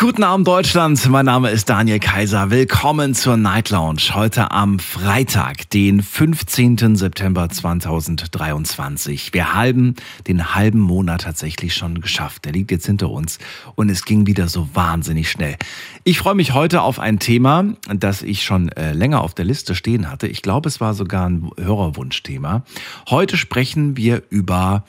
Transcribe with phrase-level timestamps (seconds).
[0.00, 2.50] Guten Abend Deutschland, mein Name ist Daniel Kaiser.
[2.50, 4.14] Willkommen zur Night Lounge.
[4.14, 6.96] Heute am Freitag, den 15.
[6.96, 9.34] September 2023.
[9.34, 12.46] Wir haben den halben Monat tatsächlich schon geschafft.
[12.46, 13.38] Der liegt jetzt hinter uns
[13.74, 15.56] und es ging wieder so wahnsinnig schnell.
[16.04, 19.74] Ich freue mich heute auf ein Thema, das ich schon äh, länger auf der Liste
[19.74, 20.28] stehen hatte.
[20.28, 22.64] Ich glaube, es war sogar ein Hörerwunschthema.
[23.10, 24.82] Heute sprechen wir über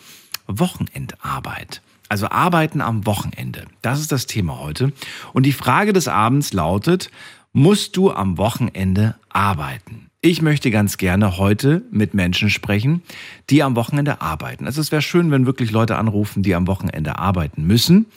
[0.48, 1.82] Wochenendarbeit.
[2.11, 3.67] Also Arbeiten am Wochenende.
[3.81, 4.91] Das ist das Thema heute.
[5.31, 7.09] Und die Frage des Abends lautet,
[7.53, 10.09] musst du am Wochenende arbeiten?
[10.20, 13.01] Ich möchte ganz gerne heute mit Menschen sprechen,
[13.49, 14.65] die am Wochenende arbeiten.
[14.65, 18.07] Also es wäre schön, wenn wirklich Leute anrufen, die am Wochenende arbeiten müssen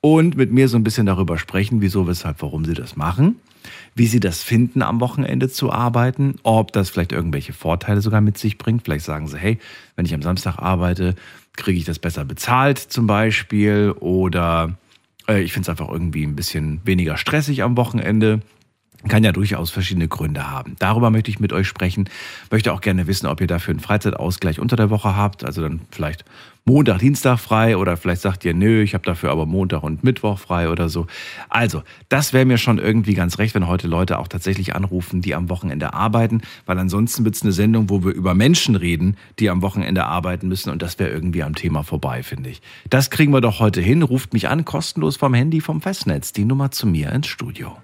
[0.00, 3.40] und mit mir so ein bisschen darüber sprechen, wieso, weshalb, warum sie das machen,
[3.96, 8.38] wie sie das finden, am Wochenende zu arbeiten, ob das vielleicht irgendwelche Vorteile sogar mit
[8.38, 8.84] sich bringt.
[8.84, 9.58] Vielleicht sagen sie, hey,
[9.96, 11.16] wenn ich am Samstag arbeite,
[11.56, 14.76] kriege ich das besser bezahlt zum Beispiel oder
[15.28, 18.40] äh, ich finde es einfach irgendwie ein bisschen weniger stressig am Wochenende.
[19.08, 20.76] Kann ja durchaus verschiedene Gründe haben.
[20.78, 22.08] Darüber möchte ich mit euch sprechen.
[22.50, 25.44] Möchte auch gerne wissen, ob ihr dafür einen Freizeitausgleich unter der Woche habt.
[25.44, 26.24] Also dann vielleicht
[26.66, 30.38] Montag, Dienstag frei oder vielleicht sagt ihr, nö, ich habe dafür aber Montag und Mittwoch
[30.38, 31.06] frei oder so.
[31.50, 35.34] Also, das wäre mir schon irgendwie ganz recht, wenn heute Leute auch tatsächlich anrufen, die
[35.34, 39.50] am Wochenende arbeiten, weil ansonsten wird es eine Sendung, wo wir über Menschen reden, die
[39.50, 42.62] am Wochenende arbeiten müssen und das wäre irgendwie am Thema vorbei, finde ich.
[42.88, 44.02] Das kriegen wir doch heute hin.
[44.02, 47.76] Ruft mich an, kostenlos vom Handy, vom Festnetz, die Nummer zu mir ins Studio.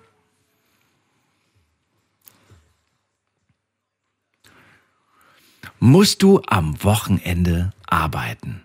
[5.83, 8.61] Musst du am Wochenende arbeiten?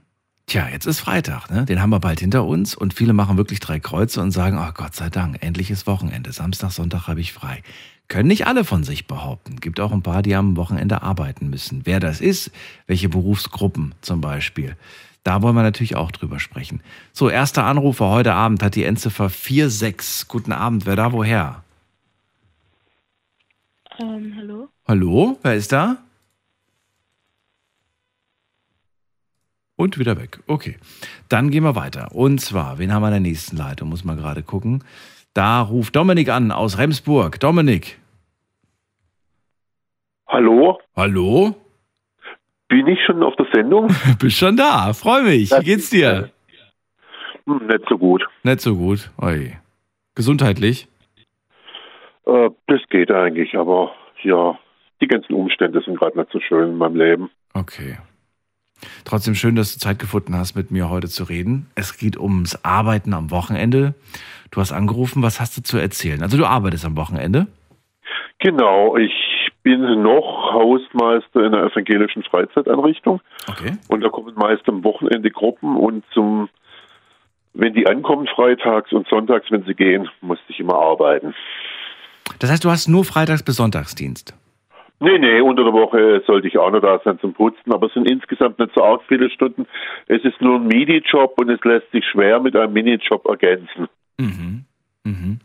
[0.47, 1.63] Tja, jetzt ist Freitag, ne?
[1.63, 4.71] Den haben wir bald hinter uns und viele machen wirklich drei Kreuze und sagen, oh
[4.73, 6.33] Gott sei Dank, endlich ist Wochenende.
[6.33, 7.63] Samstag, Sonntag habe ich frei.
[8.09, 9.61] Können nicht alle von sich behaupten.
[9.61, 11.85] Gibt auch ein paar, die am Wochenende arbeiten müssen.
[11.85, 12.51] Wer das ist,
[12.85, 14.75] welche Berufsgruppen zum Beispiel.
[15.23, 16.81] Da wollen wir natürlich auch drüber sprechen.
[17.13, 20.27] So, erster Anrufer heute Abend hat die Endziffer 46.
[20.27, 21.63] Guten Abend, wer da woher?
[23.99, 24.67] Ähm, hallo?
[24.85, 26.04] Hallo, wer ist da?
[29.77, 30.39] Und wieder weg.
[30.47, 30.77] Okay.
[31.29, 32.09] Dann gehen wir weiter.
[32.13, 33.89] Und zwar, wen haben wir in der nächsten Leitung?
[33.89, 34.83] Muss man gerade gucken.
[35.33, 37.39] Da ruft Dominik an aus Remsburg.
[37.39, 37.99] Dominik.
[40.27, 41.55] Hallo, Hallo?
[42.67, 43.87] bin ich schon auf der Sendung?
[44.19, 44.93] Bist schon da.
[44.93, 45.51] Freu mich.
[45.51, 46.29] Wie geht's dir?
[47.45, 48.23] Hm, nicht so gut.
[48.43, 49.11] Nicht so gut.
[49.21, 49.55] Oi.
[50.15, 50.87] Gesundheitlich?
[52.25, 53.91] Äh, das geht eigentlich, aber
[54.23, 54.57] ja,
[55.01, 57.29] die ganzen Umstände sind gerade nicht so schön in meinem Leben.
[57.53, 57.97] Okay.
[59.03, 61.67] Trotzdem schön, dass du Zeit gefunden hast, mit mir heute zu reden.
[61.75, 63.93] Es geht ums Arbeiten am Wochenende.
[64.51, 66.21] Du hast angerufen, was hast du zu erzählen?
[66.21, 67.47] Also du arbeitest am Wochenende?
[68.39, 69.11] Genau, ich
[69.63, 73.77] bin noch Hausmeister in einer evangelischen Freizeiteinrichtung Okay.
[73.87, 76.49] und da kommen meist am Wochenende Gruppen und zum,
[77.53, 81.33] wenn die ankommen freitags und sonntags, wenn sie gehen, musste ich immer arbeiten.
[82.39, 84.35] Das heißt, du hast nur Freitags bis Sonntagsdienst.
[84.99, 87.93] Nee, nee, unter der Woche sollte ich auch noch da sein zum Putzen, aber es
[87.93, 89.67] sind insgesamt nicht so arg viele Stunden.
[90.07, 93.87] Es ist nur ein Minijob und es lässt sich schwer mit einem Minijob ergänzen.
[94.17, 94.63] Mhm.
[95.03, 95.39] Mhm.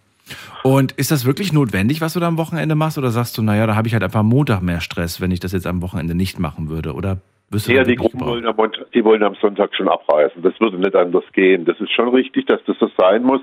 [0.62, 2.96] Und ist das wirklich notwendig, was du da am Wochenende machst?
[2.98, 5.40] Oder sagst du, naja, da habe ich halt einfach am Montag mehr Stress, wenn ich
[5.40, 6.92] das jetzt am Wochenende nicht machen würde?
[6.92, 7.18] Oder
[7.50, 8.56] wirst du Ja, die Gruppen wollen am,
[8.94, 10.42] die wollen am Sonntag schon abreisen.
[10.42, 11.64] Das würde nicht anders gehen.
[11.64, 13.40] Das ist schon richtig, dass das so sein muss.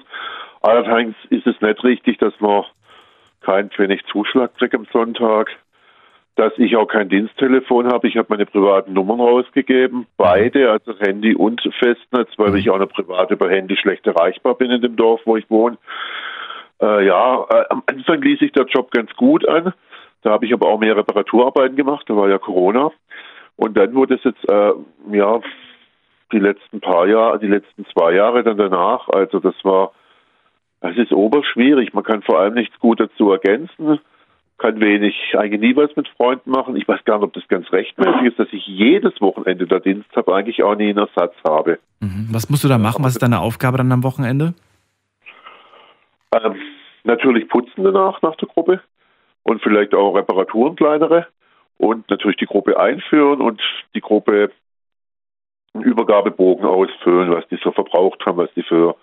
[0.62, 2.64] Allerdings ist es nicht richtig, dass man
[3.42, 5.50] keinen Pfennig Zuschlag kriegt am Sonntag.
[6.38, 8.08] Dass ich auch kein Diensttelefon habe.
[8.08, 10.06] Ich habe meine privaten Nummern rausgegeben.
[10.18, 14.72] Beide, also Handy und Festnetz, weil ich auch noch privat über Handy schlecht erreichbar bin
[14.72, 15.78] in dem Dorf, wo ich wohne.
[16.80, 19.74] Äh, ja, äh, am Anfang ließ sich der Job ganz gut an.
[20.22, 22.06] Da habe ich aber auch mehr Reparaturarbeiten gemacht.
[22.08, 22.92] Da war ja Corona.
[23.56, 24.74] Und dann wurde es jetzt, äh,
[25.12, 25.42] ja,
[26.32, 29.92] die letzten paar Jahre, die letzten zwei Jahre dann danach, also das war,
[30.82, 31.94] das ist oberschwierig.
[31.94, 34.00] Man kann vor allem nichts gut dazu ergänzen,
[34.58, 36.76] kann wenig, eigentlich nie was mit Freunden machen.
[36.76, 40.10] Ich weiß gar nicht, ob das ganz rechtmäßig ist, dass ich jedes Wochenende da Dienst
[40.16, 41.80] habe, eigentlich auch nie einen Ersatz habe.
[42.00, 42.28] Mhm.
[42.32, 43.04] Was musst du da machen?
[43.04, 44.54] Was ist deine Aufgabe dann am Wochenende?
[46.34, 46.56] Ähm,
[47.04, 48.82] natürlich putzen danach, nach der Gruppe.
[49.44, 51.28] Und vielleicht auch Reparaturen kleinere.
[51.78, 53.62] Und natürlich die Gruppe einführen und
[53.94, 54.52] die Gruppe
[55.74, 58.96] einen Übergabebogen ausfüllen, was die so verbraucht haben, was die für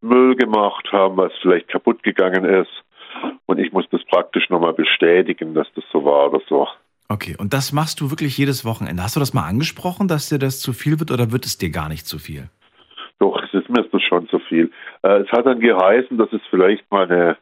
[0.00, 2.70] Müll gemacht haben, was vielleicht kaputt gegangen ist.
[3.46, 6.68] Und ich muss das praktisch nochmal bestätigen, dass das so war oder so.
[7.08, 9.02] Okay, und das machst du wirklich jedes Wochenende.
[9.02, 11.70] Hast du das mal angesprochen, dass dir das zu viel wird oder wird es dir
[11.70, 12.50] gar nicht zu viel?
[13.18, 14.70] Doch, es ist mir das schon zu viel.
[15.02, 17.36] Äh, es hat dann geheißen, dass es vielleicht mal eine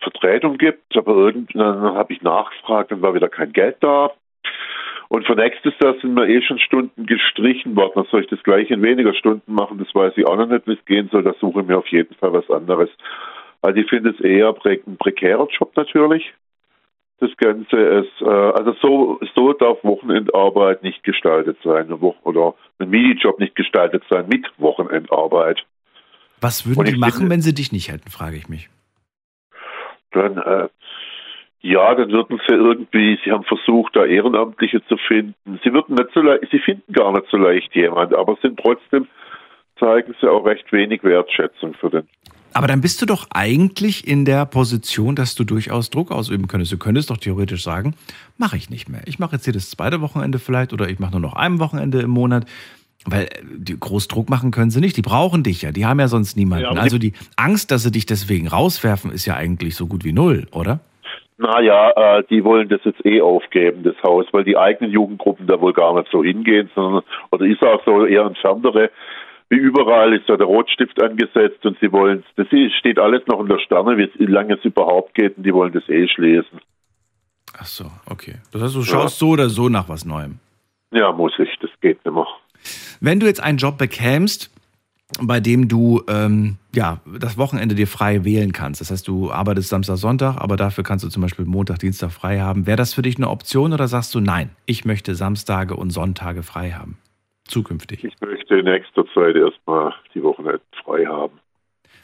[0.00, 4.10] Vertretung gibt, aber irgendwann habe ich nachgefragt, dann war wieder kein Geld da.
[5.08, 7.92] Und für nächstes Jahr sind mir eh schon Stunden gestrichen worden.
[7.94, 9.78] Dann soll ich das gleich in weniger Stunden machen?
[9.78, 11.22] Das weiß ich auch noch nicht, wie es gehen soll.
[11.22, 12.88] Da suche ich mir auf jeden Fall was anderes.
[13.64, 16.34] Also ich finde es eher ein prekärer Job natürlich.
[17.18, 23.38] Das Ganze ist, äh, also so, so darf Wochenendarbeit nicht gestaltet sein oder ein Minijob
[23.38, 25.64] nicht gestaltet sein mit Wochenendarbeit.
[26.42, 28.68] Was würden die machen, wenn sie dich nicht hätten, frage ich mich.
[30.10, 30.68] Dann, äh,
[31.62, 35.58] ja, dann würden sie irgendwie, sie haben versucht, da Ehrenamtliche zu finden.
[35.64, 39.08] Sie würden nicht so leicht, sie finden gar nicht so leicht jemand, aber sind trotzdem,
[39.78, 42.08] zeigen sie auch recht wenig Wertschätzung für den
[42.54, 46.72] aber dann bist du doch eigentlich in der Position, dass du durchaus Druck ausüben könntest.
[46.72, 47.94] Du könntest doch theoretisch sagen,
[48.38, 49.00] mache ich nicht mehr.
[49.06, 52.00] Ich mache jetzt hier das zweite Wochenende vielleicht oder ich mache nur noch ein Wochenende
[52.00, 52.44] im Monat.
[53.06, 54.96] Weil äh, die groß Druck machen können sie nicht.
[54.96, 55.72] Die brauchen dich ja.
[55.72, 56.76] Die haben ja sonst niemanden.
[56.76, 60.12] Ja, also die Angst, dass sie dich deswegen rauswerfen, ist ja eigentlich so gut wie
[60.12, 60.78] null, oder?
[61.36, 65.60] Naja, äh, die wollen das jetzt eh aufgeben, das Haus, weil die eigenen Jugendgruppen da
[65.60, 68.90] wohl gar nicht so hingehen, sondern, oder ist auch so eher entferntere
[69.50, 72.46] wie überall ist da der Rotstift angesetzt und sie wollen das
[72.78, 75.88] steht alles noch in der Sterne, wie lange es überhaupt geht und die wollen das
[75.88, 76.60] eh schließen.
[77.56, 78.36] Ach so, okay.
[78.52, 79.26] Das heißt, du schaust ja.
[79.26, 80.38] so oder so nach was Neuem.
[80.92, 82.26] Ja, muss ich, das geht nicht mehr.
[83.00, 84.50] Wenn du jetzt einen Job bekämst,
[85.20, 88.80] bei dem du ähm, ja das Wochenende dir frei wählen kannst.
[88.80, 92.40] Das heißt, du arbeitest Samstag, Sonntag, aber dafür kannst du zum Beispiel Montag, Dienstag frei
[92.40, 92.66] haben.
[92.66, 94.50] Wäre das für dich eine Option oder sagst du nein?
[94.66, 96.98] Ich möchte Samstage und Sonntage frei haben
[97.44, 98.04] zukünftig?
[98.04, 101.40] Ich möchte in nächster Zeit erstmal die Wochenende frei haben.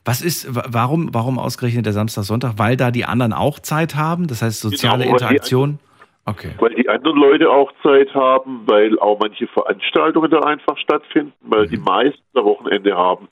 [0.04, 2.54] Was ist, warum, warum ausgerechnet der Samstag, Sonntag?
[2.56, 4.28] Weil da die anderen auch Zeit haben?
[4.28, 5.78] Das heißt, soziale genau, Interaktion?
[5.78, 6.50] Die, okay.
[6.58, 11.66] Weil die anderen Leute auch Zeit haben, weil auch manche Veranstaltungen da einfach stattfinden, weil
[11.66, 11.70] mhm.
[11.70, 13.28] die meisten da Wochenende haben.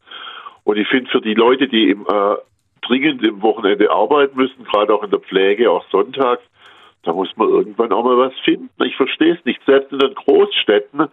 [0.65, 2.37] Und ich finde, für die Leute, die im, äh,
[2.83, 6.43] dringend im Wochenende arbeiten müssen, gerade auch in der Pflege, auch sonntags,
[7.05, 8.69] da muss man irgendwann auch mal was finden.
[8.85, 9.61] Ich verstehe es nicht.
[9.65, 11.09] Selbst in den Großstädten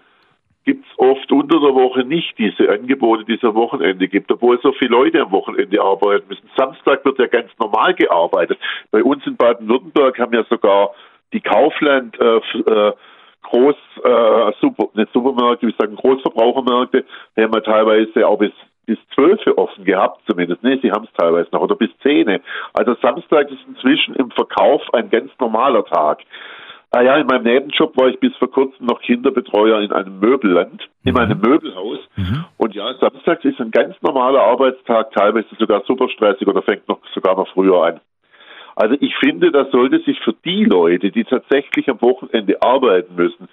[0.66, 4.60] gibt es oft unter der Woche nicht diese Angebote, die es am Wochenende gibt, obwohl
[4.62, 6.50] so viele Leute am Wochenende arbeiten müssen.
[6.58, 8.58] Samstag wird ja ganz normal gearbeitet.
[8.92, 10.92] Bei uns in Baden-Württemberg haben ja sogar
[11.34, 12.94] die Kaufland äh, äh,
[13.44, 17.06] Groß, äh, Super, nicht Supermärkte, ich sagen Großverbrauchermärkte,
[17.38, 18.52] die haben ja teilweise auch bis
[18.88, 20.64] bis zwölf offen gehabt, zumindest.
[20.64, 22.40] Nee, sie haben es teilweise noch, oder bis zehn.
[22.74, 26.20] Also Samstag ist inzwischen im Verkauf ein ganz normaler Tag.
[26.95, 30.81] Ah ja, in meinem Nebenjob war ich bis vor kurzem noch Kinderbetreuer in einem Möbelland,
[31.03, 31.19] in mhm.
[31.19, 32.00] einem Möbelhaus.
[32.15, 32.45] Mhm.
[32.56, 37.01] Und ja, Samstags ist ein ganz normaler Arbeitstag, teilweise sogar super stressig oder fängt noch
[37.13, 38.00] sogar noch früher an.
[38.77, 43.50] Also ich finde, das sollte sich für die Leute, die tatsächlich am Wochenende arbeiten müssen,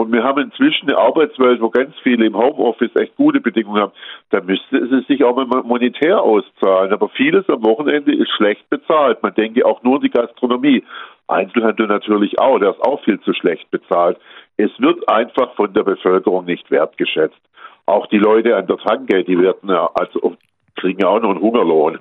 [0.00, 3.92] und wir haben inzwischen eine Arbeitswelt, wo ganz viele im Homeoffice echt gute Bedingungen haben.
[4.30, 6.90] Da müsste es sich auch mal monetär auszahlen.
[6.90, 9.22] Aber vieles am Wochenende ist schlecht bezahlt.
[9.22, 10.82] Man denke auch nur an die Gastronomie.
[11.28, 14.16] Einzelhandel natürlich auch, der ist auch viel zu schlecht bezahlt.
[14.56, 17.40] Es wird einfach von der Bevölkerung nicht wertgeschätzt.
[17.84, 20.34] Auch die Leute an der Tanke, die werden ja, also
[20.76, 21.98] kriegen ja auch noch einen Hungerlohn.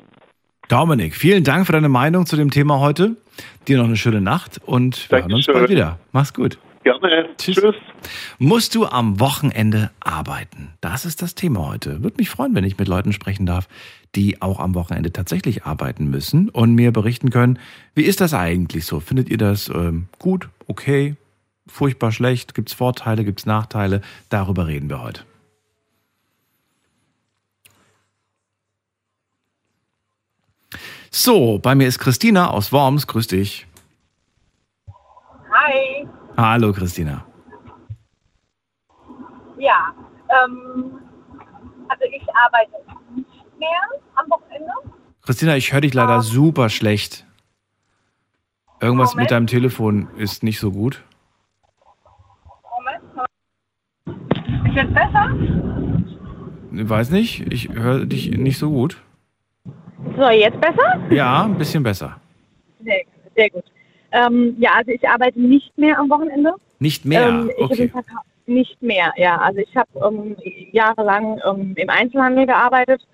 [0.69, 3.18] Dominik, vielen Dank für deine Meinung zu dem Thema heute.
[3.68, 6.00] Dir noch eine schöne Nacht und wir hören uns bald wieder.
[6.13, 6.57] Mach's gut.
[6.89, 7.30] Gerne.
[7.38, 7.56] Tschüss.
[7.56, 7.75] Tschüss.
[8.39, 10.69] Musst du am Wochenende arbeiten?
[10.81, 12.01] Das ist das Thema heute.
[12.01, 13.68] Würde mich freuen, wenn ich mit Leuten sprechen darf,
[14.15, 17.60] die auch am Wochenende tatsächlich arbeiten müssen und mir berichten können,
[17.93, 19.00] wie ist das eigentlich so?
[19.00, 21.15] Findet ihr das ähm, gut, okay,
[21.67, 22.55] furchtbar schlecht?
[22.55, 24.01] Gibt es Vorteile, gibt es Nachteile?
[24.29, 25.22] Darüber reden wir heute.
[31.12, 33.05] So, bei mir ist Christina aus Worms.
[33.05, 33.67] Grüß dich.
[36.39, 37.25] Hallo Christina.
[39.58, 39.93] Ja,
[40.29, 40.98] ähm,
[41.89, 42.72] also ich arbeite
[43.13, 43.69] nicht mehr
[44.15, 44.72] am Wochenende.
[45.22, 47.25] Christina, ich höre dich leider um, super schlecht.
[48.79, 49.25] Irgendwas Moment.
[49.25, 51.03] mit deinem Telefon ist nicht so gut.
[52.77, 53.03] Moment.
[54.65, 55.36] Ist jetzt besser?
[56.72, 58.96] Ich weiß nicht, ich höre dich nicht so gut.
[60.15, 61.01] So, jetzt besser?
[61.10, 62.15] Ja, ein bisschen besser.
[62.81, 63.01] Sehr,
[63.36, 63.65] sehr gut.
[64.12, 66.54] Ähm, ja, also ich arbeite nicht mehr am Wochenende.
[66.80, 67.28] Nicht mehr?
[67.28, 67.92] Ähm, okay.
[68.46, 69.38] Nicht mehr, ja.
[69.38, 70.36] Also ich habe ähm,
[70.72, 73.06] jahrelang ähm, im Einzelhandel gearbeitet,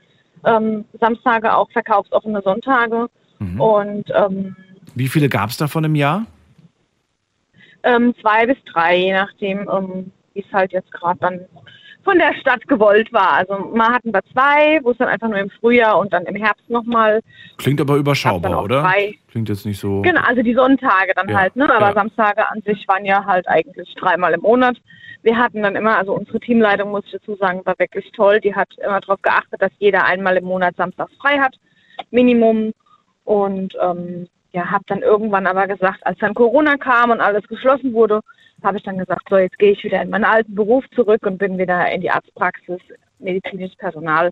[0.46, 3.08] ähm, Samstage auch verkaufsoffene Sonntage.
[3.40, 3.60] Mhm.
[3.60, 4.56] Und ähm,
[4.96, 6.26] wie viele gab es davon im Jahr?
[8.20, 9.68] zwei bis drei, je nachdem,
[10.34, 11.42] wie es halt jetzt gerade dann
[12.06, 13.34] von der Stadt gewollt war.
[13.34, 16.36] Also mal hatten wir zwei, wo es dann einfach nur im Frühjahr und dann im
[16.36, 17.22] Herbst nochmal.
[17.58, 18.82] Klingt aber überschaubar, oder?
[18.82, 19.16] Frei.
[19.30, 20.02] Klingt jetzt nicht so.
[20.02, 21.66] Genau, also die Sonntage dann Ja, halt, ne?
[21.66, 21.94] Aber ja.
[21.94, 24.78] Samstage an sich waren ja halt eigentlich dreimal im Monat.
[25.24, 28.40] Wir hatten dann immer, also unsere Teamleitung, muss ich dazu sagen, war wirklich toll.
[28.40, 31.56] Die hat immer darauf geachtet, dass jeder einmal im Monat samstags frei hat,
[32.12, 32.72] Minimum.
[33.24, 37.94] Und ähm, ja, habe dann irgendwann aber gesagt, als dann Corona kam und alles geschlossen
[37.94, 38.22] wurde,
[38.66, 41.38] habe ich dann gesagt, so jetzt gehe ich wieder in meinen alten Beruf zurück und
[41.38, 42.82] bin wieder in die Arztpraxis,
[43.20, 44.32] medizinisches Personal.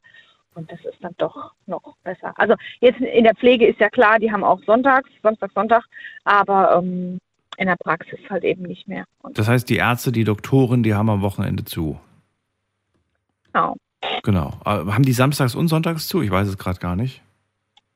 [0.56, 2.34] Und das ist dann doch noch besser.
[2.38, 5.84] Also jetzt in der Pflege ist ja klar, die haben auch Sonntags, Samstag, Sonntag,
[6.26, 7.20] aber ähm,
[7.58, 9.06] in der Praxis halt eben nicht mehr.
[9.22, 12.00] Und Das heißt, die Ärzte, die Doktoren, die haben am Wochenende zu.
[13.52, 13.76] genau.
[14.24, 14.50] Genau.
[14.66, 16.22] Äh, Haben die samstags und sonntags zu?
[16.22, 17.22] Ich weiß es gerade gar nicht.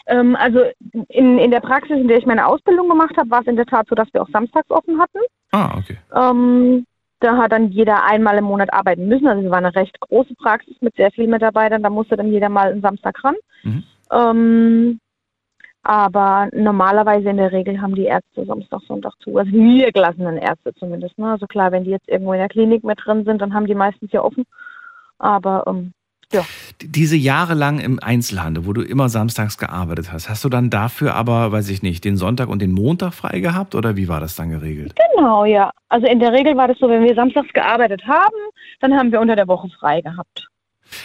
[0.08, 0.62] Ähm, also
[1.10, 3.66] in, in der Praxis, in der ich meine Ausbildung gemacht habe, war es in der
[3.66, 5.20] Tat so, dass wir auch samstags offen hatten.
[5.52, 5.98] Ah, okay.
[6.16, 6.86] Ähm,
[7.20, 9.28] da hat dann jeder einmal im Monat arbeiten müssen.
[9.28, 11.84] Also wir waren eine recht große Praxis mit sehr vielen Mitarbeitern.
[11.84, 13.36] Da musste dann jeder mal einen Samstag ran.
[13.64, 13.84] Mhm.
[14.12, 15.00] Ähm,
[15.84, 19.38] aber normalerweise in der Regel haben die Ärzte Samstag, Sonntag zu.
[19.38, 21.18] Also die niedergelassenen Ärzte zumindest.
[21.18, 21.32] Ne?
[21.32, 23.76] Also klar, wenn die jetzt irgendwo in der Klinik mit drin sind, dann haben die
[23.76, 24.44] meistens ja offen.
[25.18, 25.94] Aber ähm,
[26.82, 30.70] D- Diese Jahre lang im Einzelhandel, wo du immer samstags gearbeitet hast, hast du dann
[30.70, 34.20] dafür aber, weiß ich nicht, den Sonntag und den Montag frei gehabt oder wie war
[34.20, 34.96] das dann geregelt?
[34.96, 35.72] genau, ja.
[35.90, 38.36] Also in der Regel war das so, wenn wir samstags gearbeitet haben,
[38.80, 40.48] dann haben wir unter der Woche frei gehabt.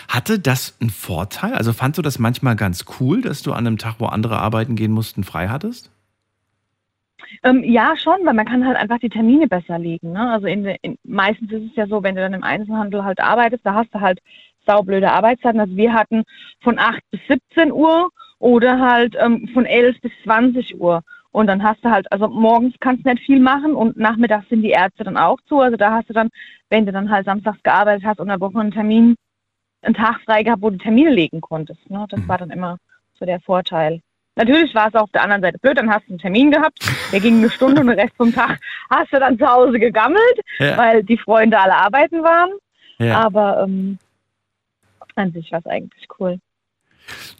[0.08, 1.54] Hatte das einen Vorteil?
[1.54, 4.76] Also fandst du das manchmal ganz cool, dass du an einem Tag, wo andere arbeiten
[4.76, 5.90] gehen mussten, frei hattest?
[7.42, 10.12] Ähm, ja, schon, weil man kann halt einfach die Termine besser legen.
[10.12, 10.30] Ne?
[10.30, 13.64] Also in, in, meistens ist es ja so, wenn du dann im Einzelhandel halt arbeitest,
[13.64, 14.20] da hast du halt
[14.66, 15.60] saublöde Arbeitszeiten.
[15.60, 16.22] Also wir hatten
[16.62, 21.02] von 8 bis 17 Uhr oder halt ähm, von 11 bis 20 Uhr.
[21.30, 24.62] Und dann hast du halt, also morgens kannst du nicht viel machen und nachmittags sind
[24.62, 25.60] die Ärzte dann auch zu.
[25.60, 26.28] Also da hast du dann,
[26.68, 29.14] wenn du dann halt samstags gearbeitet hast und eine Woche einen Termin,
[29.82, 31.88] einen Tag frei gehabt, wo du Termine legen konntest.
[31.90, 32.04] Ne?
[32.10, 32.28] Das Mhm.
[32.28, 32.76] war dann immer
[33.18, 34.00] so der Vorteil.
[34.36, 36.78] Natürlich war es auf der anderen Seite blöd, dann hast du einen Termin gehabt,
[37.12, 38.58] der ging eine Stunde und den Rest vom Tag
[38.90, 40.76] hast du dann zu Hause gegammelt, Ja.
[40.78, 42.50] weil die Freunde alle arbeiten waren.
[42.98, 43.20] ja.
[43.20, 43.98] Aber ähm,
[45.16, 46.38] an sich war es eigentlich cool.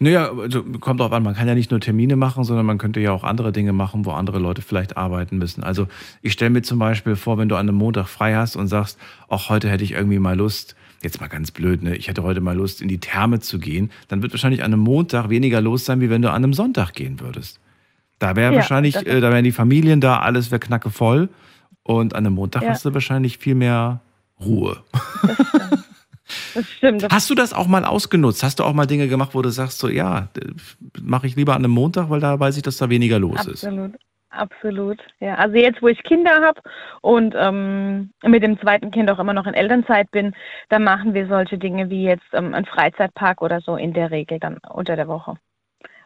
[0.01, 2.99] Naja, also kommt drauf an, man kann ja nicht nur Termine machen, sondern man könnte
[3.01, 5.63] ja auch andere Dinge machen, wo andere Leute vielleicht arbeiten müssen.
[5.63, 5.87] Also
[6.21, 8.99] ich stelle mir zum Beispiel vor, wenn du an einem Montag frei hast und sagst,
[9.29, 12.41] auch heute hätte ich irgendwie mal Lust, jetzt mal ganz blöd, ne, ich hätte heute
[12.41, 15.85] mal Lust, in die Therme zu gehen, dann wird wahrscheinlich an einem Montag weniger los
[15.85, 17.61] sein, wie wenn du an einem Sonntag gehen würdest.
[18.19, 21.29] Da wäre Ja, wahrscheinlich, äh, da wären die Familien da, alles wäre knacke voll
[21.85, 22.71] und an einem Montag Ja.
[22.71, 24.01] hast du wahrscheinlich viel mehr
[24.41, 24.83] Ruhe.
[25.23, 25.82] Das stimmt.
[26.81, 28.43] Das Hast du das auch mal ausgenutzt?
[28.43, 30.29] Hast du auch mal Dinge gemacht, wo du sagst, so ja,
[31.01, 33.65] mache ich lieber an einem Montag, weil da weiß ich, dass da weniger los ist.
[33.65, 33.93] Absolut.
[34.33, 35.35] Absolut, ja.
[35.35, 36.59] Also jetzt, wo ich Kinder habe
[37.03, 40.35] und ähm, mit dem zweiten Kind auch immer noch in Elternzeit bin,
[40.71, 44.39] dann machen wir solche Dinge wie jetzt ähm, ein Freizeitpark oder so in der Regel
[44.41, 45.35] dann unter der Woche.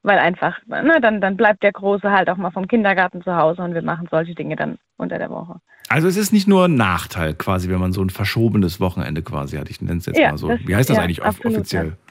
[0.06, 3.60] Weil einfach, ne, dann, dann bleibt der Große halt auch mal vom Kindergarten zu Hause
[3.62, 5.56] und wir machen solche Dinge dann unter der Woche.
[5.88, 9.56] Also es ist nicht nur ein Nachteil quasi, wenn man so ein verschobenes Wochenende quasi
[9.56, 9.68] hat.
[9.68, 10.46] Ich nenne es jetzt Ja, mal so.
[10.46, 11.96] das- Wie heißt das ja, eigentlich off absolut, offiziell?
[11.96, 12.05] Oh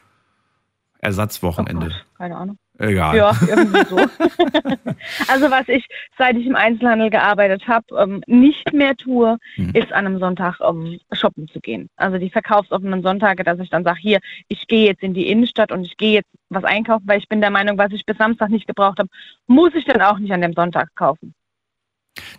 [1.05, 1.87] Ersatzwochenende.
[1.87, 2.57] Gott, keine Ahnung.
[2.77, 3.15] Egal.
[3.15, 3.95] Ja, irgendwie so.
[5.29, 9.69] also was ich, seit ich im Einzelhandel gearbeitet habe, ähm, nicht mehr tue, Hm.
[9.73, 11.87] ist an einem Sonntag ähm, shoppen zu gehen.
[11.95, 14.19] Also die verkaufsoffenen Sonntage, dass ich dann sage, hier,
[14.49, 17.39] ich gehe jetzt in die Innenstadt und ich gehe jetzt was einkaufen, weil ich bin
[17.39, 19.09] der Meinung, was ich bis Samstag nicht gebraucht habe,
[19.47, 21.33] muss ich dann auch nicht an dem Sonntag kaufen.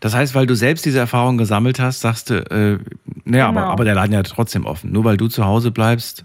[0.01, 2.79] Das heißt, weil du selbst diese Erfahrung gesammelt hast, sagst du, äh,
[3.25, 3.73] naja, aber, Genau.
[3.73, 4.93] aber der Laden ja trotzdem offen.
[4.93, 6.25] Nur weil du zu Hause bleibst,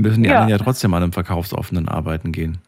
[0.00, 0.40] müssen die Ja.
[0.40, 2.58] anderen ja trotzdem an einem verkaufsoffenen arbeiten gehen.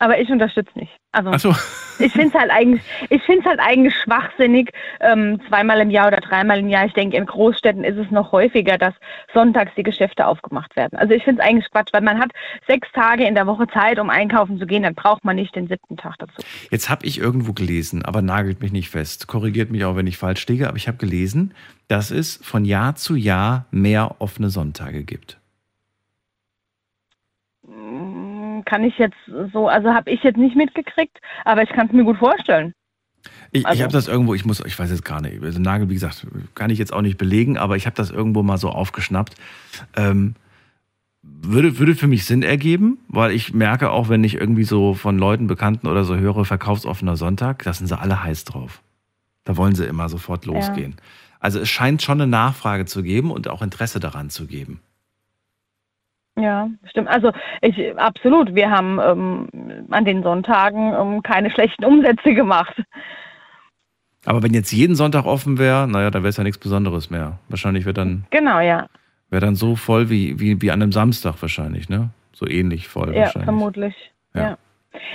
[0.00, 0.92] Aber ich unterstütze nicht.
[1.10, 1.54] Also Achso.
[1.98, 4.70] ich finde es halt eigentlich, ich finde halt eigentlich schwachsinnig,
[5.00, 6.86] ähm, zweimal im Jahr oder dreimal im Jahr.
[6.86, 8.94] Ich denke, in Großstädten ist es noch häufiger, dass
[9.34, 10.96] sonntags die Geschäfte aufgemacht werden.
[10.96, 12.30] Also ich finde es eigentlich Quatsch, weil man hat
[12.68, 15.66] sechs Tage in der Woche Zeit, um einkaufen zu gehen, dann braucht man nicht den
[15.66, 16.34] siebten Tag dazu.
[16.70, 19.26] Jetzt habe ich irgendwo gelesen, aber nagelt mich nicht fest.
[19.26, 21.54] Korrigiert mich auch, wenn ich falsch liege, aber ich habe gelesen,
[21.88, 25.37] dass es von Jahr zu Jahr mehr offene Sonntage gibt.
[28.64, 29.16] Kann ich jetzt
[29.52, 32.72] so, also habe ich jetzt nicht mitgekriegt, aber ich kann es mir gut vorstellen.
[33.50, 35.88] Ich, ich Also- habe das irgendwo, ich muss, ich weiß jetzt gar nicht, also Nagel,
[35.88, 38.70] wie gesagt, kann ich jetzt auch nicht belegen, aber ich habe das irgendwo mal so
[38.70, 39.34] aufgeschnappt.
[39.96, 40.34] Ähm,
[41.22, 45.18] würde, würde für mich Sinn ergeben, weil ich merke auch, wenn ich irgendwie so von
[45.18, 48.82] Leuten, Bekannten oder so höre, verkaufsoffener Sonntag, da sind sie alle heiß drauf.
[49.44, 50.96] Da wollen sie immer sofort losgehen.
[51.40, 54.80] Also es scheint schon eine Nachfrage zu geben und auch Interesse daran zu geben.
[56.38, 57.08] Ja, stimmt.
[57.08, 58.54] Also ich absolut.
[58.54, 62.80] Wir haben ähm, an den Sonntagen ähm, keine schlechten Umsätze gemacht.
[64.24, 67.38] Aber wenn jetzt jeden Sonntag offen wäre, naja, dann wäre es ja nichts Besonderes mehr.
[67.48, 68.86] Wahrscheinlich wird dann Genau, ja.
[69.30, 72.10] Wäre dann so voll wie, wie, wie an einem Samstag wahrscheinlich, ne?
[72.32, 73.44] So ähnlich voll Ja, wahrscheinlich.
[73.44, 73.94] vermutlich.
[74.34, 74.42] Ja.
[74.42, 74.58] Ja.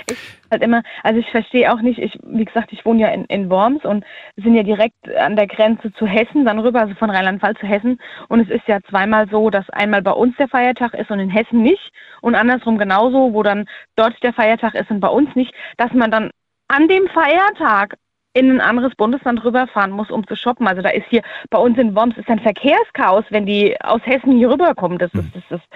[0.06, 0.16] Ich
[0.50, 3.50] halt immer, also ich verstehe auch nicht, ich, wie gesagt, ich wohne ja in, in
[3.50, 4.04] Worms und
[4.36, 7.98] sind ja direkt an der Grenze zu Hessen, dann rüber, also von Rheinland-Pfalz zu Hessen.
[8.28, 11.30] Und es ist ja zweimal so, dass einmal bei uns der Feiertag ist und in
[11.30, 11.92] Hessen nicht.
[12.20, 13.66] Und andersrum genauso, wo dann
[13.96, 16.30] dort der Feiertag ist und bei uns nicht, dass man dann
[16.68, 17.96] an dem Feiertag
[18.34, 20.66] in ein anderes Bundesland rüberfahren muss, um zu shoppen.
[20.66, 24.36] Also da ist hier bei uns in Worms ist ein Verkehrschaos, wenn die aus Hessen
[24.36, 24.98] hier rüberkommen.
[24.98, 25.68] Das ist, das ist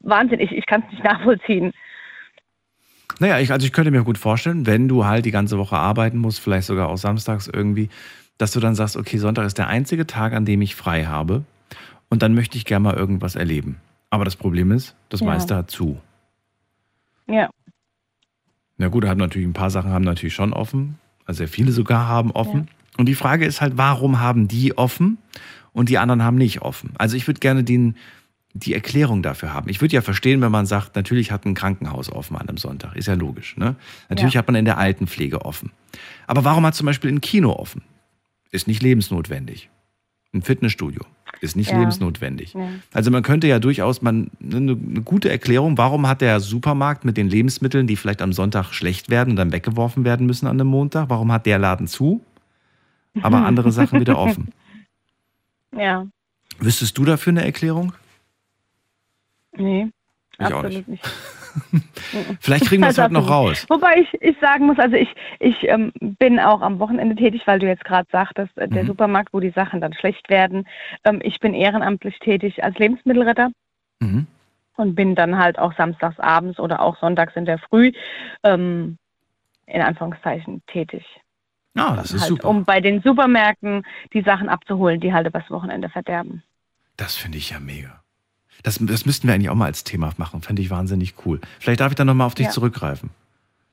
[0.00, 0.38] Wahnsinn.
[0.38, 1.72] Ich, ich kann es nicht nachvollziehen.
[3.20, 6.18] Naja, ich, also ich könnte mir gut vorstellen, wenn du halt die ganze Woche arbeiten
[6.18, 7.88] musst, vielleicht sogar auch samstags irgendwie,
[8.38, 11.44] dass du dann sagst, okay, Sonntag ist der einzige Tag, an dem ich frei habe
[12.08, 13.76] und dann möchte ich gerne mal irgendwas erleben.
[14.10, 15.26] Aber das Problem ist, das Ja.
[15.26, 16.00] meiste hat zu.
[17.28, 17.48] Ja.
[18.76, 22.08] Na gut, haben natürlich ein paar Sachen haben natürlich schon offen, also sehr viele sogar
[22.08, 22.68] haben offen.
[22.96, 25.18] Und die Frage ist halt, warum haben die offen
[25.72, 26.92] und die anderen haben nicht offen?
[26.98, 27.96] Also ich würde gerne den,
[28.56, 29.68] die Erklärung dafür haben.
[29.68, 32.94] Ich würde ja verstehen, wenn man sagt, natürlich hat ein Krankenhaus offen an einem Sonntag.
[32.94, 33.56] Ist ja logisch.
[33.56, 33.74] Ne?
[34.08, 34.38] Natürlich Ja.
[34.38, 35.72] hat man in der Altenpflege offen.
[36.28, 37.82] Aber warum hat zum Beispiel ein Kino offen?
[38.52, 39.70] Ist nicht lebensnotwendig.
[40.32, 41.02] Ein Fitnessstudio
[41.40, 41.78] ist nicht Ja.
[41.80, 42.54] lebensnotwendig.
[42.54, 42.68] Ja.
[42.92, 47.16] Also man könnte ja durchaus man eine, eine gute Erklärung, warum hat der Supermarkt mit
[47.16, 50.68] den Lebensmitteln, die vielleicht am Sonntag schlecht werden und dann weggeworfen werden müssen an einem
[50.68, 52.20] Montag, warum hat der Laden zu,
[53.20, 54.48] aber andere Sachen wieder offen?
[55.76, 56.06] Ja.
[56.60, 57.92] Wüsstest du dafür eine Erklärung?
[59.56, 59.90] Nee.
[60.38, 61.04] Ich auch absolut nicht.
[62.40, 63.64] Vielleicht kriegen wir es heute noch raus.
[63.68, 67.60] Wobei ich, ich sagen muss, also ich, ich ähm, bin auch am Wochenende tätig, weil
[67.60, 68.88] du jetzt gerade sagtest, äh, der Mhm.
[68.88, 70.66] Supermarkt, wo die Sachen dann schlecht werden.
[71.04, 73.50] Ähm, ich bin ehrenamtlich tätig als Lebensmittelretter
[74.00, 74.26] Mhm.
[74.76, 77.92] und bin dann halt auch samstags abends oder auch sonntags in der Früh
[78.42, 78.98] ähm,
[79.66, 81.04] in Anführungszeichen tätig.
[81.76, 82.48] Ah, das ist halt, super.
[82.48, 86.42] Um bei den Supermärkten die Sachen abzuholen, die halt übers Wochenende verderben.
[86.96, 88.03] Das finde ich ja mega.
[88.64, 90.42] Das, das müssten wir eigentlich auch mal als Thema machen.
[90.42, 91.40] Fände ich wahnsinnig cool.
[91.60, 92.52] Vielleicht darf ich dann nochmal auf dich Ja.
[92.52, 93.10] zurückgreifen.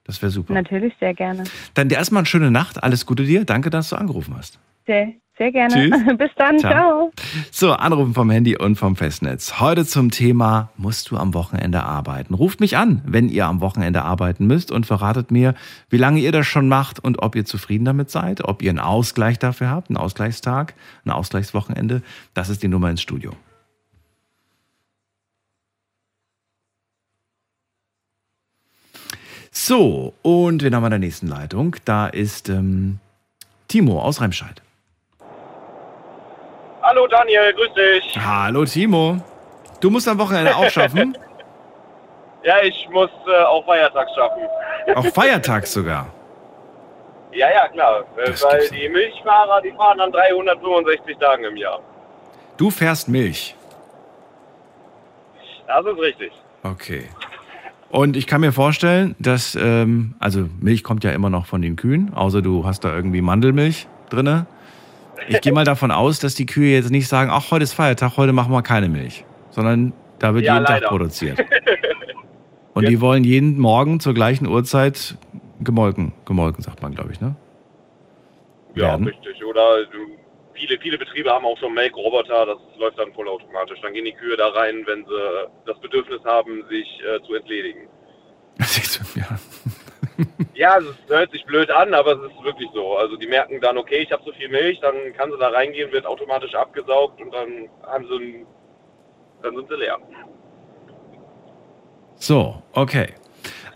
[0.03, 0.53] Das wäre super.
[0.53, 1.43] Natürlich, sehr gerne.
[1.73, 2.83] Dann dir erstmal eine schöne Nacht.
[2.83, 3.45] Alles Gute dir.
[3.45, 4.59] Danke, dass du angerufen hast.
[4.87, 5.73] Sehr, sehr gerne.
[5.73, 5.97] Tschüss.
[6.17, 6.59] Bis dann.
[6.59, 6.71] Ciao.
[6.73, 7.11] Ciao.
[7.51, 9.59] So, anrufen vom Handy und vom Festnetz.
[9.61, 12.33] Heute zum Thema, musst du am Wochenende arbeiten?
[12.33, 15.53] Ruft mich an, wenn ihr am Wochenende arbeiten müsst und verratet mir,
[15.89, 18.79] wie lange ihr das schon macht und ob ihr zufrieden damit seid, ob ihr einen
[18.79, 20.73] Ausgleich dafür habt, einen Ausgleichstag,
[21.05, 22.01] ein Ausgleichswochenende.
[22.33, 23.31] Das ist die Nummer ins Studio.
[29.51, 31.75] So, und wen haben wir in der nächsten Leitung?
[31.83, 32.99] Da ist ähm,
[33.67, 34.61] Timo aus Remscheid.
[36.81, 38.17] Hallo Daniel, grüß dich.
[38.17, 39.17] Hallo Timo.
[39.81, 41.17] Du musst am Wochenende auch schaffen.
[42.43, 44.41] Ja, ich muss äh, auch Feiertags schaffen.
[44.95, 46.07] Auch feiertags sogar.
[47.33, 48.03] Ja, ja, klar.
[48.17, 51.79] Das weil die Milchfahrer, die fahren an 365 Tagen im Jahr.
[52.57, 53.55] Du fährst Milch.
[55.67, 56.33] Das ist richtig.
[56.63, 57.07] Okay.
[57.91, 61.75] Und ich kann mir vorstellen, dass, ähm, also Milch kommt ja immer noch von den
[61.75, 64.45] Kühen, außer du hast da irgendwie Mandelmilch drinne.
[65.27, 68.17] Ich gehe mal davon aus, dass die Kühe jetzt nicht sagen, ach, heute ist Feiertag,
[68.17, 69.25] heute machen wir keine Milch.
[69.51, 70.87] Sondern da wird Ja, jeden Tag leider.
[70.87, 71.39] produziert.
[72.73, 75.17] Und die wollen jeden Morgen zur gleichen Uhrzeit
[75.59, 76.13] gemolken.
[76.25, 77.35] Gemolken, sagt man, glaube ich, ne?
[78.73, 79.07] Ja, Werden.
[79.07, 79.43] richtig.
[79.43, 79.97] Oder du,
[80.61, 83.79] viele, viele Betriebe haben auch schon Melkroboter, das läuft dann vollautomatisch.
[83.81, 87.87] Dann gehen die Kühe da rein, wenn sie das Bedürfnis haben, sich äh, zu entledigen.
[89.15, 89.39] ja.
[90.53, 92.95] Ja, es ist- hört sich blöd an, aber es ist wirklich so.
[92.95, 95.91] Also die merken dann, okay, ich habe so viel Milch, dann kann sie da reingehen,
[95.91, 98.47] wird automatisch abgesaugt und dann haben sie ein,
[99.41, 99.97] dann sind sie leer.
[102.15, 103.07] So, okay.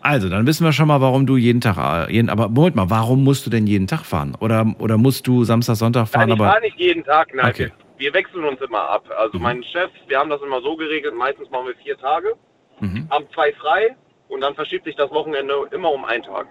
[0.07, 1.77] Also, dann wissen wir schon mal, warum du jeden Tag,
[2.09, 4.35] äh, jeden, aber Moment mal, warum musst du denn jeden Tag fahren?
[4.39, 7.49] Oder, oder musst du Samstag, Sonntag fahren, Nein, ich aber fahre nicht jeden Tag, nein.
[7.49, 7.71] Okay.
[7.97, 9.03] Wir, wir wechseln uns immer ab.
[9.17, 9.43] Also Mhm.
[9.43, 12.33] mein Chef, wir haben das immer so geregelt, meistens machen wir vier Tage,
[12.81, 13.07] Mhm.
[13.09, 13.95] haben zwei frei
[14.27, 16.45] und dann verschiebt sich das Wochenende immer um einen Tag.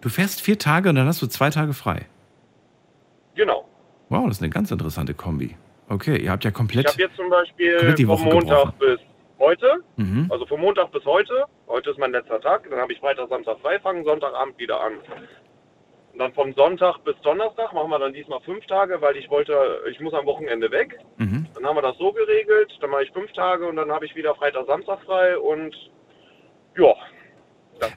[0.00, 2.06] du fährst vier Tage und dann hast du zwei Tage frei.
[3.34, 3.68] Genau.
[4.08, 5.54] Wow, das ist eine ganz interessante Kombi.
[5.90, 6.86] Okay, ihr habt ja Ich komplett.
[6.88, 8.72] habe jetzt zum Beispiel vom Montag gebrochen.
[8.78, 8.98] bis
[9.38, 10.26] heute, Mhm.
[10.30, 13.58] also vom Montag bis heute, heute ist mein letzter Tag, dann habe ich Freitag, Samstag
[13.60, 14.94] frei, fangen Sonntagabend wieder an.
[16.12, 19.54] Und dann vom Sonntag bis Donnerstag machen wir dann diesmal fünf Tage, weil ich wollte,
[19.90, 20.98] ich muss am Wochenende weg.
[21.18, 21.46] Mhm.
[21.54, 24.16] Dann haben wir das so geregelt, dann mache ich fünf Tage und dann habe ich
[24.16, 25.74] wieder Freitag, Samstag frei und
[26.76, 26.94] ja,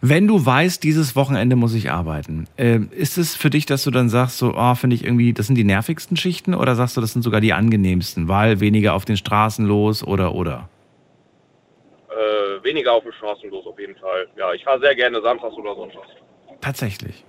[0.02, 3.92] Wenn du weißt, dieses Wochenende muss ich arbeiten, äh, ist es für dich, dass du
[3.92, 7.02] dann sagst, so, oh, finde ich irgendwie, das sind die nervigsten Schichten oder sagst du,
[7.02, 10.70] das sind sogar die angenehmsten, weil weniger auf den Straßen los oder oder?
[12.12, 14.28] Äh, weniger auf den Straßen los auf jeden Fall.
[14.38, 16.10] Ja, ich fahre sehr gerne samstags oder sonntags.
[16.62, 17.26] Tatsächlich.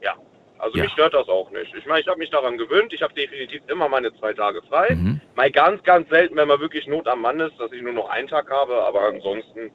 [0.00, 0.14] Ja,
[0.58, 0.84] Also Ja.
[0.84, 1.74] mich stört das auch nicht.
[1.74, 2.92] Ich meine, ich habe mich daran gewöhnt.
[2.92, 4.94] Ich habe definitiv immer meine zwei Tage frei.
[4.94, 5.20] Mhm.
[5.34, 8.08] Mal ganz, ganz selten, wenn man wirklich Not am Mann ist, dass ich nur noch
[8.10, 8.82] einen Tag habe.
[8.84, 9.70] Aber ansonsten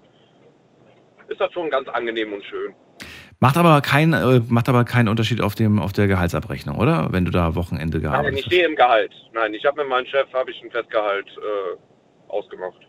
[1.27, 2.73] ist das schon ganz angenehm und schön.
[3.39, 7.09] Macht aber keinen äh, macht aber keinen Unterschied auf dem auf der Gehaltsabrechnung, oder?
[7.11, 8.53] Wenn du da Wochenende Nein, gearbeitet ich hast.
[8.53, 9.13] stehe im Gehalt.
[9.33, 12.79] Nein, ich habe mit meinem Chef habe ich ein Festgehalt äh, ausgemacht.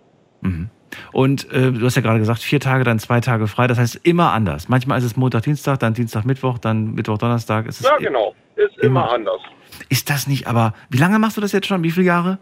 [0.41, 0.71] Mhm.
[1.13, 3.67] Und äh, du hast ja gerade gesagt, vier Tage, dann zwei Tage frei.
[3.67, 4.69] Das heißt immer anders.
[4.69, 7.67] Manchmal ist es Montag, Dienstag, dann Dienstag, Mittwoch, dann Mittwoch, Donnerstag.
[7.67, 8.35] Ist es Ja, genau.
[8.57, 9.13] Ist immer, immer.
[9.13, 9.41] anders.
[9.89, 10.47] Ist das nicht?
[10.47, 11.83] Aber wie lange machst du das jetzt schon?
[11.83, 12.39] Wie viele Jahre?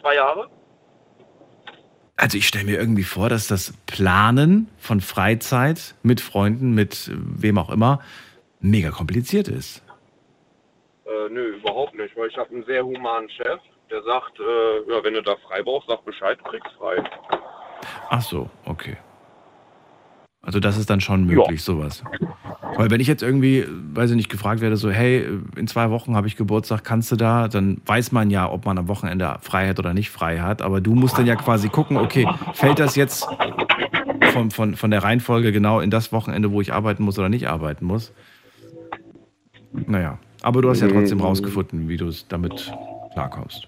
[0.00, 0.48] Zwei Jahre?
[2.16, 7.12] Also ich stelle mir irgendwie vor, dass das Planen von Freizeit mit Freunden, mit äh,
[7.16, 8.00] wem auch immer,
[8.60, 9.82] mega kompliziert ist.
[11.06, 15.02] Äh, nö, überhaupt nicht, weil ich habe einen sehr humanen Chef, der sagt, äh, ja,
[15.02, 17.02] wenn du da frei brauchst, sag Bescheid, kriegst frei.
[18.10, 18.96] Ach so, okay.
[20.42, 22.02] Also das ist dann schon möglich, sowas.
[22.76, 26.14] Weil wenn ich jetzt irgendwie, weiß ich nicht, gefragt werde, so, hey, in zwei Wochen
[26.14, 27.48] habe ich Geburtstag, kannst du da?
[27.48, 30.62] Dann weiß man ja, ob man am Wochenende frei hat oder nicht frei hat.
[30.62, 33.28] Aber du musst dann ja quasi gucken, okay, fällt das jetzt
[34.32, 37.48] von, von, von der Reihenfolge genau in das Wochenende, wo ich arbeiten muss oder nicht
[37.48, 38.12] arbeiten muss?
[39.72, 42.72] Naja, aber du hast ja trotzdem rausgefunden, wie du es damit
[43.12, 43.67] klarkommst.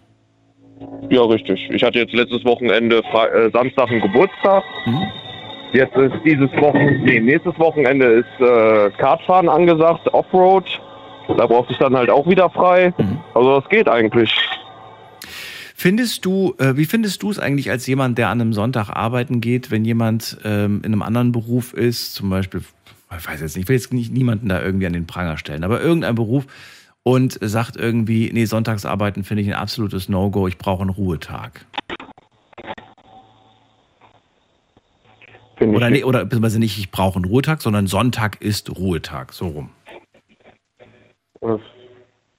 [1.10, 1.68] Ja, richtig.
[1.70, 4.64] Ich hatte jetzt letztes Wochenende Fre äh, Samstag einen Geburtstag.
[4.86, 5.06] Mhm.
[5.72, 10.64] Jetzt ist dieses Wochenende, nee, nächstes Wochenende ist äh, Kartfahren angesagt, Offroad.
[11.36, 12.92] Da brauchte ich dann halt auch wieder frei.
[12.98, 13.18] Mhm.
[13.34, 14.34] Also das geht eigentlich.
[15.74, 19.40] Findest du, äh, wie findest du es eigentlich als jemand, der an einem Sonntag arbeiten
[19.40, 22.62] geht, wenn jemand ähm, in einem anderen Beruf ist, zum Beispiel,
[23.16, 25.64] ich weiß jetzt nicht, ich will jetzt nicht niemanden da irgendwie an den Pranger stellen,
[25.64, 26.46] aber irgendein Beruf
[27.02, 31.66] und sagt irgendwie, nee, Sonntagsarbeiten finde ich ein absolutes No-Go, ich brauche einen Ruhetag.
[35.56, 39.48] Finde Oder, nee, oder beziehungsweise nicht, ich brauche einen Ruhetag, sondern Sonntag ist Ruhetag, so
[39.48, 39.70] rum.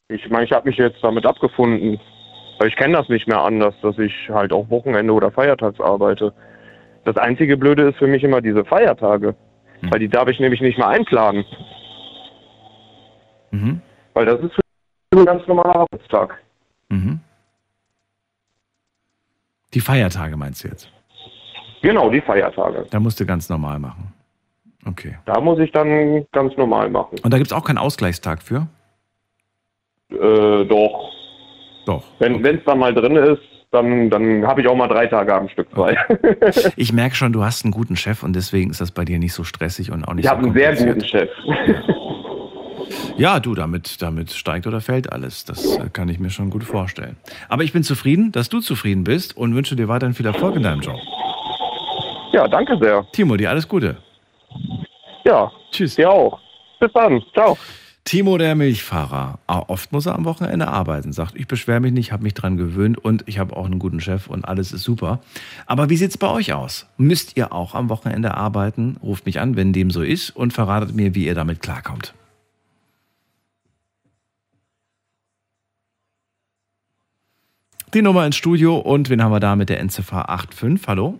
[0.10, 2.00] Ich meine, ich habe mich jetzt damit abgefunden.
[2.60, 6.32] Weil ich kenne das nicht mehr anders, dass ich halt auch Wochenende oder feiertags arbeite.
[7.06, 9.36] Das einzige Blöde ist für mich immer diese Feiertage.
[9.80, 9.92] Hm.
[9.92, 11.44] Weil die darf ich nämlich nicht mehr einplanen.
[13.50, 13.82] Mhm.
[14.14, 14.60] Weil das ist
[15.14, 16.38] ein ganz normaler Arbeitstag.
[16.90, 17.20] Mhm.
[19.74, 20.92] Die Feiertage meinst du jetzt?
[21.82, 22.86] Genau, die Feiertage.
[22.92, 24.14] Da musst du ganz normal machen.
[24.86, 25.18] Okay.
[25.26, 27.20] Da muss ich dann ganz normal machen.
[27.24, 28.68] Und da gibt es auch keinen Ausgleichstag für?
[30.10, 31.12] Äh, doch.
[31.86, 32.04] Doch.
[32.20, 35.48] Wenn es dann mal drin ist, dann, dann habe ich auch mal drei Tage am
[35.50, 35.96] Stück frei.
[36.76, 39.34] Ich merke schon, du hast einen guten Chef und deswegen ist das bei dir nicht
[39.34, 41.30] so stressig und auch nicht Ich so habe einen sehr guten Chef.
[41.46, 41.56] Ja,
[43.40, 45.46] du, damit, damit steigt oder fällt alles.
[45.46, 47.18] Das äh, kann ich mir schon gut vorstellen.
[47.50, 50.64] Aber ich bin zufrieden, dass du zufrieden bist und wünsche dir weiterhin viel Erfolg in
[50.64, 50.98] deinem Job.
[52.34, 53.06] Ja, danke sehr.
[53.12, 53.98] Timo, dir alles Gute.
[55.24, 55.96] Ja, Tschüss.
[55.96, 56.40] dir auch.
[56.80, 57.22] Bis dann.
[57.34, 57.58] Ciao.
[58.04, 59.38] Timo, der Milchfahrer.
[59.46, 62.58] Ah, Oft muss er am Wochenende arbeiten, sagt, ich beschwere mich nicht, habe mich dran
[62.58, 65.20] gewöhnt und ich habe auch einen guten Chef und alles ist super.
[65.68, 66.88] Aber wie sieht's bei euch aus?
[66.98, 68.98] Müsst ihr auch am Wochenende arbeiten?
[69.04, 72.16] Ruft mich an, wenn dem so ist und verratet mir, wie ihr damit klarkommt.
[77.94, 80.88] Die Nummer ins Studio und wen haben wir da mit der Endziffer 85?
[80.88, 81.20] Hallo?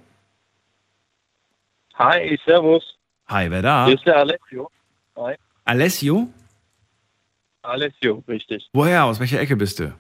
[1.96, 2.98] Hi, servus.
[3.28, 3.86] Hi, wer da?
[3.88, 4.72] Hier ist der Alessio.
[5.18, 5.36] Hi.
[5.66, 6.30] Alessio?
[7.64, 8.70] Alessio, richtig.
[8.72, 9.04] Woher?
[9.04, 9.94] Aus welcher Ecke bist du?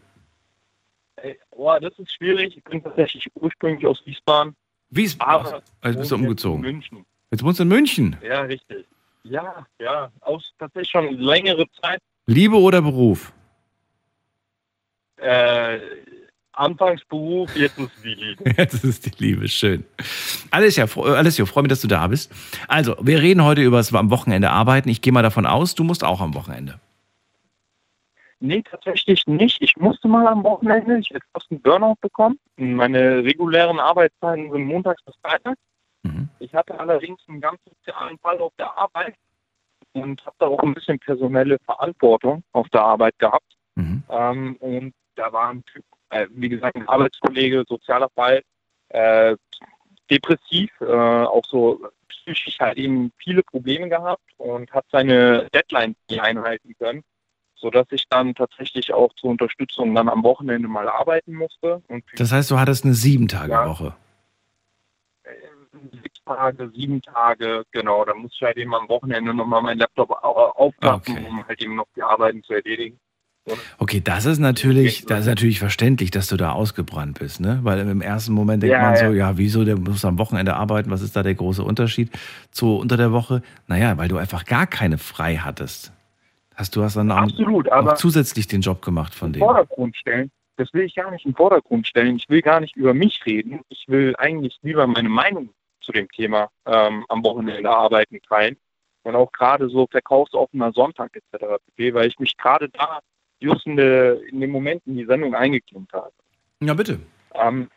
[1.18, 2.56] Ey, boah, das ist schwierig.
[2.56, 4.56] Ich bin tatsächlich ursprünglich aus Wiesbaden.
[4.92, 5.48] Wiesbaden.
[5.82, 6.64] Aber Jetzt bist du umgezogen.
[6.64, 7.06] In München.
[7.32, 8.16] Jetzt wohnst du in München.
[8.24, 8.86] Ja, richtig.
[9.24, 10.10] Ja, ja.
[10.22, 12.00] Aus tatsächlich schon längere Zeit.
[12.28, 13.34] Liebe oder Beruf?
[15.18, 15.80] Äh,
[16.54, 18.44] Anfangsberuf, jetzt ist die Liebe.
[18.58, 19.86] Das ist die Liebe, schön.
[20.52, 22.32] Alessio, äh, Alessio, freue mich, dass du da bist.
[22.68, 24.90] Also, wir reden heute über das am Wochenende arbeiten.
[24.90, 26.80] Ich gehe mal davon aus, du musst auch am Wochenende.
[28.40, 29.62] Nee, tatsächlich nicht.
[29.62, 32.40] Ich musste mal am Wochenende, ich hätte fast einen Burnout bekommen.
[32.58, 35.62] Meine regulären Arbeitszeiten sind montags bis freitags.
[36.02, 36.28] Mhm.
[36.40, 39.14] Ich hatte allerdings einen ganz sozialen Fall auf der Arbeit
[39.94, 43.56] und habe da auch ein bisschen personelle Verantwortung auf der Arbeit gehabt.
[43.76, 44.04] Mhm.
[44.10, 48.42] Ähm, und da war ein Typ, äh, wie gesagt, ein Arbeitskollege, sozialer Fall,
[48.90, 49.36] äh,
[50.10, 56.20] depressiv, äh, auch so psychisch halt eben viele Probleme gehabt und hat seine Deadlines nie
[56.20, 57.04] einhalten können,
[57.56, 61.82] sodass ich dann tatsächlich auch zur Unterstützung dann am Wochenende mal arbeiten musste.
[61.88, 63.96] Und Das heißt, du hattest eine Sieben-Tage-Woche.
[65.24, 65.32] äh,
[66.04, 70.12] sechs Tage, sieben Tage, genau, da muss ich halt eben am Wochenende nochmal meinen Laptop
[70.12, 71.26] au- aufklappen, Okay.
[71.28, 73.00] um halt eben noch die Arbeiten zu erledigen.
[73.80, 77.60] Okay, das ist natürlich, das ist natürlich verständlich, dass du da ausgebrannt bist, ne?
[77.64, 79.12] Weil im ersten Moment denkt Ja, man so, ja.
[79.12, 82.12] ja, wieso, der muss am Wochenende arbeiten, was ist da der große Unterschied
[82.52, 83.42] zu unter der Woche?
[83.68, 85.92] Naja, weil du einfach gar keine frei hattest.
[86.56, 89.44] Hast du hast dann Absolut, auch aber zusätzlich den Job gemacht von denen.
[89.44, 92.18] Vordergrund stellen, das will ich gar nicht im Vordergrund stellen.
[92.18, 93.62] Ich will gar nicht über mich reden.
[93.70, 95.50] Ich will eigentlich lieber meine Meinung
[95.82, 98.58] zu dem Thema ähm, am Wochenende arbeiten teilen.
[99.04, 101.46] Und auch gerade so verkaufsoffener Sonntag etc.
[101.66, 103.00] pp., weil ich mich gerade da
[103.42, 106.12] just in, der, in dem Moment in die Sendung eingeklinkt habe.
[106.62, 107.00] Ja, bitte.
[107.34, 107.70] Ähm,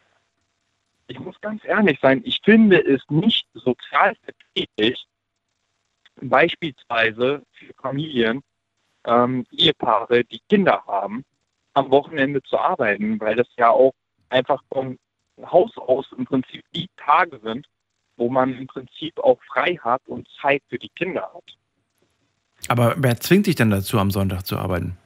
[1.06, 5.06] ich muss ganz ehrlich sein, ich finde es nicht sozial verträglich,
[6.20, 8.42] beispielsweise für Familien,
[9.04, 11.24] ähm, Ehepaare, die Kinder haben,
[11.74, 13.92] am Wochenende zu arbeiten, weil das ja auch
[14.28, 14.98] einfach vom
[15.42, 17.66] Haus aus im Prinzip die Tage sind,
[18.16, 21.56] wo man im Prinzip auch frei hat und Zeit für die Kinder hat.
[22.68, 24.96] Aber wer zwingt dich denn dazu, am Sonntag zu arbeiten?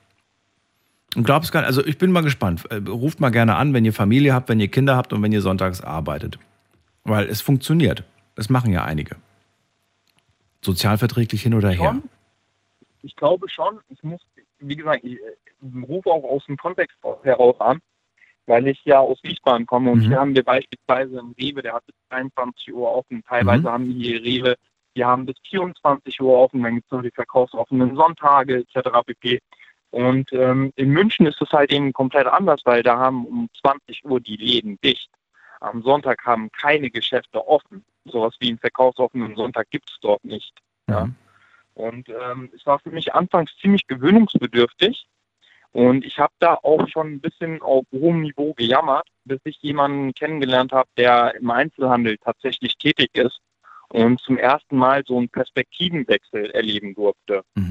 [1.16, 2.64] Und glaubst gar nicht, also ich bin mal gespannt.
[2.70, 5.32] Äh, Ruft mal gerne an, wenn ihr Familie habt, wenn ihr Kinder habt und wenn
[5.32, 6.38] ihr sonntags arbeitet.
[7.04, 8.04] Weil es funktioniert.
[8.36, 9.16] Es machen ja einige.
[10.62, 11.96] Sozialverträglich hin oder her.
[13.02, 13.78] Ich glaube schon.
[13.88, 14.20] Ich muss,
[14.58, 17.78] wie gesagt, ich, ich rufe auch aus dem Kontext heraus an,
[18.46, 20.08] weil ich ja aus Wiesbaden komme und Mhm.
[20.08, 23.22] hier haben wir beispielsweise einen Rewe, der hat bis 23 Uhr offen.
[23.26, 23.68] Teilweise Mhm.
[23.68, 24.56] haben die Rewe,
[24.96, 28.90] die haben bis 24 Uhr offen, dann gibt es noch die verkaufsoffenen Sonntage etc.
[29.06, 29.38] pp.
[29.90, 34.04] Und ähm, in München ist es halt eben komplett anders, weil da haben um 20
[34.04, 35.10] Uhr die Läden dicht.
[35.60, 37.84] Am Sonntag haben keine Geschäfte offen.
[38.04, 40.52] Sowas wie einen verkaufsoffenen Sonntag gibt es dort nicht.
[40.88, 41.08] Ja.
[41.74, 45.06] Und ähm, es war für mich anfangs ziemlich gewöhnungsbedürftig.
[45.72, 50.14] Und ich habe da auch schon ein bisschen auf hohem Niveau gejammert, bis ich jemanden
[50.14, 53.40] kennengelernt habe, der im Einzelhandel tatsächlich tätig ist
[53.90, 57.42] und zum ersten Mal so einen Perspektivenwechsel erleben durfte.
[57.54, 57.67] Mhm.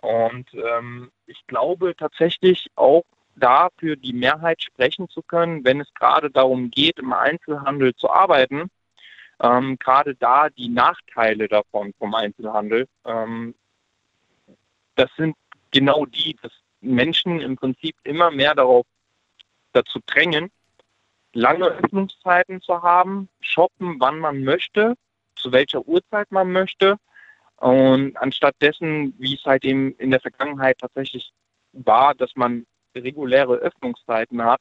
[0.00, 3.04] Und ähm, ich glaube tatsächlich auch
[3.36, 8.10] da für die Mehrheit sprechen zu können, wenn es gerade darum geht, im Einzelhandel zu
[8.10, 8.70] arbeiten,
[9.40, 13.54] ähm, gerade da die Nachteile davon vom Einzelhandel, ähm,
[14.96, 15.36] das sind
[15.70, 18.86] genau die, dass Menschen im Prinzip immer mehr darauf
[19.72, 20.50] dazu drängen,
[21.32, 24.94] lange Öffnungszeiten zu haben, shoppen, wann man möchte,
[25.36, 26.96] zu welcher Uhrzeit man möchte.
[27.58, 31.32] Und anstatt dessen, wie es halt eben in der Vergangenheit tatsächlich
[31.72, 34.60] war, dass man reguläre Öffnungszeiten hat.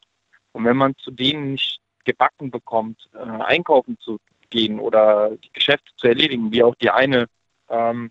[0.52, 4.18] Und wenn man zu denen nicht gebacken bekommt, äh, einkaufen zu
[4.50, 7.28] gehen oder die Geschäfte zu erledigen, wie auch die eine
[7.70, 8.10] ähm,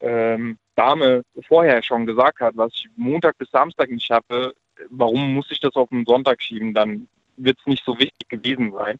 [0.00, 4.54] ähm, Dame vorher schon gesagt hat, was ich Montag bis Samstag nicht schaffe,
[4.90, 6.74] warum muss ich das auf den Sonntag schieben?
[6.74, 8.96] Dann wird es nicht so wichtig gewesen sein.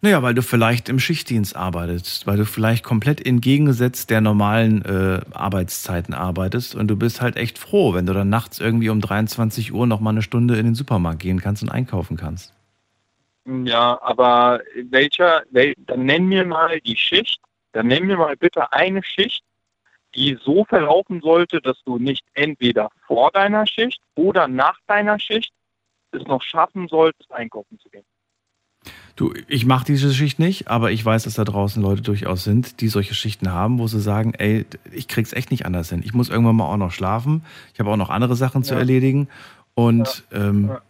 [0.00, 5.20] Naja, weil du vielleicht im Schichtdienst arbeitest, weil du vielleicht komplett entgegengesetzt der normalen äh,
[5.32, 9.72] Arbeitszeiten arbeitest und du bist halt echt froh, wenn du dann nachts irgendwie um 23
[9.72, 12.54] Uhr noch mal eine Stunde in den Supermarkt gehen kannst und einkaufen kannst.
[13.44, 17.40] Ja, aber welcher, wel, dann nenn mir mal die Schicht,
[17.72, 19.42] dann nenn mir mal bitte eine Schicht,
[20.14, 25.52] die so verlaufen sollte, dass du nicht entweder vor deiner Schicht oder nach deiner Schicht
[26.14, 28.04] es noch schaffen solltest, einkaufen zu gehen.
[29.14, 32.80] Du, ich mache diese Schicht nicht, aber ich weiß, dass da draußen Leute durchaus sind,
[32.80, 36.02] die solche Schichten haben, wo sie sagen, ey, ich krieg's echt nicht anders hin.
[36.04, 37.44] Ich muss irgendwann mal auch noch schlafen.
[37.74, 38.80] Ich habe auch noch andere Sachen zu Ja.
[38.80, 39.28] erledigen.
[39.74, 40.82] Und ähm, Ja.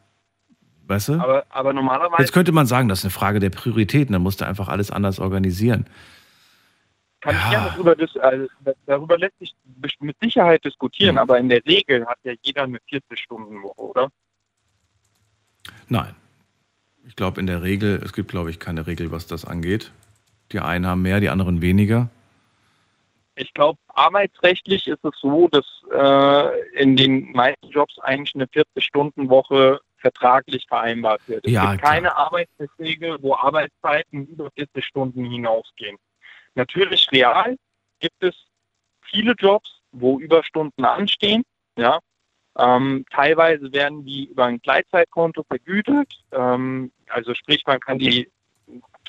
[0.86, 1.12] weißt du?
[1.14, 4.40] Aber, aber normalerweise Jetzt könnte man sagen, das ist eine Frage der Prioritäten, dann musst
[4.40, 5.86] du einfach alles anders organisieren.
[7.20, 7.40] kann Ja.
[7.44, 8.46] ich gerne darüber, also,
[8.86, 9.54] darüber lässt sich
[10.00, 11.18] mit Sicherheit diskutieren, Mhm.
[11.20, 14.08] aber in der Regel hat ja jeder eine 40-Stunden-Woche, oder?
[15.92, 16.16] Nein.
[17.06, 19.92] Ich glaube in der Regel, es gibt glaube ich keine Regel, was das angeht.
[20.50, 22.08] Die einen haben mehr, die anderen weniger.
[23.34, 29.80] Ich glaube, arbeitsrechtlich ist es so, dass äh, in den meisten Jobs eigentlich eine 40-Stunden-Woche
[29.98, 31.46] vertraglich vereinbart wird.
[31.46, 31.92] Es Ja, gibt klar.
[31.92, 35.96] keine Arbeitsverträge, wo Arbeitszeiten über 40 Stunden hinausgehen.
[36.54, 37.56] Natürlich real
[38.00, 38.34] gibt es
[39.02, 41.42] viele Jobs, wo Überstunden anstehen.
[41.76, 42.00] Ja,
[42.58, 46.12] ähm, teilweise werden die über ein Gleitzeitkonto vergütet.
[46.32, 48.30] Ähm, also sprich, man kann die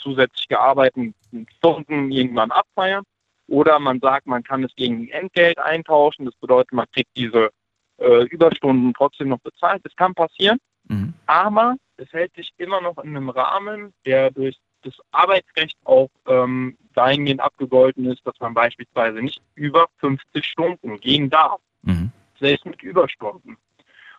[0.01, 1.13] zusätzlich gearbeiteten
[1.57, 3.03] Stunden irgendwann abfeiern.
[3.47, 6.25] Oder man sagt, man kann es gegen Entgelt eintauschen.
[6.25, 7.49] Das bedeutet, man kriegt diese
[7.97, 9.81] äh, Überstunden trotzdem noch bezahlt.
[9.83, 10.57] Das kann passieren.
[10.85, 11.13] Mhm.
[11.25, 16.77] Aber es hält sich immer noch in einem Rahmen, der durch das Arbeitsrecht auch ähm,
[16.93, 22.11] dahingehend abgegolten ist, dass man beispielsweise nicht über 50 Stunden gehen darf Mhm.
[22.43, 23.57] Selbst mit Überstunden.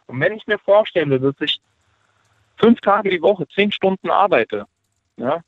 [0.06, 1.60] Und wenn ich mir vorstelle, dass ich
[2.56, 4.66] fünf Tage die Woche zehn Stunden arbeite
[5.16, 5.40] ja,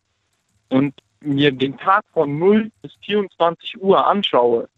[0.68, 4.68] und mir den Tag von 0 bis 24 Uhr anschaue,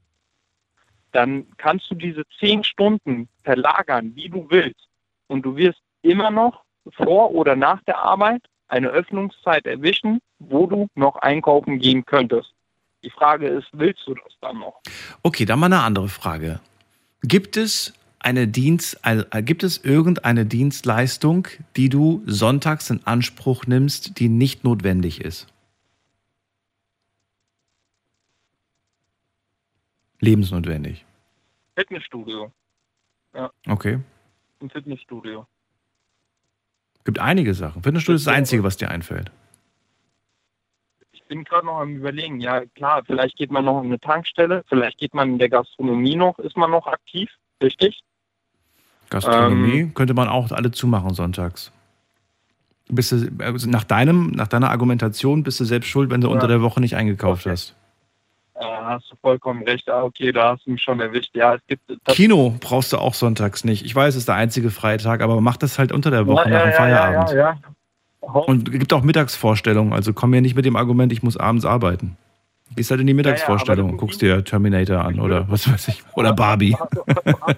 [1.12, 4.88] dann kannst du diese zehn Stunden verlagern, wie du willst.
[5.26, 10.88] Und du wirst immer noch vor oder nach der Arbeit eine Öffnungszeit erwischen, wo du
[10.94, 12.52] noch einkaufen gehen könntest.
[13.02, 14.80] Die Frage ist, willst du das dann noch?
[15.22, 16.60] Okay, dann mal eine andere Frage.
[17.22, 24.18] Gibt es eine Dienst, also gibt es irgendeine Dienstleistung, die du sonntags in Anspruch nimmst,
[24.18, 25.46] die nicht notwendig ist?
[30.20, 31.04] Lebensnotwendig.
[31.76, 32.52] Fitnessstudio.
[33.34, 33.50] Ja.
[33.66, 34.00] Okay.
[34.60, 35.46] Ein Fitnessstudio.
[37.04, 37.82] Gibt einige Sachen.
[37.82, 39.30] Fitnessstudio ist das Einzige, was dir einfällt.
[41.28, 42.40] Ich bin gerade noch am überlegen.
[42.40, 46.16] Ja, klar, vielleicht geht man noch in eine Tankstelle, vielleicht geht man in der Gastronomie
[46.16, 47.28] noch, ist man noch aktiv,
[47.62, 48.00] richtig?
[49.10, 51.70] Gastronomie ähm, könnte man auch alle zumachen sonntags.
[52.88, 56.32] Bist du, also nach, deinem, nach deiner Argumentation bist du selbst schuld, wenn du ja.
[56.32, 57.50] unter der Woche nicht eingekauft okay.
[57.50, 57.74] hast.
[58.58, 59.86] Ja, hast du vollkommen recht.
[59.90, 61.36] Ah, okay, da hast du mich schon erwischt.
[61.36, 61.82] Ja, es gibt.
[62.06, 63.84] Kino brauchst du auch sonntags nicht.
[63.84, 66.56] Ich weiß, es ist der einzige Freitag, aber mach das halt unter der Woche ja,
[66.56, 67.30] nach dem Feierabend.
[67.32, 67.58] Ja, ja.
[68.32, 69.92] Und es gibt auch Mittagsvorstellungen.
[69.92, 72.16] Also komm mir nicht mit dem Argument, ich muss abends arbeiten.
[72.76, 76.04] Gehst halt in die Mittagsvorstellung und guckst dir Terminator an oder was weiß ich.
[76.14, 76.76] Oder Barbie.
[76.78, 77.56] Hast du, hast,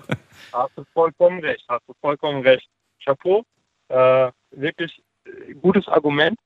[0.52, 1.64] hast du vollkommen recht.
[1.68, 2.68] Hast du vollkommen recht.
[3.04, 3.42] Chapeau.
[3.88, 5.02] Äh, wirklich
[5.60, 6.38] gutes Argument.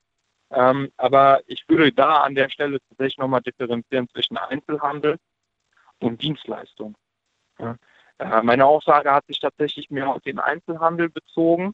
[0.51, 5.17] Ähm, aber ich würde da an der Stelle tatsächlich nochmal differenzieren zwischen Einzelhandel
[5.99, 6.95] und Dienstleistung.
[7.59, 7.75] Ja.
[8.17, 11.73] Äh, meine Aussage hat sich tatsächlich mehr auf den Einzelhandel bezogen.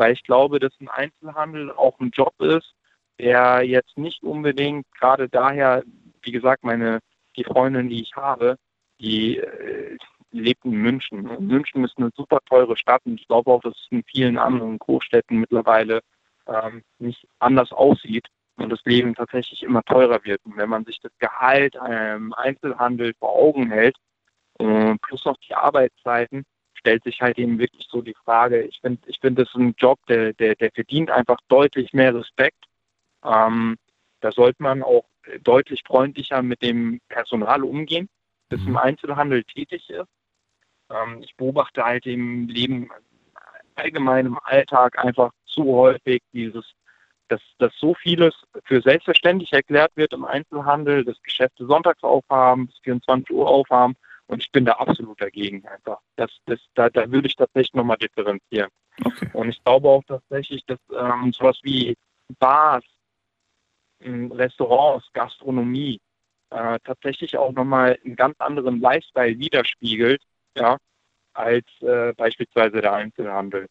[0.00, 2.74] Weil ich glaube, dass ein Einzelhandel auch ein Job ist,
[3.18, 5.84] der jetzt nicht unbedingt gerade daher,
[6.22, 7.00] wie gesagt, meine
[7.36, 8.56] die Freundin, die ich habe,
[8.98, 9.98] die äh,
[10.32, 11.28] lebt in München.
[11.28, 14.38] Und München ist eine super teure Stadt und ich glaube auch, dass es in vielen
[14.38, 16.00] anderen Großstädten mittlerweile
[16.46, 20.40] ähm, nicht anders aussieht und das Leben tatsächlich immer teurer wird.
[20.44, 23.96] Und wenn man sich das Gehalt im Einzelhandel vor Augen hält,
[24.58, 26.44] äh, plus noch die Arbeitszeiten,
[26.80, 29.74] stellt sich halt eben wirklich so die Frage, ich finde, ich finde, das ist ein
[29.78, 32.64] Job, der, der, der verdient einfach deutlich mehr Respekt.
[33.24, 33.76] Ähm,
[34.20, 35.04] da sollte man auch
[35.42, 38.08] deutlich freundlicher mit dem Personal umgehen,
[38.48, 38.76] das im mhm.
[38.78, 40.08] Einzelhandel tätig ist.
[40.90, 42.90] Ähm, ich beobachte halt im Leben
[43.76, 46.64] allgemein im Alltag einfach zu häufig dieses,
[47.28, 52.78] dass, dass so vieles für selbstverständlich erklärt wird im Einzelhandel, dass Geschäfte sonntags aufhaben, bis
[52.78, 53.96] 24 Uhr aufhaben.
[54.30, 55.98] Und ich bin da absolut dagegen einfach.
[56.14, 58.70] Das, das, da, da würde ich tatsächlich nochmal differenzieren.
[59.04, 59.28] Okay.
[59.32, 61.96] Und ich glaube auch tatsächlich, dass ähm, sowas wie
[62.38, 62.84] Bars,
[64.00, 66.00] ähm, Restaurants, Gastronomie
[66.50, 70.22] äh, tatsächlich auch nochmal einen ganz anderen Lifestyle widerspiegelt,
[70.56, 70.76] ja,
[71.32, 73.66] als äh, beispielsweise der Einzelhandel.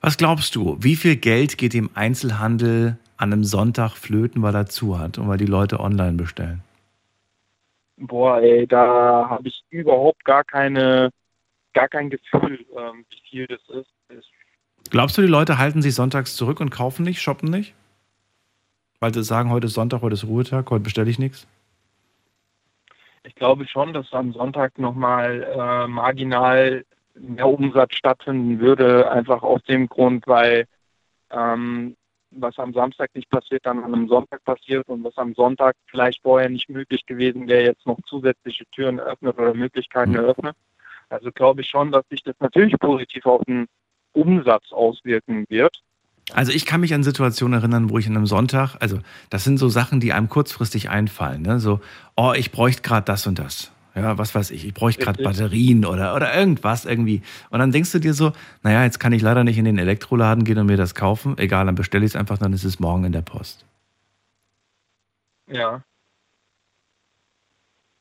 [0.00, 4.66] Was glaubst du, wie viel Geld geht dem Einzelhandel an einem Sonntag flöten, weil er
[4.66, 6.62] zu hat und weil die Leute online bestellen?
[8.00, 11.10] Boah, ey, da habe ich überhaupt gar keine,
[11.74, 14.30] gar kein Gefühl, ähm, wie viel das ist.
[14.90, 17.74] Glaubst du, die Leute halten sich sonntags zurück und kaufen nicht, shoppen nicht?
[19.00, 21.46] Weil sie sagen, heute ist Sonntag, heute ist Ruhetag, heute bestelle ich nichts?
[23.24, 29.62] Ich glaube schon, dass am Sonntag nochmal äh, marginal mehr Umsatz stattfinden würde, einfach aus
[29.64, 30.66] dem Grund, weil
[31.30, 31.96] ähm,
[32.30, 36.22] was am Samstag nicht passiert, dann an einem Sonntag passiert und was am Sonntag vielleicht
[36.22, 40.16] vorher nicht möglich gewesen wäre, jetzt noch zusätzliche Türen eröffnet oder Möglichkeiten mhm.
[40.16, 40.56] eröffnet.
[41.08, 43.66] Also glaube ich schon, dass sich das natürlich positiv auf den
[44.12, 45.82] Umsatz auswirken wird.
[46.32, 49.58] Also ich kann mich an Situationen erinnern, wo ich an einem Sonntag, also das sind
[49.58, 51.42] so Sachen, die einem kurzfristig einfallen.
[51.42, 51.58] Ne?
[51.58, 51.80] So,
[52.16, 53.72] oh, ich bräuchte gerade das und das.
[53.94, 57.22] Ja, was weiß ich, ich bräuchte gerade Batterien oder, oder irgendwas irgendwie.
[57.50, 60.44] Und dann denkst du dir so, naja, jetzt kann ich leider nicht in den Elektroladen
[60.44, 61.36] gehen und mir das kaufen.
[61.38, 63.64] Egal, dann bestelle ich es einfach, dann ist es morgen in der Post.
[65.48, 65.82] Ja.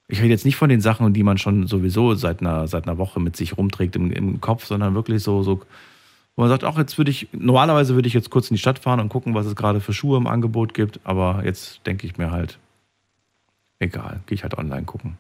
[0.08, 2.98] Ich rede jetzt nicht von den Sachen, die man schon sowieso seit einer, seit einer
[2.98, 5.62] Woche mit sich rumträgt im, im Kopf, sondern wirklich so, so,
[6.36, 8.80] wo man sagt, ach, jetzt würde ich, normalerweise würde ich jetzt kurz in die Stadt
[8.80, 12.18] fahren und gucken, was es gerade für Schuhe im Angebot gibt, aber jetzt denke ich
[12.18, 12.58] mir halt,
[13.80, 15.18] egal, gehe ich halt online gucken.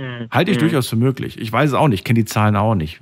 [0.00, 0.28] Mhm.
[0.30, 0.62] Halte ich mhm.
[0.62, 1.38] durchaus für möglich.
[1.38, 3.00] Ich weiß es auch nicht, kenne die Zahlen auch nicht.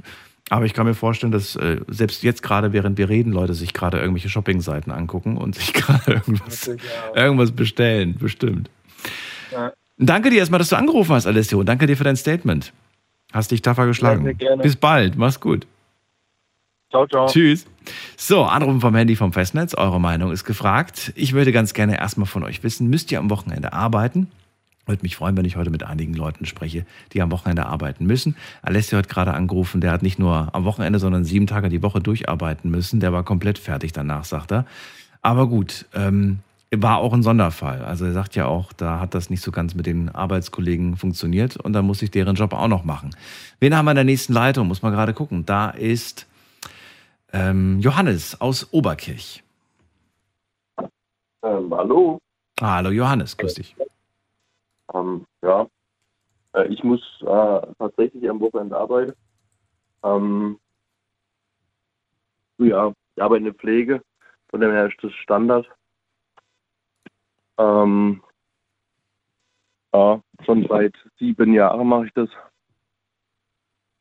[0.51, 3.75] Aber ich kann mir vorstellen, dass äh, selbst jetzt gerade, während wir reden, Leute sich
[3.75, 6.71] gerade irgendwelche Shoppingseiten angucken und sich gerade irgendwas,
[7.15, 8.71] irgendwas bestellen, bestimmt.
[9.53, 9.73] Ja.
[9.99, 11.63] Danke dir erstmal, dass du angerufen hast, Alessio.
[11.65, 12.73] Danke dir für dein Statement.
[13.33, 14.37] Hast dich tapfer geschlagen.
[14.41, 15.17] Ja, Bis bald.
[15.17, 15.67] Mach's gut.
[16.91, 17.27] Ciao, ciao.
[17.27, 17.67] Tschüss.
[18.17, 19.75] So, Anrufen vom Handy vom Festnetz.
[19.75, 21.13] Eure Meinung ist gefragt.
[21.15, 24.29] Ich würde ganz gerne erstmal von euch wissen, müsst ihr am Wochenende arbeiten?
[24.89, 28.37] Würde mich freuen, wenn ich heute mit einigen Leuten spreche, die am Wochenende arbeiten müssen.
[28.63, 32.01] Alessio hat gerade angerufen, der hat nicht nur am Wochenende, sondern sieben Tage die Woche
[32.01, 32.99] durcharbeiten müssen.
[32.99, 34.65] Der war komplett fertig danach, sagt er.
[35.21, 36.39] Aber gut, ähm,
[36.75, 37.85] war auch ein Sonderfall.
[37.85, 41.57] Also er sagt ja auch, da hat das nicht so ganz mit den Arbeitskollegen funktioniert
[41.57, 43.11] und da muss ich deren Job auch noch machen.
[43.61, 44.69] Wen haben wir in der nächsten Leitung?
[44.69, 45.47] Muss man gerade gucken.
[45.47, 46.27] Da ist
[47.33, 49.43] ähm, Johannes aus Oberkirch.
[51.43, 52.19] Ähm, hallo.
[52.61, 53.77] Hallo Johannes, grüß dich.
[54.95, 55.69] Ähm, ja,
[56.55, 59.13] äh, ich muss äh, tatsächlich am Wochenende arbeiten.
[60.03, 60.59] Ähm,
[62.59, 64.03] ja, ich arbeite in der Pflege,
[64.49, 65.67] von dem her ist das Standard.
[67.59, 68.23] Ähm,
[69.93, 72.31] ja, schon seit sieben Jahren mache ich das.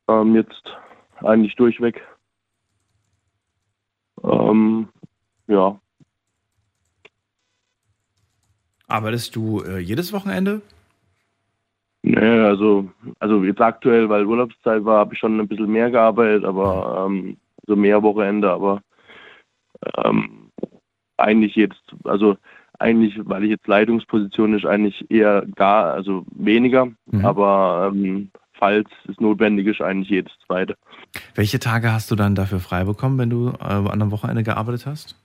[0.08, 0.64] Ähm, jetzt
[1.18, 2.02] eigentlich durchweg.
[4.24, 4.90] Ähm,
[5.48, 5.80] ja,
[8.88, 10.62] Arbeitest du äh, jedes Wochenende?
[12.04, 12.90] Nee, also,
[13.20, 17.38] also jetzt aktuell, weil Urlaubszeit war, habe ich schon ein bisschen mehr gearbeitet, aber ähm,
[17.66, 18.82] so mehr Wochenende, aber
[20.04, 20.52] ähm,
[21.18, 22.38] eigentlich jetzt, also
[22.80, 27.26] eigentlich, weil ich jetzt Leitungsposition ist, eigentlich eher gar, also weniger, Mhm.
[27.26, 30.76] aber ähm, falls es notwendig ist, eigentlich jedes zweite.
[31.36, 34.86] Welche Tage hast du dann dafür frei bekommen, wenn du äh, an einem Wochenende gearbeitet
[34.86, 35.16] hast?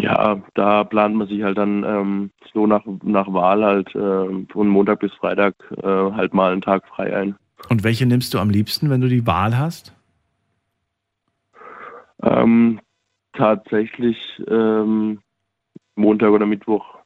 [0.00, 4.68] Ja, da plant man sich halt dann ähm, so nach, nach Wahl halt äh, von
[4.68, 7.36] Montag bis Freitag äh, halt mal einen Tag frei ein.
[7.68, 9.94] Und welche nimmst du am liebsten, wenn du die Wahl hast?
[12.22, 12.80] Ähm,
[13.34, 14.16] tatsächlich
[14.48, 15.20] ähm,
[15.96, 16.98] Montag oder Mittwoch.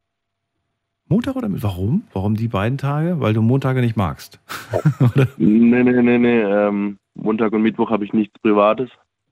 [1.09, 1.63] Montag oder mit?
[1.63, 2.05] Warum?
[2.13, 3.21] Warum die beiden Tage?
[3.21, 4.41] Weil du Montage nicht magst.
[5.01, 5.27] oder?
[5.37, 6.41] Nee, nee, nee, nee.
[6.41, 8.91] Ähm, Montag und Mittwoch habe ich nichts Privates.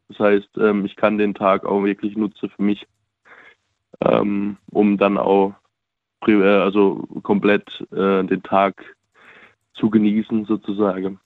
[0.09, 2.87] Das heißt, ähm, ich kann den Tag auch wirklich nutzen für mich,
[4.05, 5.55] ähm, um dann auch
[6.27, 8.75] äh, also komplett äh, den Tag
[9.75, 11.19] zu genießen sozusagen.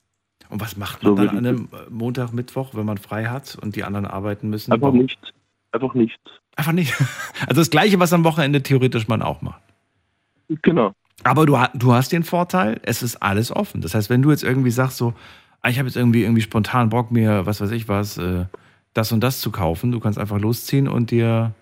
[0.48, 3.58] Und was macht So man dann würde an einem Montag, Mittwoch, wenn man frei hat
[3.60, 4.72] und die anderen arbeiten müssen?
[4.72, 5.00] Einfach Warum?
[5.00, 5.32] nichts.
[5.72, 6.22] Einfach nichts.
[6.56, 6.94] Einfach nicht.
[7.48, 9.60] Also das Gleiche, was am Wochenende theoretisch man auch macht.
[10.62, 10.94] Genau.
[11.22, 13.82] Aber du, du hast den Vorteil, es ist alles offen.
[13.82, 15.12] Das heißt, wenn du jetzt irgendwie sagst, so,
[15.60, 18.46] ah, ich habe jetzt irgendwie, irgendwie spontan Bock, mir, was weiß ich was, äh,
[18.94, 21.52] das und das zu kaufen, du kannst einfach losziehen und dir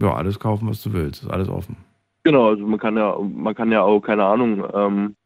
[0.00, 1.22] ja, alles kaufen, was du willst.
[1.22, 1.76] Ist alles offen.
[2.24, 5.16] Genau, also man kann ja, man kann ja auch, keine Ahnung, ähm,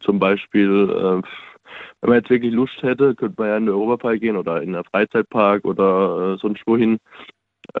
[0.00, 1.22] zum Beispiel, äh,
[2.00, 4.72] wenn man jetzt wirklich Lust hätte, könnte man ja in den Europapark gehen oder in
[4.72, 6.98] den Freizeitpark oder äh, sonst wohin.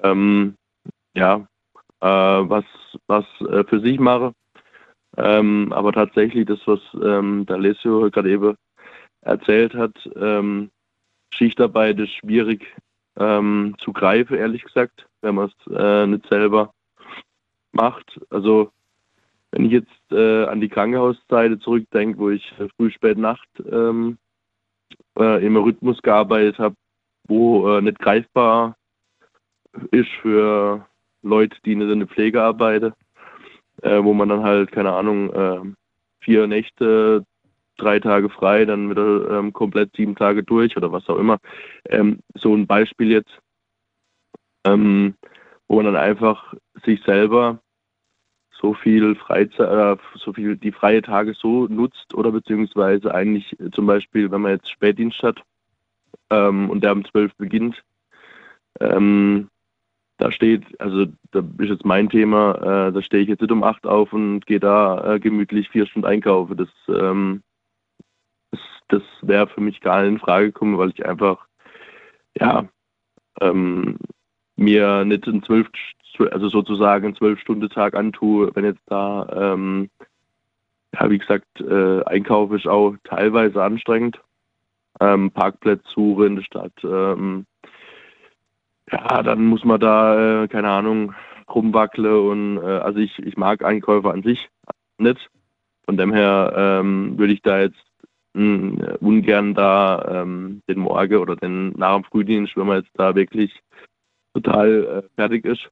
[0.02, 0.54] Ähm,
[1.14, 1.46] ja,
[2.00, 2.64] äh, was,
[3.06, 4.32] was äh, für sich mache.
[5.16, 8.56] Ähm, aber tatsächlich das, was ähm, der Alessio gerade eben
[9.20, 10.70] erzählt hat, ähm,
[11.34, 12.74] Schichtarbeit ist schwierig
[13.18, 16.72] ähm, zu greifen, ehrlich gesagt, wenn man es äh, nicht selber
[17.72, 18.20] macht.
[18.30, 18.70] Also
[19.50, 24.18] wenn ich jetzt äh, an die Krankenhauszeiten zurückdenke, wo ich früh, spät, Nacht ähm,
[25.18, 26.74] äh, im Rhythmus gearbeitet habe,
[27.26, 28.76] wo äh, nicht greifbar
[29.90, 30.86] ist für
[31.22, 32.92] Leute, die nicht in der Pflege arbeiten,
[33.82, 35.60] äh, wo man dann halt, keine Ahnung, äh,
[36.20, 37.24] vier Nächte,
[37.78, 41.38] drei Tage frei, dann wieder ähm, komplett sieben Tage durch oder was auch immer.
[41.88, 43.38] Ähm, so ein Beispiel jetzt,
[44.64, 45.14] ähm,
[45.68, 46.54] wo man dann einfach
[46.84, 47.60] sich selber
[48.60, 53.70] so viel Freizeit, äh, so viel die freie Tage so nutzt oder beziehungsweise eigentlich äh,
[53.70, 55.42] zum Beispiel, wenn man jetzt Spätdienst hat
[56.30, 57.82] ähm, und der um 12 beginnt,
[58.80, 59.48] ähm,
[60.18, 63.64] da steht, also da ist jetzt mein Thema, äh, da stehe ich jetzt nicht um
[63.64, 66.56] 8 auf und gehe da äh, gemütlich vier Stunden einkaufen.
[66.56, 67.42] Das, ähm,
[68.52, 71.46] das, das wäre für mich gar nicht in Frage gekommen, weil ich einfach,
[72.38, 72.68] ja,
[73.40, 73.96] ähm,
[74.56, 75.68] mir nicht einen zwölf,
[76.30, 79.90] also sozusagen einen zwölf-Stunden-Tag antue, wenn jetzt da, ähm,
[80.94, 84.20] ja, wie gesagt, äh, Einkauf ist auch teilweise anstrengend.
[85.00, 86.72] Ähm, Parkplätze suche in der Stadt.
[86.84, 87.46] Ähm,
[88.90, 91.14] ja, dann muss man da, äh, keine Ahnung,
[91.48, 94.48] rumwackeln und äh, also ich, ich mag Einkäufe an sich
[94.98, 95.30] nicht.
[95.84, 97.82] Von dem her ähm, würde ich da jetzt
[98.34, 103.14] mh, ungern da ähm, den Morgen oder den nach dem Frühdienst, wenn man jetzt da
[103.14, 103.52] wirklich
[104.34, 105.68] total äh, fertig ist.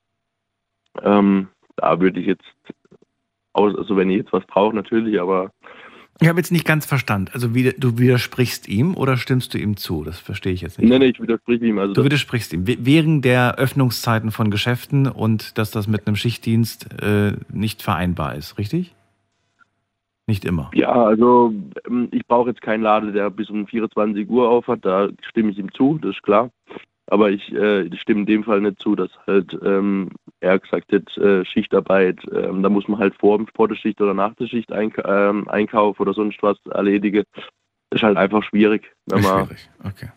[1.03, 2.45] Ähm, da würde ich jetzt,
[3.53, 5.51] also wenn ich jetzt was brauche, natürlich, aber
[6.21, 7.31] Ich habe jetzt nicht ganz verstanden.
[7.33, 10.05] Also wie, du widersprichst ihm oder stimmst du ihm zu?
[10.05, 10.91] Das verstehe ich jetzt nicht.
[10.91, 11.79] nee, nee, ich widerspreche ihm.
[11.79, 12.65] Also Du widersprichst ihm.
[12.67, 18.59] Während der Öffnungszeiten von Geschäften und dass das mit einem Schichtdienst äh, nicht vereinbar ist,
[18.59, 18.95] richtig?
[20.27, 20.71] Nicht immer.
[20.75, 21.53] ja, also
[21.89, 25.51] ähm, ich brauche jetzt keinen Laden, der bis um 24 Uhr auf hat, da stimme
[25.51, 26.51] ich ihm zu, das ist klar.
[27.11, 31.19] Aber ich äh, stimme in dem Fall nicht zu, dass halt, ähm, er gesagt hat,
[31.19, 34.73] äh, Schichtarbeit, ähm, da muss man halt vor, vor der Schicht oder nach der Schicht
[34.73, 37.25] eink ähm, einkaufen oder sonst was erledigen.
[37.91, 39.71] Das ist halt einfach schwierig, wenn man schwierig.
[39.85, 40.09] Okay.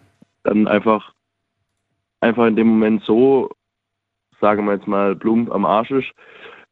[0.43, 1.13] dann einfach,
[2.21, 3.49] einfach in dem Moment so,
[4.39, 6.11] sagen wir jetzt mal, plump am Arsch ist.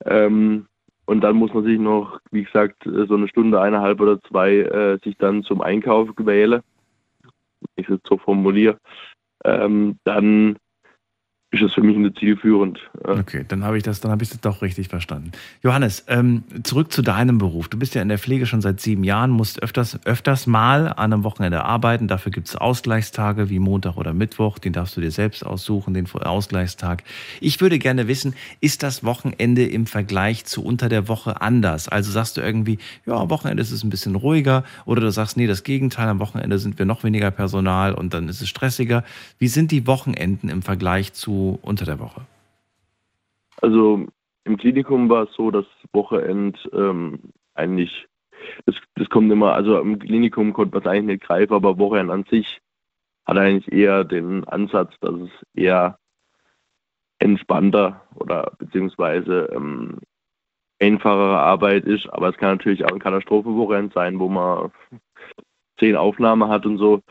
[0.06, 0.68] Ähm,
[1.06, 5.00] und dann muss man sich noch, wie gesagt, so eine Stunde, eineinhalb oder zwei äh,
[5.04, 6.62] sich dann zum Einkauf wählen.
[7.22, 7.32] wenn
[7.76, 8.78] Ich es jetzt so formuliere.
[9.46, 10.58] Ähm, dann
[11.52, 12.80] ist es für mich nicht zielführend.
[13.04, 15.34] Okay, dann habe ich das, dann habe ich das doch richtig verstanden.
[15.62, 17.68] Johannes, ähm, zurück zu deinem Beruf.
[17.68, 21.12] Du bist ja in der Pflege schon seit sieben Jahren, musst öfters, öfters mal an
[21.12, 22.08] einem Wochenende arbeiten.
[22.08, 24.60] Dafür gibt es Ausgleichstage wie Montag oder Mittwoch.
[24.60, 27.04] Den darfst du dir selbst aussuchen, den Ausgleichstag.
[27.42, 31.90] Ich würde gerne wissen, ist das Wochenende im Vergleich zu unter der Woche anders?
[31.90, 35.36] Also sagst du irgendwie, ja, am Wochenende ist es ein bisschen ruhiger oder du sagst,
[35.36, 39.04] nee, das Gegenteil, am Wochenende sind wir noch weniger Personal und dann ist es stressiger.
[39.38, 42.22] Wie sind die Wochenenden im Vergleich zu unter der Woche?
[43.62, 44.06] Also
[44.44, 47.20] im Klinikum war es so, dass Wochenend ähm,
[47.54, 48.08] eigentlich,
[48.66, 52.12] das, das kommt immer, also im Klinikum konnte man es eigentlich nicht greifen, aber Wochenend
[52.12, 52.60] an sich
[53.26, 55.98] hat eigentlich eher den Ansatz, dass es eher
[57.20, 60.00] entspannter oder beziehungsweise ähm,
[60.80, 64.72] einfachere Arbeit ist, aber es kann natürlich auch ein Katastrophenwochenend sein, wo man
[65.80, 67.02] zehn Aufnahmen hat und so.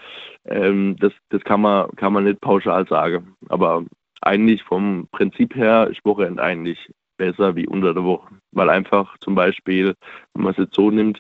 [0.45, 3.37] Ähm, das das kann man kann man nicht pauschal sagen.
[3.49, 3.85] Aber
[4.21, 9.35] eigentlich vom Prinzip her ist Wochenende eigentlich besser wie unter der Woche, weil einfach zum
[9.35, 9.95] Beispiel,
[10.35, 11.19] wenn man es jetzt so nimmt,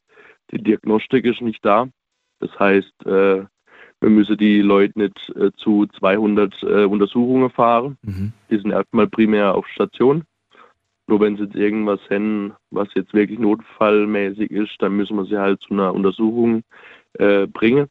[0.51, 1.89] die Diagnostik ist nicht da.
[2.41, 3.45] Das heißt, äh,
[4.01, 7.99] wir müssen die Leute nicht äh, zu 200 äh, Untersuchungen fahren.
[8.03, 8.33] Mhm.
[8.51, 10.25] Die sind erstmal primär auf Station.
[11.07, 15.39] Nur wenn sie jetzt irgendwas haben, was jetzt wirklich notfallmäßig ist, dann müssen wir sie
[15.39, 16.63] halt zu einer Untersuchung
[17.15, 17.89] äh, bringen.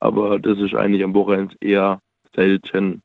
[0.00, 2.00] Aber das ist eigentlich am Wochenende eher
[2.34, 3.02] selten.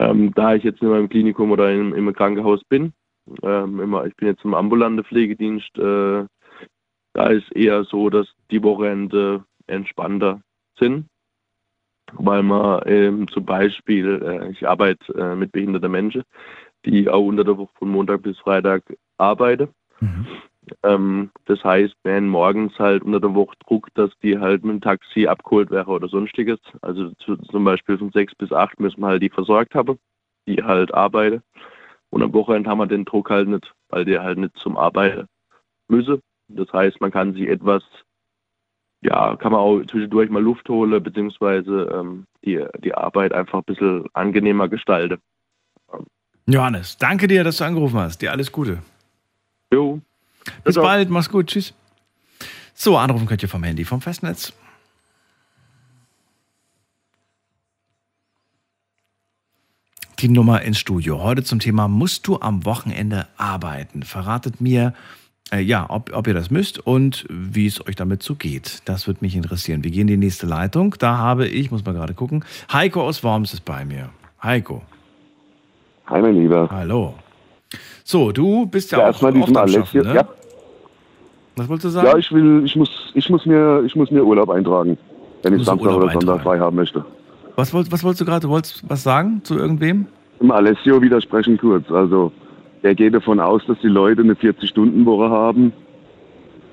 [0.00, 2.94] Ähm, da ich jetzt mehr im Klinikum oder im, im Krankenhaus bin,
[3.42, 6.24] ähm, immer, ich bin jetzt im ambulanten Pflegedienst, äh,
[7.12, 10.40] da ist eher so, dass die Wochenende entspannter
[10.78, 11.06] sind,
[12.14, 16.22] weil man ähm, zum Beispiel, äh, ich arbeite äh, mit behinderten Menschen,
[16.86, 18.82] die auch unter der Woche von Montag bis Freitag
[19.18, 19.68] arbeiten.
[20.00, 20.26] Mhm.
[20.82, 24.80] Ähm, das heißt, wenn morgens halt unter der Woche Druck, dass die halt mit dem
[24.80, 26.58] Taxi abgeholt wäre oder sonstiges.
[26.82, 29.98] Also zu, zum Beispiel von sechs bis acht müssen wir halt die versorgt haben,
[30.46, 31.42] die halt arbeiten.
[32.10, 35.26] Und am Wochenende haben wir den Druck halt nicht, weil die halt nicht zum Arbeiten
[35.88, 36.20] müssen.
[36.48, 37.84] Das heißt, man kann sich etwas,
[39.02, 43.64] ja, kann man auch zwischendurch mal Luft holen, beziehungsweise ähm, die, die Arbeit einfach ein
[43.64, 45.20] bisschen angenehmer gestalten.
[46.46, 48.22] Johannes, danke dir, dass du angerufen hast.
[48.22, 48.82] Dir alles Gute.
[49.72, 50.00] Jo.
[50.64, 50.84] Bis Ciao.
[50.84, 51.74] bald, mach's gut, tschüss.
[52.74, 54.52] So, anrufen könnt ihr vom Handy, vom Festnetz.
[60.20, 61.22] Die Nummer ins Studio.
[61.22, 64.02] Heute zum Thema, musst du am Wochenende arbeiten?
[64.02, 64.92] Verratet mir,
[65.50, 68.82] äh, ja, ob, ob ihr das müsst und wie es euch damit so geht.
[68.84, 69.82] Das würde mich interessieren.
[69.82, 70.94] Wir gehen in die nächste Leitung.
[70.98, 74.10] Da habe ich, muss mal gerade gucken, Heiko aus Worms ist bei mir.
[74.42, 74.82] Heiko.
[76.06, 76.68] Hi, mein Lieber.
[76.70, 77.14] Hallo.
[78.04, 80.14] So, du bist ja, ja auch erstmal diesen Alessio, ne?
[80.14, 80.28] ja.
[81.56, 82.06] Was wolltest du sagen?
[82.08, 84.96] Ja, ich will, ich muss, ich muss mir, ich muss mir Urlaub eintragen,
[85.42, 87.04] wenn ich Samstag oder Sonntag frei haben möchte.
[87.56, 88.46] Was, wollt, was wolltest du gerade?
[88.46, 90.06] Du wolltest was sagen zu irgendwem?
[90.40, 91.90] Im Alessio widersprechen kurz.
[91.90, 92.32] Also,
[92.82, 95.72] er geht davon aus, dass die Leute eine 40-Stunden-Woche haben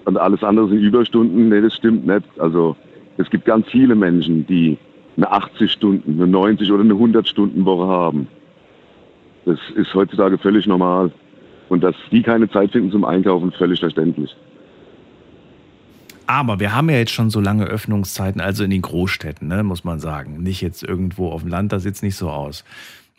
[0.05, 1.49] und alles andere sind Überstunden.
[1.49, 2.23] Nee, das stimmt nicht.
[2.37, 2.77] Also,
[3.17, 4.77] es gibt ganz viele Menschen, die
[5.17, 8.27] eine 80 Stunden, eine 90 oder eine 100-Stunden-Woche haben.
[9.47, 11.09] Das ist heutzutage völlig normal.
[11.69, 14.35] Und dass die keine Zeit finden zum Einkaufen, völlig verständlich.
[16.27, 19.85] Aber wir haben ja jetzt schon so lange Öffnungszeiten, also in den Großstädten, ne, muss
[19.85, 20.43] man sagen.
[20.43, 22.65] Nicht jetzt irgendwo auf dem Land, da sieht es nicht so aus.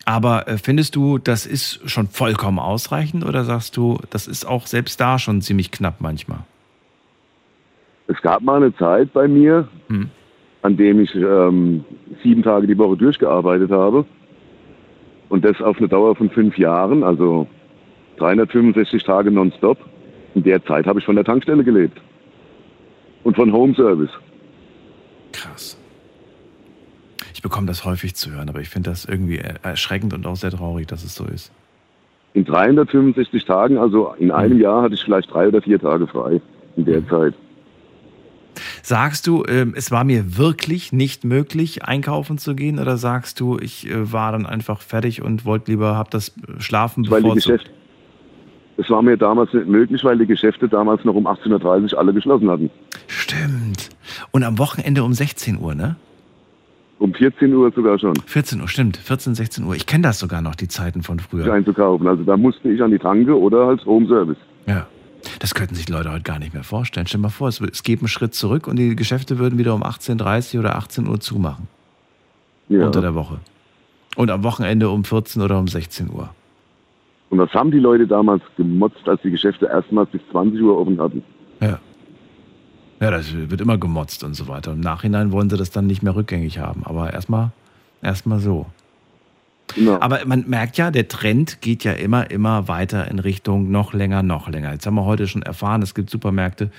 [0.05, 4.67] Aber äh, findest du, das ist schon vollkommen ausreichend oder sagst du, das ist auch
[4.67, 6.41] selbst da schon ziemlich knapp manchmal?
[8.07, 10.11] Es gab mal eine Zeit bei mir, hm.
[10.61, 11.85] an dem ich ähm,
[12.23, 14.05] sieben Tage die Woche durchgearbeitet habe.
[15.29, 17.47] Und das auf eine Dauer von fünf Jahren, also
[18.19, 19.79] 365 Tage nonstop.
[20.35, 22.01] In der Zeit habe ich von der Tankstelle gelebt.
[23.25, 24.11] Und von Home Service.
[25.33, 25.79] Krass.
[27.35, 30.51] Ich bekomme das häufig zu hören, aber ich finde das irgendwie erschreckend und auch sehr
[30.51, 31.53] traurig, dass es so ist.
[32.35, 34.63] In 365 Tagen, also in einem mhm.
[34.63, 36.41] Jahr, hatte ich vielleicht drei oder vier Tage frei
[36.77, 37.09] in der mhm.
[37.09, 37.35] Zeit.
[38.83, 43.59] Sagst du, ähm, es war mir wirklich nicht möglich, einkaufen zu gehen, oder sagst du,
[43.59, 47.71] ich äh, war dann einfach fertig und wollte lieber, hab das äh, Schlafen weil bevorzugt?
[48.79, 52.15] Es war mir damals nicht möglich, weil die Geschäfte damals noch um 18.30 Uhr alle
[52.15, 52.71] geschlossen hatten.
[53.09, 53.89] Stimmt.
[54.31, 55.97] Und am Wochenende um 16 Uhr, ne?
[57.01, 58.15] Um 14 Uhr sogar schon.
[58.27, 58.97] 14 Uhr, stimmt.
[58.97, 59.75] 14, 16 Uhr.
[59.75, 61.53] Ich kenne das sogar noch, die Zeiten von früher.
[61.53, 62.07] Einzukaufen.
[62.07, 64.39] Also da musste ich an die Tanke oder als Home Service.
[64.67, 64.87] Ja.
[65.41, 67.07] Das könnten sich die Leute heute gar nicht mehr vorstellen.
[67.07, 69.75] Stell dir mal vor, es, es geht einen Schritt zurück und die Geschäfte würden wieder
[69.75, 71.69] um 18.30 Uhr oder 18 Uhr zumachen.
[72.69, 72.87] Ja.
[72.87, 73.41] Unter der Woche.
[74.17, 76.31] Und am Wochenende um 14 oder um 16 Uhr.
[77.31, 81.01] Und was haben die Leute damals gemotzt, als die Geschäfte erstmals bis 20 Uhr offen
[81.01, 81.23] hatten?
[81.61, 81.79] Ja.
[83.01, 84.73] Ja, das wird immer gemotzt und so weiter.
[84.73, 86.83] Im Nachhinein wollen sie das dann nicht mehr rückgängig haben.
[86.85, 87.53] Aber erstmal
[88.03, 88.67] erstmal so.
[89.75, 89.99] Genau.
[90.01, 94.23] Aber man merkt ja, der Trend geht ja immer, immer weiter in Richtung noch länger,
[94.23, 94.73] noch länger.
[94.73, 96.71] Jetzt haben wir heute schon erfahren, es gibt Supermärkte,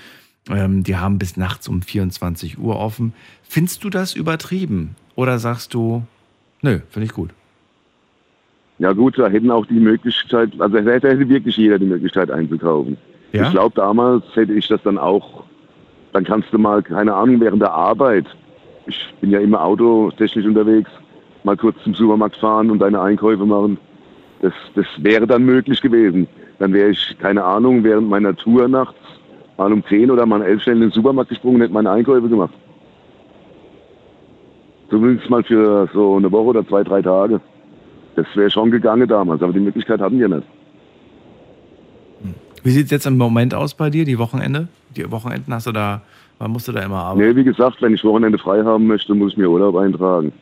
[0.48, 3.12] ähm, die haben bis nachts um 24 Uhr offen.
[3.42, 4.96] Findest du das übertrieben?
[5.14, 6.02] Oder sagst du,
[6.62, 7.30] nö, finde ich gut?
[8.78, 12.96] Ja gut, da hätten auch die Möglichkeit, also da hätte wirklich jeder die Möglichkeit einzukaufen.
[13.32, 13.44] Ja?
[13.44, 15.44] Ich glaube, damals hätte ich das dann auch,
[16.12, 18.24] dann kannst du mal, keine Ahnung, während der Arbeit,
[18.86, 20.90] ich bin ja immer autotechnisch unterwegs,
[21.44, 23.78] mal kurz zum Supermarkt fahren und deine Einkäufe machen.
[24.42, 26.26] Das, das wäre dann möglich gewesen.
[26.58, 28.96] Dann wäre ich, keine Ahnung, während meiner Tour nachts
[29.56, 31.90] mal um 10 oder mal um 11 schnell in den Supermarkt gesprungen und hätte meine
[31.90, 32.54] Einkäufe gemacht.
[34.88, 37.40] Zumindest mal für so eine Woche oder zwei, drei Tage.
[38.16, 40.46] Das wäre schon gegangen damals, aber die Möglichkeit hatten wir nicht.
[42.62, 44.68] Wie sieht es jetzt im Moment aus bei dir, die Wochenende?
[44.96, 46.02] Die Wochenenden hast du da,
[46.38, 47.26] wann musst du da immer arbeiten?
[47.26, 50.32] Nee, wie gesagt, wenn ich Wochenende frei haben möchte, muss ich mir Urlaub eintragen.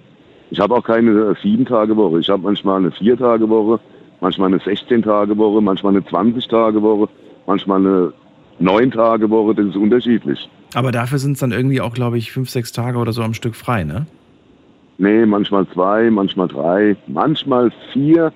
[0.51, 2.21] Ich habe auch keine Sieben-Tage-Woche.
[2.21, 3.81] Ich habe manchmal eine Vier-Tage-Woche,
[4.21, 7.09] manchmal eine 16-Tage-Woche, manchmal eine 20-Tage-Woche,
[7.47, 8.13] manchmal eine
[8.59, 9.55] Neun-Tage-Woche.
[9.55, 10.49] Das ist unterschiedlich.
[10.75, 13.35] Aber dafür sind es dann irgendwie auch, glaube ich, fünf, sechs Tage oder so am
[13.35, 14.07] Stück frei, ne?
[14.99, 18.33] Nee, manchmal zwei, manchmal drei, manchmal vier.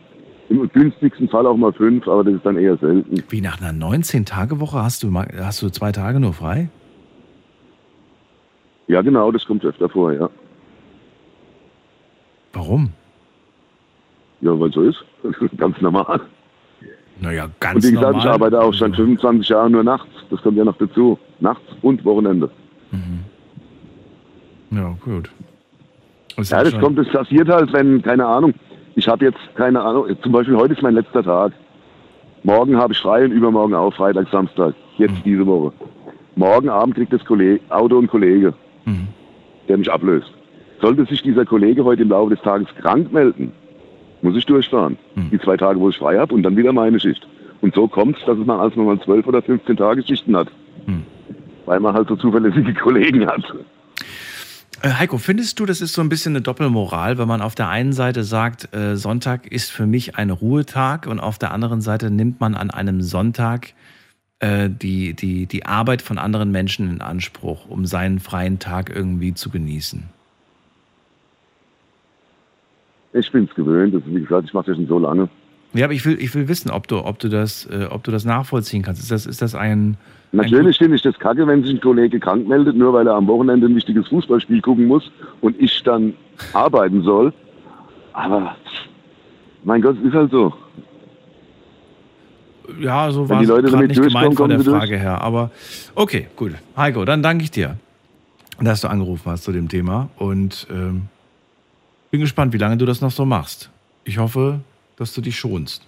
[0.48, 3.22] Im günstigsten Fall auch mal fünf, aber das ist dann eher selten.
[3.30, 6.68] Wie nach einer 19-Tage-Woche hast du, hast du zwei Tage nur frei?
[8.86, 10.28] Ja, genau, das kommt öfter vor, ja.
[12.52, 12.90] Warum?
[14.40, 15.04] Ja, weil so ist.
[15.56, 16.20] Ganz normal.
[17.20, 18.26] Naja, Und ganz wie gesagt, normal.
[18.26, 20.08] ich arbeite auch schon 25 Jahre nur nachts.
[20.30, 21.18] Das kommt ja noch dazu.
[21.40, 22.50] Nachts und Wochenende.
[24.70, 25.30] Ja, gut.
[26.38, 28.54] Ist Ja, das kommt, das passiert halt, wenn, keine Ahnung,
[28.96, 31.52] ich habe jetzt, keine Ahnung, zum Beispiel heute ist mein letzter Tag.
[32.42, 35.22] Morgen habe ich frei und übermorgen auch, Freitag, Samstag, jetzt Mhm.
[35.24, 35.72] diese Woche.
[36.34, 38.54] Morgen Abend kriegt das Kollege, Auto ein Kollege,
[38.86, 39.08] Mhm.
[39.68, 40.32] der mich ablöst.
[40.82, 43.52] Sollte sich dieser Kollege heute im Laufe des Tages krank melden,
[44.20, 44.98] muss ich durchfahren.
[45.14, 45.30] Mhm.
[45.30, 47.26] Die zwei Tage, wo ich frei habe und dann wieder meine Schicht.
[47.60, 50.36] Und so kommt es, dass es man als man mal 12 oder 15 Tage Schichten
[50.36, 50.48] hat.
[50.86, 51.04] Mhm.
[51.66, 53.44] Weil man halt so zuverlässige Kollegen hat.
[54.82, 57.68] Äh, Heiko, findest du, das ist so ein bisschen eine Doppelmoral, wenn man auf der
[57.68, 62.10] einen Seite sagt, äh, Sonntag ist für mich ein Ruhetag und auf der anderen Seite
[62.10, 63.74] nimmt man an einem Sonntag
[64.40, 69.34] äh, die, die, die Arbeit von anderen Menschen in Anspruch, um seinen freien Tag irgendwie
[69.34, 70.08] zu genießen?
[73.12, 73.94] Ich bin es gewöhnt.
[73.94, 75.28] Das, wie gesagt, ich mache das schon so lange.
[75.74, 78.10] Ja, aber ich will, ich will wissen, ob du, ob du das, äh, ob du
[78.10, 79.02] das nachvollziehen kannst.
[79.02, 79.96] Ist das, ist das ein,
[80.32, 83.26] Natürlich finde ich das kacke, wenn sich ein Kollege krank meldet, nur weil er am
[83.26, 85.10] Wochenende ein wichtiges Fußballspiel gucken muss
[85.42, 86.14] und ich dann
[86.54, 87.34] arbeiten soll.
[88.14, 88.56] Aber
[89.64, 90.54] mein Gott, ist halt so.
[92.80, 94.78] Ja, so war es nicht gemeint von der sie durch.
[94.78, 95.20] Frage her.
[95.20, 95.50] Aber
[95.94, 96.52] okay, gut.
[96.76, 97.76] Heiko, dann danke ich dir,
[98.58, 100.08] dass du angerufen hast zu dem Thema.
[100.16, 101.08] Und ähm,
[102.12, 103.70] bin gespannt, wie lange du das noch so machst.
[104.04, 104.60] Ich hoffe,
[104.96, 105.82] dass du dich schonst.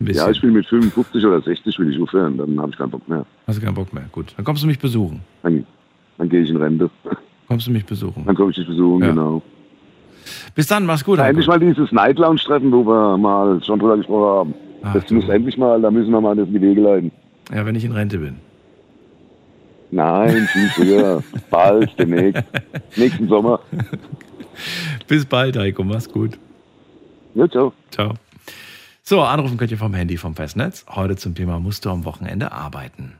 [0.00, 3.08] Ja, ich will mit 55 oder 60 will ich aufhören, dann habe ich keinen Bock
[3.08, 3.26] mehr.
[3.48, 4.04] Hast du keinen Bock mehr?
[4.12, 4.32] Gut.
[4.36, 5.20] Dann kommst du mich besuchen.
[5.42, 5.66] Dann,
[6.18, 6.88] dann gehe ich in Rente.
[7.48, 8.24] Kommst du mich besuchen.
[8.26, 9.08] Dann komme ich dich besuchen, Ja.
[9.10, 9.42] genau.
[10.54, 11.18] Bis dann, mach's gut.
[11.18, 14.54] Ja, endlich mal dieses Night Lounge Treffen, wo wir mal schon drüber gesprochen haben.
[14.82, 17.10] Ach, das muss endlich mal, da müssen wir mal das in die Wege leiten.
[17.52, 18.36] Ja, wenn ich in Rente bin.
[19.90, 21.22] Nein, viel früher.
[21.50, 22.44] Bald, demnächst.
[22.96, 23.60] Nächsten Sommer.
[25.06, 25.84] Bis bald, Heiko.
[25.84, 26.38] Mach's gut.
[27.34, 27.72] Ja, ciao.
[27.90, 28.14] Ciao.
[29.02, 30.84] So, anrufen könnt ihr vom Handy vom Festnetz.
[30.88, 33.14] Heute zum Thema musst du am Wochenende arbeiten.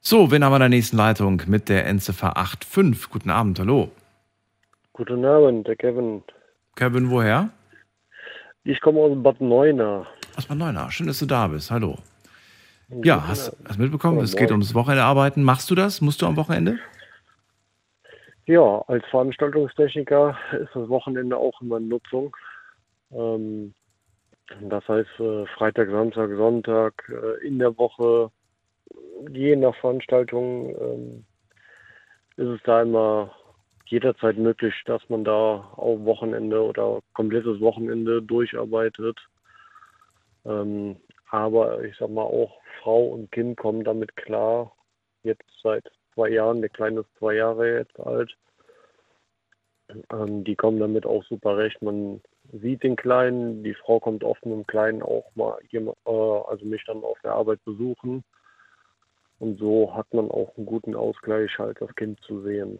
[0.00, 3.08] So, wen haben wir in der nächsten Leitung mit der Endziffer 85?
[3.08, 3.90] Guten Abend, hallo.
[4.92, 6.22] Guten Abend, der Kevin.
[6.76, 7.48] Kevin, woher?
[8.64, 10.06] Ich komme aus Bad Neuenahr.
[10.36, 10.90] Aus Bad Neuenahr.
[10.90, 11.70] Schön, dass du da bist.
[11.70, 11.96] Hallo.
[13.02, 15.42] Ja, hast, hast mitbekommen, es geht ums Wochenende arbeiten.
[15.42, 16.00] Machst du das?
[16.00, 16.78] Musst du am Wochenende?
[18.46, 22.36] Ja, als Veranstaltungstechniker ist das Wochenende auch immer in Nutzung.
[23.10, 23.74] Ähm,
[24.60, 28.30] das heißt, äh, Freitag, Samstag, Sonntag äh, in der Woche,
[29.30, 31.24] je nach Veranstaltung, ähm,
[32.36, 33.34] ist es da immer
[33.86, 39.18] jederzeit möglich, dass man da auch Wochenende oder komplettes Wochenende durcharbeitet.
[40.44, 40.96] Ähm,
[41.30, 44.70] aber ich sag mal auch, Frau und Kind kommen damit klar.
[45.22, 48.36] Jetzt seit zwei Jahren, der Kleine ist zwei Jahre jetzt alt.
[50.12, 51.80] Ähm, die kommen damit auch super recht.
[51.80, 52.20] Man
[52.52, 56.64] sieht den Kleinen, die Frau kommt oft mit dem Kleinen auch mal jemand, äh, also
[56.66, 58.22] mich dann auf der Arbeit besuchen.
[59.38, 62.78] Und so hat man auch einen guten Ausgleich, halt das Kind zu sehen.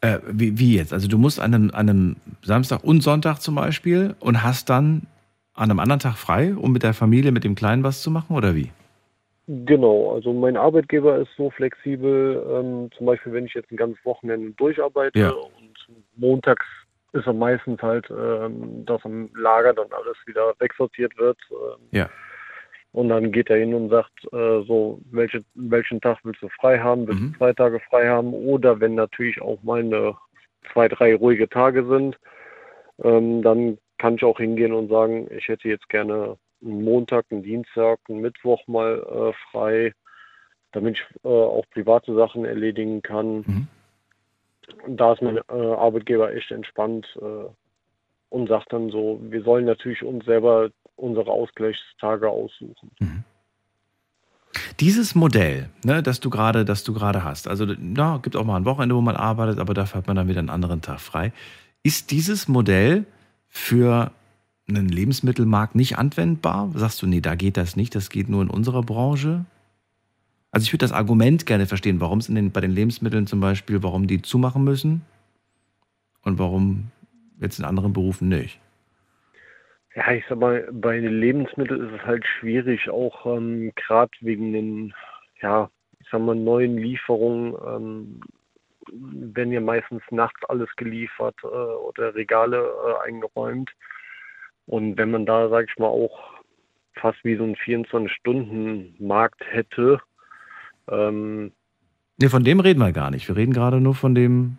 [0.00, 0.92] Äh, wie, wie jetzt?
[0.92, 5.06] Also du musst an einem, an einem Samstag und Sonntag zum Beispiel und hast dann
[5.54, 8.34] an einem anderen Tag frei, um mit der Familie, mit dem Kleinen was zu machen
[8.34, 8.70] oder wie?
[9.66, 14.04] Genau, also mein Arbeitgeber ist so flexibel, ähm, zum Beispiel wenn ich jetzt ein ganzes
[14.04, 15.30] Wochenende durcharbeite Ja.
[15.30, 15.74] und
[16.14, 16.64] montags
[17.12, 21.38] ist er meistens halt, ähm, dass am Lager dann alles wieder wegsortiert wird.
[21.50, 22.08] Ähm, Ja.
[22.92, 26.78] Und dann geht er hin und sagt, äh, so, welche, welchen Tag willst du frei
[26.78, 27.08] haben?
[27.08, 27.32] Willst Mhm.
[27.32, 28.32] du zwei Tage frei haben?
[28.32, 30.14] Oder wenn natürlich auch mal eine,
[30.72, 32.16] zwei, drei ruhige Tage sind,
[33.02, 37.42] ähm, dann kann ich auch hingehen und sagen, ich hätte jetzt gerne einen Montag, einen
[37.42, 39.92] Dienstag, einen Mittwoch mal äh, frei,
[40.72, 43.36] damit ich äh, auch private Sachen erledigen kann.
[43.38, 43.68] Mhm.
[44.86, 47.48] Und da ist mein äh, Arbeitgeber echt entspannt äh,
[48.28, 52.90] und sagt dann so, wir sollen natürlich uns selber unsere Ausgleichstage aussuchen.
[54.78, 58.56] Dieses Modell, ne, das du gerade, das du gerade hast, also ja, gibt auch mal
[58.56, 61.32] ein Wochenende, wo man arbeitet, aber dafür hat man dann wieder einen anderen Tag frei.
[61.82, 63.04] Ist dieses Modell
[63.48, 64.12] für
[64.70, 66.70] einen Lebensmittelmarkt nicht anwendbar?
[66.74, 69.44] Sagst du, nee, da geht das nicht, das geht nur in unserer Branche?
[70.50, 74.06] Also ich würde das Argument gerne verstehen, warum es bei den Lebensmitteln zum Beispiel, warum
[74.06, 75.02] die zumachen müssen
[76.22, 76.90] und warum
[77.40, 78.60] jetzt in anderen Berufen nicht.
[79.94, 84.52] Ja, ich sag mal, bei den Lebensmitteln ist es halt schwierig, auch ähm, gerade wegen
[84.52, 84.94] den,
[85.40, 85.68] ja,
[85.98, 88.20] ich sag mal, neuen Lieferungen, ähm,
[88.92, 93.70] werden ja meistens nachts alles geliefert äh, oder Regale äh, eingeräumt.
[94.66, 96.18] Und wenn man da, sag ich mal, auch
[96.94, 100.00] fast wie so ein 24-Stunden-Markt hätte,
[100.88, 101.52] ähm,
[102.18, 103.26] Nee, von dem reden wir gar nicht.
[103.28, 104.58] Wir reden gerade nur von dem,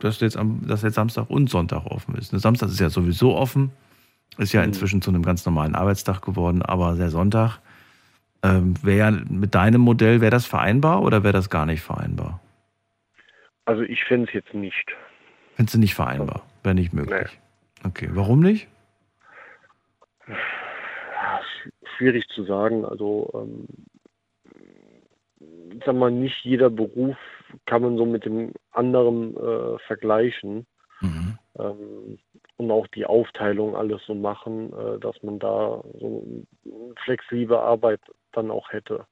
[0.00, 2.32] dass jetzt, am, dass jetzt Samstag und Sonntag offen ist.
[2.32, 3.70] Ne, Samstag ist ja sowieso offen.
[4.38, 7.60] Ist ja inzwischen zu einem ganz normalen Arbeitstag geworden, aber der Sonntag
[8.42, 12.40] ähm, wäre ja mit deinem Modell, wäre das vereinbar oder wäre das gar nicht vereinbar?
[13.70, 14.92] also ich finde es jetzt nicht.
[15.54, 16.42] Findest du nicht vereinbar?
[16.64, 17.38] Wäre nicht möglich.
[17.84, 18.66] Okay, warum nicht?
[21.96, 22.84] Schwierig zu sagen.
[22.84, 23.66] Also, ähm,
[25.72, 27.16] ich sag mal, nicht jeder Beruf
[27.66, 30.66] kann man so mit dem anderen äh, vergleichen.
[31.00, 31.38] Mhm.
[31.58, 32.18] Ähm,
[32.56, 36.24] und auch die Aufteilung alles so machen, äh, dass man da so
[37.04, 38.00] flexible Arbeit
[38.32, 39.06] dann auch hätte.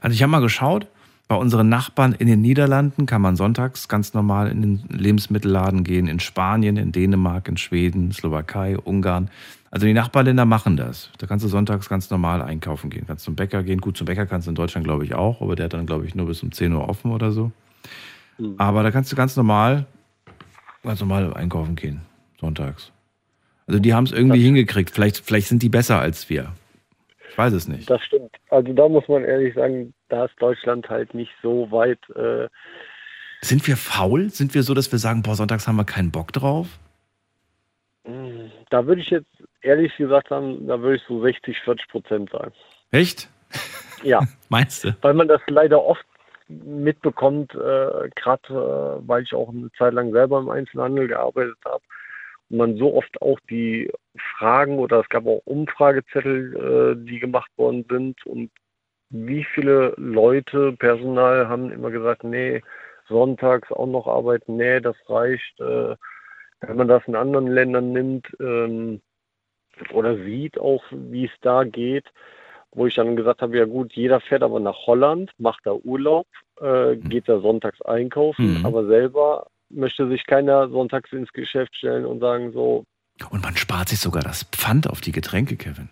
[0.00, 0.86] Also ich habe mal geschaut,
[1.26, 6.06] bei unseren Nachbarn in den Niederlanden kann man sonntags ganz normal in den Lebensmittelladen gehen,
[6.06, 9.30] in Spanien, in Dänemark, in Schweden, Slowakei, Ungarn.
[9.74, 11.10] Also die Nachbarländer machen das.
[11.18, 13.08] Da kannst du sonntags ganz normal einkaufen gehen.
[13.08, 13.80] Kannst zum Bäcker gehen.
[13.80, 16.06] Gut, zum Bäcker kannst du in Deutschland, glaube ich, auch, aber der hat dann, glaube
[16.06, 17.50] ich, nur bis um 10 Uhr offen oder so.
[18.38, 18.54] Mhm.
[18.56, 19.86] Aber da kannst du ganz normal,
[20.84, 22.02] ganz normal einkaufen gehen,
[22.40, 22.92] sonntags.
[23.66, 24.90] Also die haben es irgendwie hingekriegt.
[24.90, 26.52] Vielleicht, vielleicht sind die besser als wir.
[27.28, 27.90] Ich weiß es nicht.
[27.90, 28.30] Das stimmt.
[28.50, 31.98] Also da muss man ehrlich sagen, da ist Deutschland halt nicht so weit.
[32.10, 32.46] Äh,
[33.40, 34.30] Sind wir faul?
[34.30, 36.68] Sind wir so, dass wir sagen, boah, sonntags haben wir keinen Bock drauf?
[38.04, 39.30] mh, da würde ich jetzt
[39.64, 42.52] ehrlich gesagt sagen, da würde ich so 60, 40 Prozent sagen.
[42.90, 43.28] Echt?
[44.02, 44.20] Ja.
[44.48, 44.94] Meinst du?
[45.02, 46.04] weil man das leider oft
[46.48, 51.82] mitbekommt, äh, gerade äh, weil ich auch eine Zeit lang selber im Einzelhandel gearbeitet habe
[52.50, 53.90] und man so oft auch die
[54.36, 58.50] Fragen oder es gab auch Umfragezettel, äh, die gemacht worden sind und
[59.10, 62.62] wie viele Leute, Personal haben immer gesagt, nee,
[63.08, 65.60] sonntags auch noch arbeiten, nee, das reicht.
[65.60, 65.96] Äh,
[66.60, 69.00] wenn man das in anderen Ländern nimmt ähm,
[69.92, 72.04] oder sieht auch, wie es da geht,
[72.72, 76.26] wo ich dann gesagt habe, ja gut, jeder fährt aber nach Holland, macht da Urlaub,
[76.60, 78.66] äh, geht da sonntags einkaufen, Mhm.
[78.66, 82.84] aber selber möchte sich keiner sonntags ins Geschäft stellen und sagen so,
[83.30, 85.88] Und man spart sich sogar das Pfand auf die Getränke, Kevin.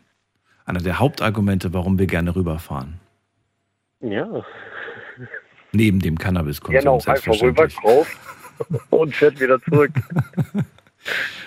[0.64, 3.00] Einer der Hauptargumente, warum wir gerne rüberfahren.
[4.00, 4.44] ja,
[5.72, 6.72] Neben dem Cannabiskonsum.
[6.74, 7.76] gerne auch einfach rüber selbstverständlich.
[7.80, 8.18] kauft
[8.90, 9.90] und fährt wieder zurück.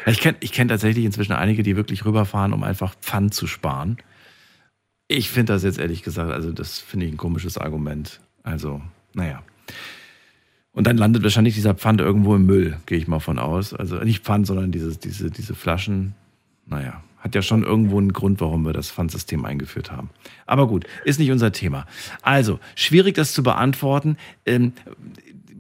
[0.06, 3.98] Ich kenne ich kenn tatsächlich inzwischen einige, die wirklich rüberfahren, um einfach Pfand zu sparen.
[5.08, 8.20] Ich finde das jetzt ehrlich gesagt, also das finde ich ein komisches Argument.
[8.44, 8.82] Also,
[9.14, 9.44] naja.
[10.72, 13.74] Und dann landet wahrscheinlich dieser Pfand irgendwo im Müll, gehe ich mal von aus.
[13.74, 16.16] Also nicht Pfand, sondern diese, diese, diese Flaschen.
[16.66, 20.10] Naja, hat ja schon irgendwo einen Grund, warum wir das Pfandsystem eingeführt haben.
[20.46, 21.86] Aber gut, ist nicht unser Thema.
[22.22, 24.18] Also, schwierig das zu beantworten.
[24.46, 24.74] Ähm,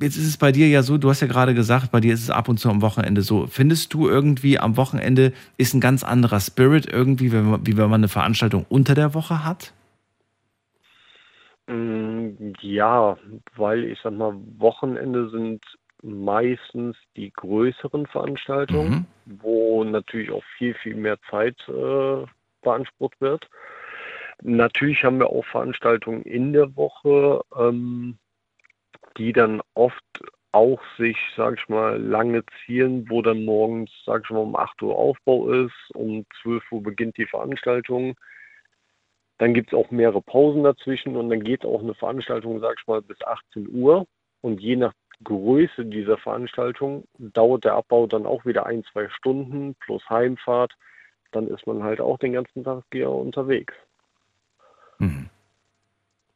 [0.01, 2.23] jetzt ist es bei dir ja so, du hast ja gerade gesagt, bei dir ist
[2.23, 3.47] es ab und zu am Wochenende so.
[3.47, 7.89] Findest du irgendwie am Wochenende ist ein ganz anderer Spirit irgendwie, wenn man, wie wenn
[7.89, 9.73] man eine Veranstaltung unter der Woche hat?
[11.67, 13.17] Mm, Ja,
[13.55, 15.63] weil ich sag mal, Wochenende sind
[16.03, 22.25] meistens die größeren Veranstaltungen, wo natürlich auch viel, viel mehr Zeit äh,
[22.61, 23.49] beansprucht wird.
[24.41, 28.17] Natürlich haben wir auch Veranstaltungen in der Woche, ähm,
[29.17, 30.03] die dann oft
[30.51, 34.81] auch sich, sag ich mal, lange zielen, wo dann morgens, sag ich mal, um 8
[34.83, 38.15] Uhr Aufbau ist, um 12 Uhr beginnt die Veranstaltung.
[39.37, 42.87] Dann gibt es auch mehrere Pausen dazwischen und dann geht auch eine Veranstaltung, sag ich
[42.87, 44.07] mal, bis 18 Uhr.
[44.39, 44.93] Und je nach
[45.23, 50.73] Größe dieser Veranstaltung dauert der Abbau dann auch wieder ein, zwei Stunden plus Heimfahrt.
[51.31, 53.73] Dann ist man halt auch den ganzen Tag hier unterwegs.
[54.99, 55.29] Mhm.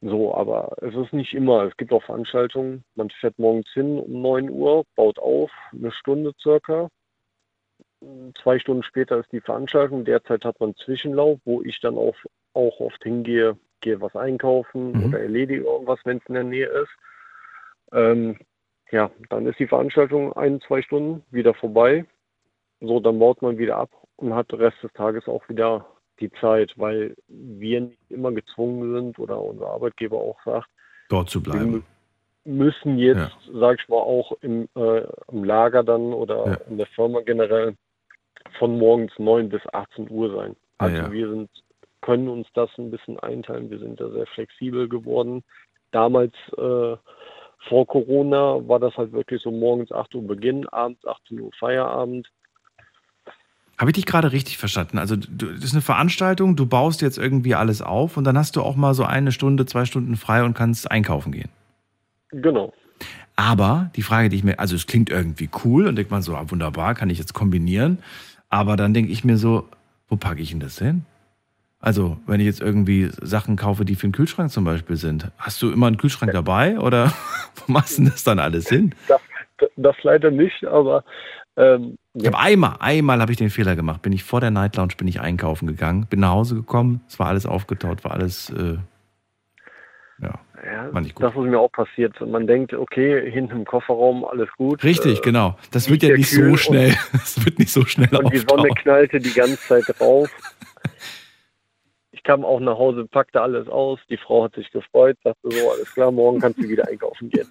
[0.02, 1.64] So, aber es ist nicht immer.
[1.64, 6.32] Es gibt auch Veranstaltungen, man fährt morgens hin um 9 Uhr, baut auf, eine Stunde
[6.41, 6.89] circa.
[8.41, 10.06] Zwei Stunden später ist die Veranstaltung.
[10.06, 12.16] Derzeit hat man Zwischenlauf, wo ich dann auch,
[12.54, 15.06] auch oft hingehe, gehe was einkaufen Mhm.
[15.06, 16.91] oder erledige irgendwas, wenn es in der Nähe ist.
[17.91, 18.38] Ähm,
[18.91, 22.06] ja, dann ist die Veranstaltung ein, zwei Stunden wieder vorbei.
[22.80, 25.86] So, dann baut man wieder ab und hat den Rest des Tages auch wieder
[26.20, 30.67] die Zeit, weil wir nicht immer gezwungen sind oder unser Arbeitgeber auch sagt,
[31.09, 31.84] Dort zu bleiben.
[32.45, 35.01] mü- müssen jetzt, sag ich mal, auch im, äh,
[35.32, 36.53] im Lager dann oder Ja.
[36.70, 37.76] in der Firma generell
[38.57, 40.51] von morgens 9 bis 18 Uhr sein.
[40.51, 41.11] Ja, Also ja.
[41.11, 41.49] wir sind,
[42.01, 43.70] können uns das ein bisschen einteilen.
[43.70, 45.43] Wir sind da sehr flexibel geworden.
[45.91, 46.95] Damals äh,
[47.67, 52.30] vor Corona war das halt wirklich so morgens 8 Uhr Beginn, abends 18 Uhr Feierabend.
[53.80, 54.98] Habe ich dich gerade richtig verstanden?
[54.98, 58.58] Also, du, das ist eine Veranstaltung, du baust jetzt irgendwie alles auf und dann hast
[58.58, 61.48] du auch mal so eine Stunde, zwei Stunden frei und kannst einkaufen gehen.
[62.32, 62.74] Genau.
[63.38, 66.36] Aber die Frage, die ich mir, also es klingt irgendwie cool und denkt man so,
[66.36, 68.00] ah, wunderbar, kann ich jetzt kombinieren.
[68.50, 69.70] Aber dann denke ich mir so,
[70.10, 71.06] wo packe ich denn das hin?
[71.80, 75.62] Also, wenn ich jetzt irgendwie Sachen kaufe, die für den Kühlschrank zum Beispiel sind, hast
[75.62, 77.14] du immer einen Kühlschrank dabei oder
[77.66, 78.94] wo machst du denn das dann alles hin?
[79.08, 79.22] Das,
[79.78, 81.06] das leider nicht, aber
[81.60, 84.01] ähm, Ich habe einmal, einmal habe ich den Fehler gemacht.
[84.01, 87.20] Bin ich vor der Night Lounge, bin ich einkaufen gegangen, bin nach Hause gekommen, es
[87.20, 88.78] war alles aufgetaut, war alles, äh,
[90.22, 90.34] ja,
[90.66, 92.20] Ja, das ist mir auch passiert.
[92.22, 94.84] Man denkt, okay, hinten im Kofferraum alles gut.
[94.84, 95.57] Richtig, Äh, genau.
[95.72, 98.64] Das wird ja nicht so schnell, das wird nicht so schnell Und, und die Sonne
[98.64, 98.76] auftauen.
[98.76, 100.30] knallte die ganze Zeit drauf.
[102.12, 103.97] Ich kam auch nach Hause, packte alles aus.
[104.10, 107.47] Die Frau hat sich gefreut, sagte so, alles klar, morgen kannst du wieder einkaufen gehen.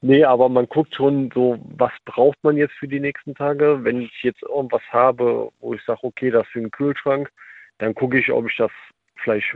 [0.00, 3.78] Nee, aber man guckt schon so, was braucht man jetzt für die nächsten Tage?
[3.82, 7.30] Wenn ich jetzt irgendwas habe, wo ich sage, okay, das ist für den Kühlschrank,
[7.78, 8.70] dann gucke ich, ob ich das
[9.16, 9.54] vielleicht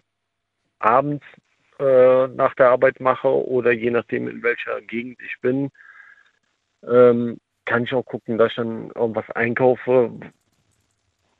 [0.78, 1.24] abends
[1.78, 5.70] äh, nach der Arbeit mache oder je nachdem, in welcher Gegend ich bin,
[6.86, 10.10] ähm, kann ich auch gucken, dass ich dann irgendwas einkaufe,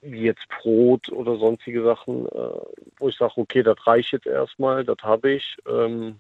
[0.03, 2.61] wie jetzt Brot oder sonstige Sachen, äh,
[2.99, 5.57] wo ich sage, okay, das reicht jetzt erstmal, das habe ich.
[5.69, 6.17] Ähm,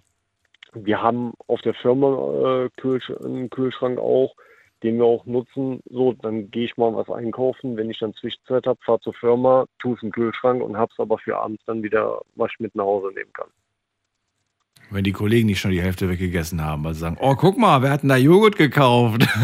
[0.73, 4.35] wir haben auf der Firma äh, Kühlsch einen Kühlschrank auch,
[4.83, 5.81] den wir auch nutzen.
[5.91, 7.77] So, dann gehe ich mal was einkaufen.
[7.77, 10.99] Wenn ich dann Zwischenzeit habe, fahre zur Firma, tue es im Kühlschrank und habe es
[10.99, 13.49] aber für abends dann wieder, was ich mit nach Hause nehmen kann.
[14.91, 17.83] Wenn die Kollegen nicht schon die Hälfte weggegessen haben, weil sie sagen, oh, guck mal,
[17.83, 19.27] wer hat denn da Joghurt gekauft?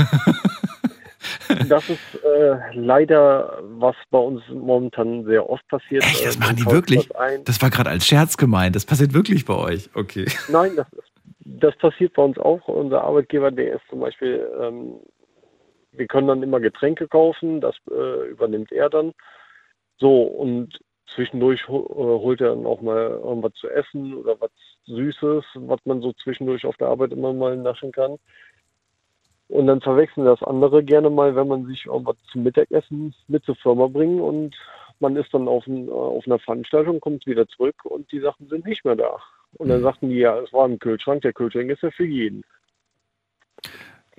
[1.68, 6.04] Das ist äh, leider, was bei uns momentan sehr oft passiert.
[6.04, 7.08] Echt, das Äh, machen die wirklich?
[7.44, 9.90] Das war gerade als Scherz gemeint, das passiert wirklich bei euch.
[9.94, 10.26] Okay.
[10.48, 12.66] Nein, das, ist, das passiert bei uns auch.
[12.68, 15.00] Unser Arbeitgeber, der ist zum Beispiel, ähm,
[15.92, 19.12] wir können dann immer Getränke kaufen, das äh, übernimmt er dann.
[19.98, 20.78] So, und
[21.14, 24.50] zwischendurch ho- äh, holt er dann auch mal irgendwas zu essen oder was
[24.84, 28.18] Süßes, was man so zwischendurch auf der Arbeit immer mal naschen kann.
[29.48, 33.54] Und dann verwechseln das andere gerne mal, wenn man sich irgendwas zum Mittagessen mit zur
[33.56, 34.56] Firma bringen und
[34.98, 38.66] man ist dann auf, ein, auf einer Veranstaltung, kommt wieder zurück und die Sachen sind
[38.66, 39.20] nicht mehr da.
[39.58, 42.42] Und dann sagten die, ja, es war im Kühlschrank, der Kühlschrank ist ja für jeden.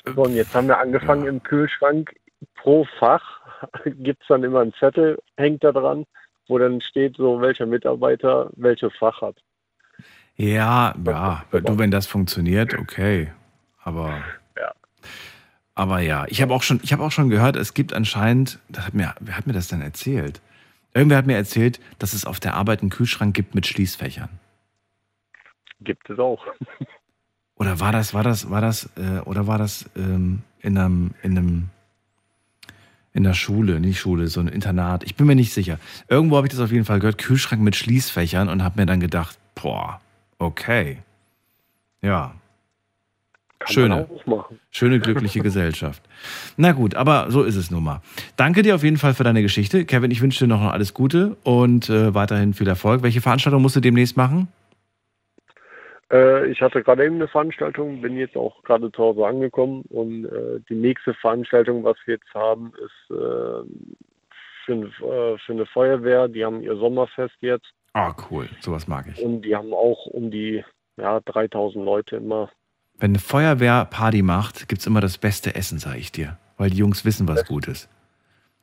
[0.06, 2.16] So, und jetzt haben wir angefangen im Kühlschrank
[2.56, 3.42] pro Fach
[3.86, 6.06] gibt es dann immer einen Zettel, hängt da dran,
[6.48, 9.38] wo dann steht, so welcher Mitarbeiter welches Fach hat.
[10.36, 13.32] Ja, ja, du, wenn das funktioniert, okay.
[13.84, 14.22] Aber.
[14.56, 14.72] Ja.
[15.74, 18.94] Aber ja, ich habe auch schon, ich habe auch schon gehört, es gibt anscheinend, hat
[18.94, 20.42] mir, wer hat mir das denn erzählt?
[20.94, 24.30] Irgendwer hat mir erzählt, dass es auf der Arbeit einen Kühlschrank gibt mit Schließfächern.
[25.82, 26.44] Gibt es auch.
[27.56, 31.38] Oder war das, war das, war das, äh, oder war das ähm, in einem, in
[31.38, 31.70] einem,
[33.14, 35.04] in der Schule, nicht Schule, so ein Internat.
[35.04, 35.80] Ich bin mir nicht sicher.
[36.08, 39.00] Irgendwo habe ich das auf jeden Fall gehört, Kühlschrank mit Schließfächern und habe mir dann
[39.00, 40.00] gedacht, boah,
[40.38, 41.00] okay.
[42.02, 42.36] Ja.
[43.58, 44.08] Kann Schöne.
[44.70, 46.04] Schöne, glückliche Gesellschaft.
[46.58, 48.02] Na gut, aber so ist es nun mal.
[48.36, 49.84] Danke dir auf jeden Fall für deine Geschichte.
[49.86, 53.02] Kevin, ich wünsche dir noch alles Gute und äh, weiterhin viel Erfolg.
[53.02, 54.48] Welche Veranstaltung musst du demnächst machen?
[56.12, 60.26] Äh, ich hatte gerade eben eine Veranstaltung, bin jetzt auch gerade zu Hause angekommen und
[60.26, 63.64] äh, die nächste Veranstaltung, was wir jetzt haben, ist äh,
[64.66, 66.28] für, eine, äh, für eine Feuerwehr.
[66.28, 68.48] Die haben ihr Sommerfest jetzt Ah, cool.
[68.60, 69.24] Sowas mag ich.
[69.24, 70.64] und die haben auch um die
[70.98, 72.50] ja, 3000 Leute immer.
[73.00, 76.38] Wenn eine Feuerwehr Party macht, gibt's immer das beste Essen, sage ich dir.
[76.58, 77.90] Weil die Jungs wissen, was gut ist.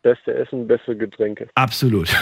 [0.02, 1.48] beste Essen, beste Getränke.
[1.54, 2.08] Absolut.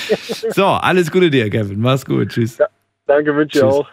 [0.50, 1.80] so, alles Gute dir, Kevin.
[1.80, 2.28] Mach's gut.
[2.30, 2.58] Tschüss.
[2.58, 2.68] Ja,
[3.06, 3.88] danke, wünsche ich auch.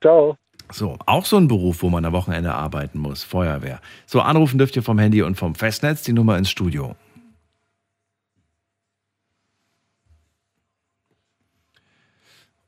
[0.00, 0.36] Ciao.
[0.72, 3.24] So, auch so ein Beruf, wo man am Wochenende arbeiten muss.
[3.24, 3.80] Feuerwehr.
[4.06, 6.94] So, anrufen dürft ihr vom Handy und vom Festnetz die Nummer ins Studio.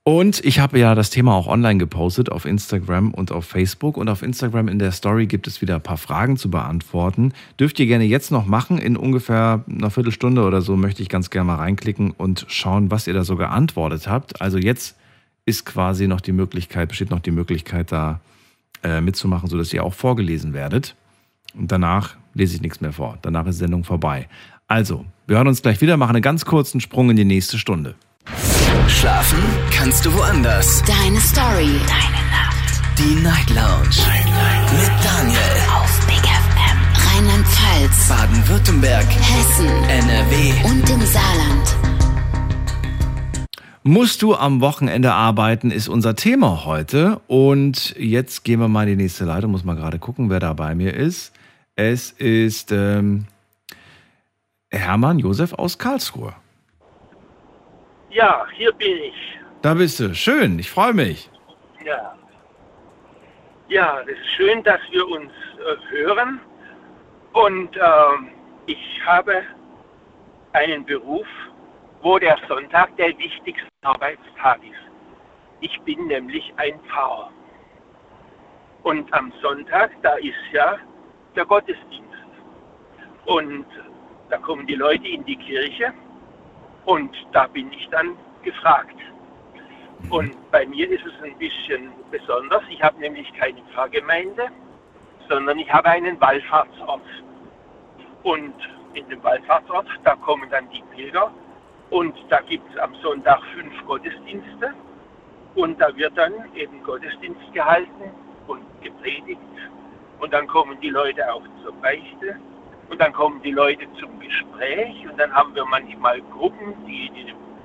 [0.04, 3.96] Und ich habe ja das Thema auch online gepostet auf Instagram und auf Facebook.
[3.96, 7.32] Und auf Instagram in der Story gibt es wieder ein paar Fragen zu beantworten.
[7.60, 8.78] Dürft ihr gerne jetzt noch machen.
[8.78, 13.06] In ungefähr einer Viertelstunde oder so möchte ich ganz gerne mal reinklicken und schauen, was
[13.06, 14.40] ihr da so geantwortet habt.
[14.40, 14.96] Also jetzt
[15.44, 18.20] ist quasi noch die Möglichkeit, besteht noch die Möglichkeit, da
[18.82, 20.94] äh, mitzumachen, sodass ihr auch vorgelesen werdet.
[21.54, 23.18] Und danach lese ich nichts mehr vor.
[23.22, 24.28] Danach ist die Sendung vorbei.
[24.68, 27.94] Also, wir hören uns gleich wieder, machen einen ganz kurzen Sprung in die nächste Stunde.
[28.88, 29.38] Schlafen
[29.70, 30.82] kannst du woanders.
[30.84, 31.78] Deine Story.
[31.86, 32.98] Deine Nacht.
[32.98, 33.96] Die Night Lounge.
[34.80, 35.38] Mit Daniel.
[35.74, 37.16] Auf Big FM.
[37.16, 38.08] Rheinland-Pfalz.
[38.08, 39.06] Baden-Württemberg.
[39.06, 39.66] Hessen.
[39.66, 40.52] NRW.
[40.64, 41.91] Und im Saarland.
[43.84, 47.20] Musst du am Wochenende arbeiten, ist unser Thema heute.
[47.26, 49.50] Und jetzt gehen wir mal in die nächste Leitung.
[49.50, 51.34] Muss mal gerade gucken, wer da bei mir ist.
[51.74, 53.26] Es ist ähm,
[54.70, 56.32] Hermann Josef aus Karlsruhe.
[58.10, 59.38] Ja, hier bin ich.
[59.62, 60.14] Da bist du.
[60.14, 61.28] Schön, ich freue mich.
[61.84, 62.14] Ja.
[63.68, 66.38] Ja, es ist schön, dass wir uns äh, hören.
[67.32, 68.28] Und ähm,
[68.66, 69.42] ich habe
[70.52, 71.26] einen Beruf,
[72.00, 74.78] wo der Sonntag der wichtigste Arbeitstag ist.
[75.60, 77.32] Ich bin nämlich ein Pfarrer.
[78.84, 80.78] Und am Sonntag, da ist ja
[81.34, 82.08] der Gottesdienst.
[83.24, 83.66] Und
[84.30, 85.92] da kommen die Leute in die Kirche
[86.84, 88.96] und da bin ich dann gefragt.
[90.10, 92.62] Und bei mir ist es ein bisschen besonders.
[92.70, 94.48] Ich habe nämlich keine Pfarrgemeinde,
[95.28, 97.02] sondern ich habe einen Wallfahrtsort.
[98.22, 98.54] Und
[98.94, 101.32] in dem Wallfahrtsort, da kommen dann die Pilger
[101.92, 104.72] und da gibt es am Sonntag fünf Gottesdienste
[105.54, 108.10] und da wird dann eben Gottesdienst gehalten
[108.46, 109.40] und gepredigt.
[110.18, 112.36] Und dann kommen die Leute auch zur Beichte
[112.88, 117.10] und dann kommen die Leute zum Gespräch und dann haben wir manchmal Gruppen, die,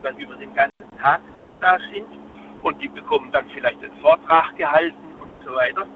[0.04, 1.22] dann über den ganzen Tag
[1.62, 2.08] da sind
[2.64, 5.88] und die bekommen dann vielleicht einen Vortrag gehalten und so weiter.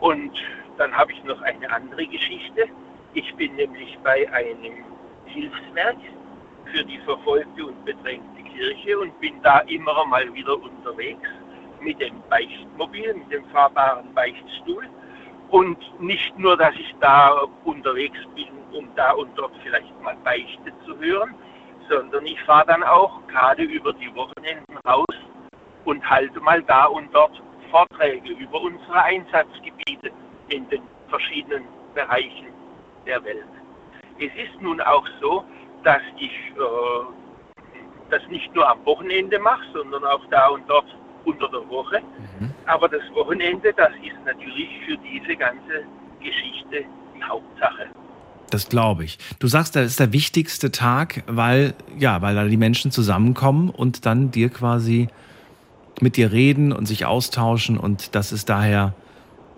[0.00, 0.32] Und
[0.76, 2.66] dann habe ich noch eine andere Geschichte.
[3.14, 4.84] Ich bin nämlich bei einem
[5.24, 5.96] Hilfswerk
[6.72, 11.28] für die verfolgte und bedrängte Kirche und bin da immer mal wieder unterwegs
[11.80, 14.84] mit dem Beichtmobil, mit dem fahrbaren Beichtstuhl.
[15.50, 20.72] Und nicht nur, dass ich da unterwegs bin, um da und dort vielleicht mal Beichte
[20.84, 21.34] zu hören,
[21.88, 25.06] sondern ich fahre dann auch gerade über die Wochenenden raus
[25.84, 30.10] und halte mal da und dort Vorträge über unsere Einsatzgebiete
[30.48, 31.64] in den verschiedenen
[31.94, 32.48] Bereichen
[33.06, 33.48] der Welt.
[34.18, 35.44] Es ist nun auch so,
[35.84, 36.60] dass ich äh,
[38.10, 40.86] das nicht nur am Wochenende mache, sondern auch da und dort
[41.24, 42.00] unter der Woche.
[42.66, 45.84] Aber das Wochenende, das ist natürlich für diese ganze
[46.20, 46.84] Geschichte
[47.16, 47.86] die Hauptsache.
[48.50, 49.18] Das glaube ich.
[49.38, 54.06] Du sagst, das ist der wichtigste Tag, weil, ja, weil da die Menschen zusammenkommen und
[54.06, 55.08] dann dir quasi
[56.00, 58.94] mit dir reden und sich austauschen und das ist daher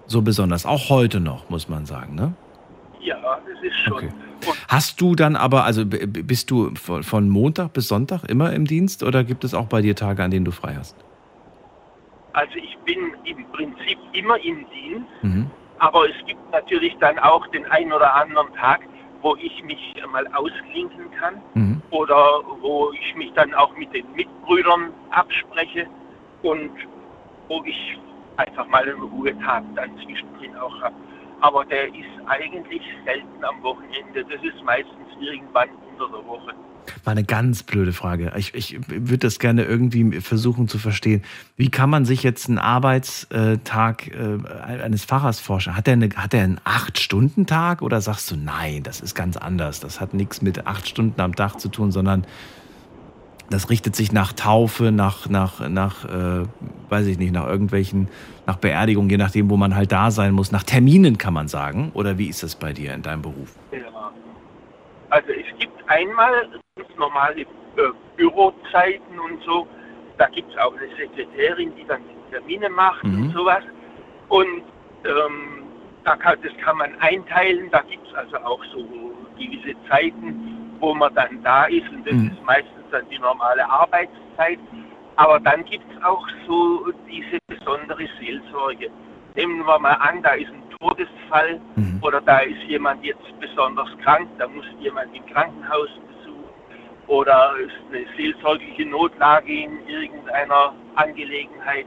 [0.06, 0.66] so besonders.
[0.66, 2.34] Auch heute noch, muss man sagen, ne?
[3.00, 3.16] Ja,
[3.46, 3.92] das ist schon.
[3.92, 4.08] Okay.
[4.68, 9.02] Hast du dann aber, also bist du von von Montag bis Sonntag immer im Dienst
[9.02, 10.96] oder gibt es auch bei dir Tage, an denen du frei hast?
[12.32, 15.50] Also ich bin im Prinzip immer im Dienst, Mhm.
[15.78, 18.80] aber es gibt natürlich dann auch den einen oder anderen Tag,
[19.22, 21.82] wo ich mich mal ausklinken kann Mhm.
[21.90, 25.86] oder wo ich mich dann auch mit den Mitbrüdern abspreche
[26.42, 26.70] und
[27.48, 27.98] wo ich
[28.36, 30.94] einfach mal einen Ruhetag dann zwischendrin auch habe.
[31.40, 34.24] Aber der ist eigentlich selten am Wochenende.
[34.24, 36.54] Das ist meistens irgendwann unter der Woche.
[37.04, 38.32] War eine ganz blöde Frage.
[38.36, 41.22] Ich, ich würde das gerne irgendwie versuchen zu verstehen.
[41.56, 44.38] Wie kann man sich jetzt einen Arbeitstag äh,
[44.82, 45.76] eines Pfarrers vorstellen?
[45.76, 49.80] Hat er, eine, hat er einen Acht-Stunden-Tag oder sagst du, nein, das ist ganz anders.
[49.80, 52.26] Das hat nichts mit acht Stunden am Tag zu tun, sondern
[53.50, 56.46] das richtet sich nach Taufe, nach, nach, nach äh,
[56.88, 58.08] weiß ich nicht, nach irgendwelchen,
[58.46, 60.52] nach Beerdigungen, je nachdem, wo man halt da sein muss.
[60.52, 61.90] Nach Terminen kann man sagen.
[61.94, 63.56] Oder wie ist das bei dir in deinem Beruf?
[63.72, 63.78] Ja.
[65.10, 67.46] Also es gibt einmal ganz normale äh,
[68.16, 69.66] Bürozeiten und so.
[70.18, 73.22] Da gibt es auch eine Sekretärin, die dann Termine macht Mhm.
[73.24, 73.64] und sowas.
[74.28, 74.62] Und
[75.04, 75.64] ähm,
[76.04, 77.68] da kann, das kann man einteilen.
[77.72, 78.84] Da gibt es also auch so
[79.36, 80.49] gewisse Zeiten,
[80.80, 81.88] wo man dann da ist.
[81.90, 82.30] Und das Mhm.
[82.32, 84.58] ist meistens dann die normale Arbeitszeit.
[85.16, 88.90] Aber dann gibt es auch so diese besondere Seelsorge.
[89.36, 91.60] Nehmen wir mal an, da ist ein Todesfall
[92.02, 96.44] oder da ist jemand jetzt besonders krank, da muss jemand im Krankenhaus besuchen
[97.06, 101.86] oder ist eine seelsorgliche Notlage in irgendeiner Angelegenheit.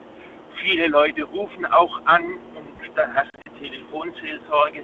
[0.61, 2.23] Viele Leute rufen auch an
[2.55, 4.83] und dann hast du Telefonseelsorge.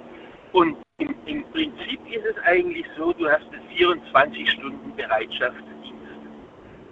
[0.52, 5.94] Und im, im Prinzip ist es eigentlich so, du hast einen 24 Stunden Bereitschaftsdienst.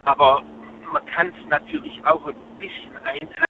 [0.05, 0.43] Aber
[0.93, 3.45] man kann es natürlich auch ein bisschen einteilen.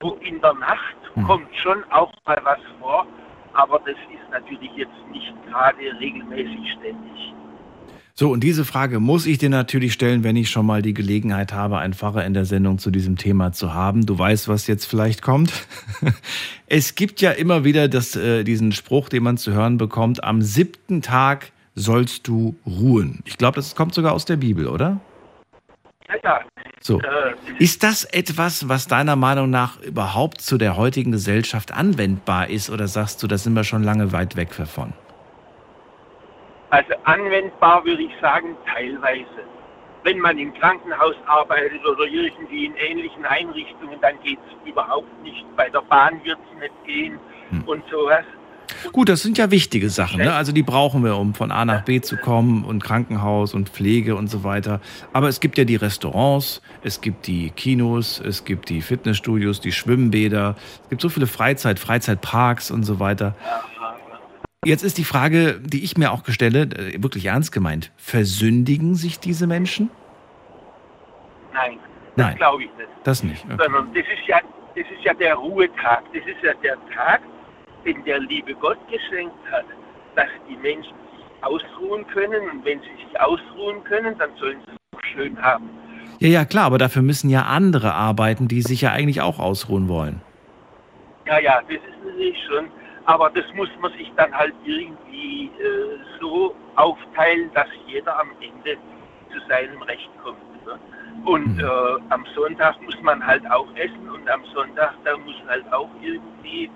[0.00, 3.06] Und in der Nacht kommt schon auch mal was vor,
[3.54, 7.34] aber das ist natürlich jetzt nicht gerade regelmäßig ständig.
[8.18, 11.52] So, und diese Frage muss ich dir natürlich stellen, wenn ich schon mal die Gelegenheit
[11.52, 14.06] habe, einen Pfarrer in der Sendung zu diesem Thema zu haben.
[14.06, 15.52] Du weißt, was jetzt vielleicht kommt.
[16.66, 20.42] Es gibt ja immer wieder das, äh, diesen Spruch, den man zu hören bekommt, am
[20.42, 23.20] siebten Tag sollst du ruhen.
[23.24, 25.00] Ich glaube, das kommt sogar aus der Bibel, oder?
[26.24, 26.40] Ja.
[26.80, 27.00] So.
[27.00, 32.68] Äh, Ist das etwas, was deiner Meinung nach überhaupt zu der heutigen Gesellschaft anwendbar ist,
[32.68, 34.92] oder sagst du, da sind wir schon lange weit weg davon?
[36.70, 39.44] Also anwendbar würde ich sagen, teilweise.
[40.04, 45.44] Wenn man im Krankenhaus arbeitet oder irgendwie in ähnlichen Einrichtungen, dann geht es überhaupt nicht.
[45.56, 47.18] Bei der Bahn wird es nicht gehen
[47.66, 48.24] und sowas.
[48.92, 50.20] Gut, das sind ja wichtige Sachen.
[50.20, 50.32] Ne?
[50.32, 54.14] Also die brauchen wir, um von A nach B zu kommen und Krankenhaus und Pflege
[54.14, 54.80] und so weiter.
[55.12, 59.72] Aber es gibt ja die Restaurants, es gibt die Kinos, es gibt die Fitnessstudios, die
[59.72, 60.54] Schwimmbäder.
[60.84, 63.34] Es gibt so viele Freizeit, Freizeitparks und so weiter.
[64.64, 67.92] Jetzt ist die Frage, die ich mir auch stelle, äh, wirklich ernst gemeint.
[67.96, 69.88] Versündigen sich diese Menschen?
[71.52, 71.78] Nein,
[72.16, 72.36] das Nein.
[72.36, 72.88] glaube ich nicht.
[73.04, 73.44] Das nicht.
[73.44, 73.56] Okay.
[73.62, 74.40] Sondern das ist, ja,
[74.74, 76.02] das ist ja der Ruhetag.
[76.12, 77.20] Das ist ja der Tag,
[77.84, 79.64] den der liebe Gott geschenkt hat,
[80.16, 82.50] dass die Menschen sich ausruhen können.
[82.50, 85.70] Und wenn sie sich ausruhen können, dann sollen sie es auch schön haben.
[86.18, 89.88] Ja, ja, klar, aber dafür müssen ja andere arbeiten, die sich ja eigentlich auch ausruhen
[89.88, 90.20] wollen.
[91.26, 92.66] Ja, ja, das ist natürlich schon.
[93.08, 98.76] Aber das muss man sich dann halt irgendwie äh, so aufteilen, dass jeder am Ende
[99.32, 100.66] zu seinem Recht kommt.
[100.66, 100.78] Ne?
[101.24, 101.64] Und äh,
[102.10, 106.70] am Sonntag muss man halt auch essen und am Sonntag da muss halt auch irgendwie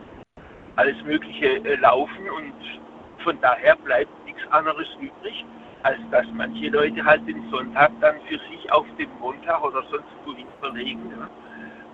[0.76, 2.54] alles Mögliche äh, laufen und
[3.24, 5.44] von daher bleibt nichts anderes übrig,
[5.82, 10.08] als dass manche Leute halt den Sonntag dann für sich auf den Montag oder sonst
[10.24, 11.12] wohin verlegen.
[11.14, 11.28] Ja?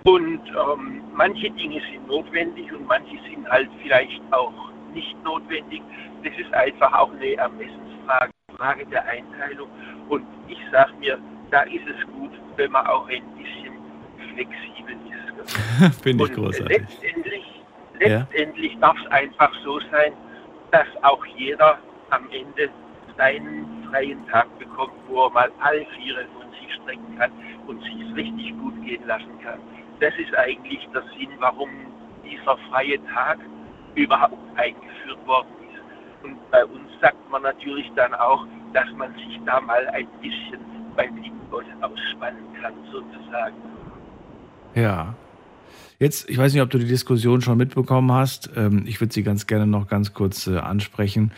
[0.08, 4.54] Und ähm, manche Dinge sind notwendig und manche sind halt vielleicht auch
[4.94, 5.82] nicht notwendig.
[6.24, 9.68] Das ist einfach auch eine Ermessensfrage, Frage der Einteilung.
[10.08, 11.18] Und ich sage mir,
[11.50, 13.74] da ist es gut, wenn man auch ein bisschen
[14.34, 16.00] flexibel ist.
[16.02, 16.78] Finde ich Und großartig.
[16.78, 17.44] letztendlich,
[18.00, 18.08] Ja.
[18.30, 20.12] letztendlich darf es einfach so sein,
[20.70, 21.78] dass auch jeder
[22.08, 22.70] am Ende
[23.18, 27.30] seinen freien Tag bekommt, wo er mal alle Viere von sich strecken kann
[27.66, 29.58] und sich es richtig gut gehen lassen kann.
[30.00, 31.68] Das ist eigentlich der Sinn, warum
[32.24, 33.38] dieser freie Tag
[33.94, 36.24] überhaupt eingeführt worden ist.
[36.24, 40.60] Und bei uns sagt man natürlich dann auch, dass man sich da mal ein bisschen
[40.96, 43.56] beim lieben Gott ausspannen kann, sozusagen.
[44.74, 45.14] Ja.
[45.98, 48.50] Jetzt, ich weiß nicht, ob du die Diskussion schon mitbekommen hast.
[48.56, 51.32] Ähm, Ich würde sie ganz gerne noch ganz kurz äh, ansprechen.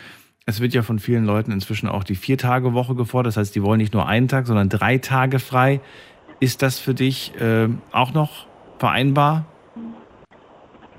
[0.45, 3.29] Es wird ja von vielen Leuten inzwischen auch die Vier-Tage-Woche gefordert.
[3.29, 5.81] Das heißt, die wollen nicht nur einen Tag, sondern drei Tage frei.
[6.41, 8.47] Ist das für dich ähm, auch noch
[8.81, 9.45] vereinbar?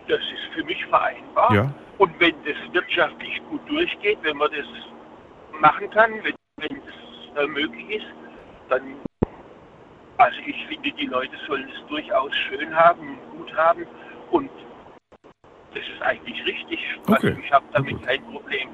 [0.08, 1.54] Das ist für mich vereinbar.
[1.54, 1.74] Ja.
[1.98, 4.66] Und wenn das wirtschaftlich gut durchgeht, wenn man das
[5.60, 8.08] machen kann, wenn, wenn das äh, möglich ist,
[8.70, 8.82] dann,
[10.18, 13.86] also ich finde, die Leute sollen es durchaus schön haben und gut haben.
[14.32, 14.50] Und
[15.74, 16.80] das ist eigentlich richtig.
[17.08, 17.14] Okay.
[17.14, 18.70] Also ich habe damit kein Problem.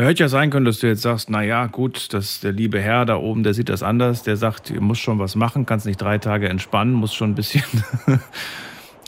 [0.00, 2.80] Da hätte ja sein können, dass du jetzt sagst, na ja, gut, das, der liebe
[2.80, 4.22] Herr da oben, der sieht das anders.
[4.22, 7.34] Der sagt, ihr musst schon was machen, kannst nicht drei Tage entspannen, musst schon ein
[7.34, 7.64] bisschen.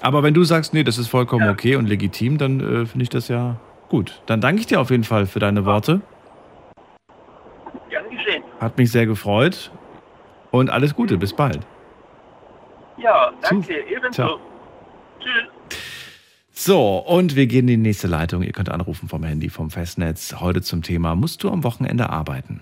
[0.02, 3.08] Aber wenn du sagst, nee, das ist vollkommen okay und legitim, dann äh, finde ich
[3.08, 3.56] das ja
[3.88, 4.20] gut.
[4.26, 6.02] Dann danke ich dir auf jeden Fall für deine Worte.
[7.88, 8.42] Gern geschehen.
[8.60, 9.70] Hat mich sehr gefreut.
[10.50, 11.60] Und alles Gute, bis bald.
[12.98, 13.82] Ja, danke.
[13.88, 14.10] Ebenso.
[14.10, 14.40] Ciao.
[15.20, 15.88] Tschüss.
[16.64, 18.44] So, und wir gehen in die nächste Leitung.
[18.44, 20.36] Ihr könnt anrufen vom Handy, vom Festnetz.
[20.38, 22.60] Heute zum Thema, musst du am Wochenende arbeiten?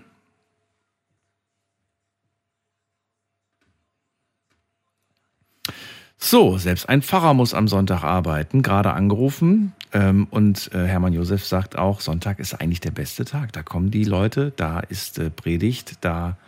[6.17, 9.75] So, selbst ein Pfarrer muss am Sonntag arbeiten, gerade angerufen.
[9.93, 13.53] Ähm, und äh, Hermann Josef sagt auch, Sonntag ist eigentlich der beste Tag.
[13.53, 16.39] Da kommen die Leute, da ist äh, Predigt, da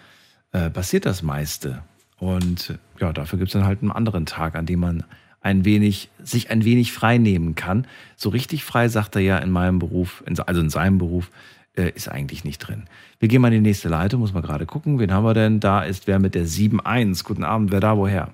[0.53, 1.83] äh, passiert das meiste.
[2.19, 5.05] Und ja, dafür gibt es dann halt einen anderen Tag, an dem man
[5.43, 7.87] ein wenig, sich ein wenig frei nehmen kann.
[8.17, 11.31] So richtig frei, sagt er ja in meinem Beruf, also in seinem Beruf,
[11.77, 12.85] äh, ist eigentlich nicht drin.
[13.19, 14.99] Wir gehen mal in die nächste Leitung, muss man gerade gucken.
[14.99, 15.61] Wen haben wir denn?
[15.61, 17.25] Da ist wer mit der 7.1.
[17.25, 18.31] Guten Abend, wer da woher?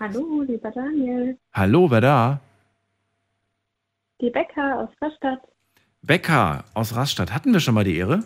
[0.00, 1.38] Hallo, lieber Daniel.
[1.52, 2.40] Hallo, wer da?
[4.20, 5.40] Die Bäcker aus Rastatt.
[6.02, 7.32] Becker aus Rastatt.
[7.32, 8.24] Hatten wir schon mal die Ehre?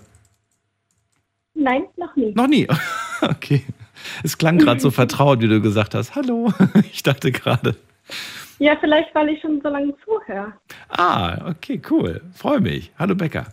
[1.54, 2.32] Nein, noch nie.
[2.34, 2.66] Noch nie.
[3.22, 3.64] Okay.
[4.22, 6.14] Es klang gerade so vertraut, wie du gesagt hast.
[6.14, 6.52] Hallo.
[6.92, 7.76] Ich dachte gerade.
[8.58, 10.52] Ja, vielleicht, weil ich schon so lange zuhöre.
[10.88, 12.22] Ah, okay, cool.
[12.34, 12.90] Freue mich.
[12.98, 13.46] Hallo Becker.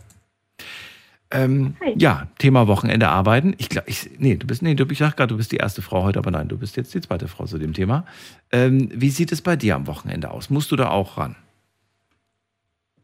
[1.30, 1.94] Ähm, Hi.
[1.98, 3.54] ja, Thema Wochenende arbeiten.
[3.58, 5.82] Ich glaube, ich, nee, du bist, nee, du, ich sag gerade, du bist die erste
[5.82, 8.06] Frau heute, aber nein, du bist jetzt die zweite Frau zu dem Thema.
[8.52, 10.48] Ähm, wie sieht es bei dir am Wochenende aus?
[10.48, 11.34] Musst du da auch ran?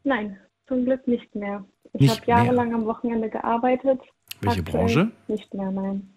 [0.03, 0.37] Nein,
[0.67, 1.65] zum Glück nicht mehr.
[1.93, 3.99] Ich habe jahrelang am Wochenende gearbeitet.
[4.39, 5.11] Welche Branche?
[5.27, 6.10] Nicht mehr, nein.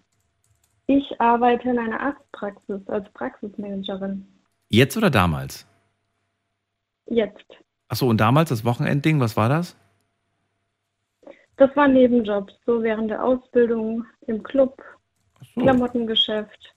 [0.87, 4.25] Ich arbeite in einer Arztpraxis als Praxismanagerin.
[4.69, 5.65] Jetzt oder damals?
[7.07, 7.45] Jetzt.
[7.87, 9.75] Achso, und damals das Wochenendding, was war das?
[11.57, 14.81] Das war Nebenjobs, so während der Ausbildung im Club,
[15.55, 15.61] so.
[15.61, 16.75] Klamottengeschäft.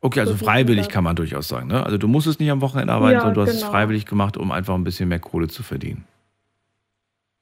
[0.00, 1.68] Okay, also So freiwillig kann man durchaus sagen.
[1.68, 1.84] Ne?
[1.84, 3.70] Also du musstest nicht am Wochenende arbeiten, Ja, sondern du hast es genau.
[3.70, 6.06] freiwillig gemacht, um einfach ein bisschen mehr Kohle zu verdienen.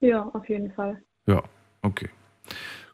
[0.00, 1.02] Ja, auf jeden Fall.
[1.26, 1.42] Ja,
[1.82, 2.10] okay.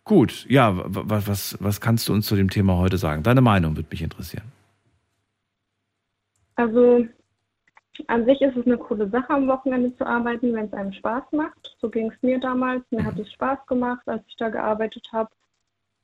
[0.07, 3.25] Gut, ja, was, was, was kannst du uns zu dem Thema heute sagen?
[3.25, 4.53] Deine Meinung würde mich interessieren.
[6.55, 7.05] Also
[8.07, 11.25] an sich ist es eine coole Sache, am Wochenende zu arbeiten, wenn es einem Spaß
[11.33, 11.77] macht.
[11.81, 12.85] So ging es mir damals.
[12.91, 15.31] Mir hat es Spaß gemacht, als ich da gearbeitet habe.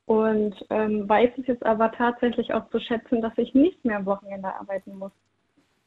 [0.06, 4.06] Und ähm, weiß es jetzt aber tatsächlich auch zu schätzen, dass ich nicht mehr am
[4.06, 5.12] Wochenende arbeiten muss.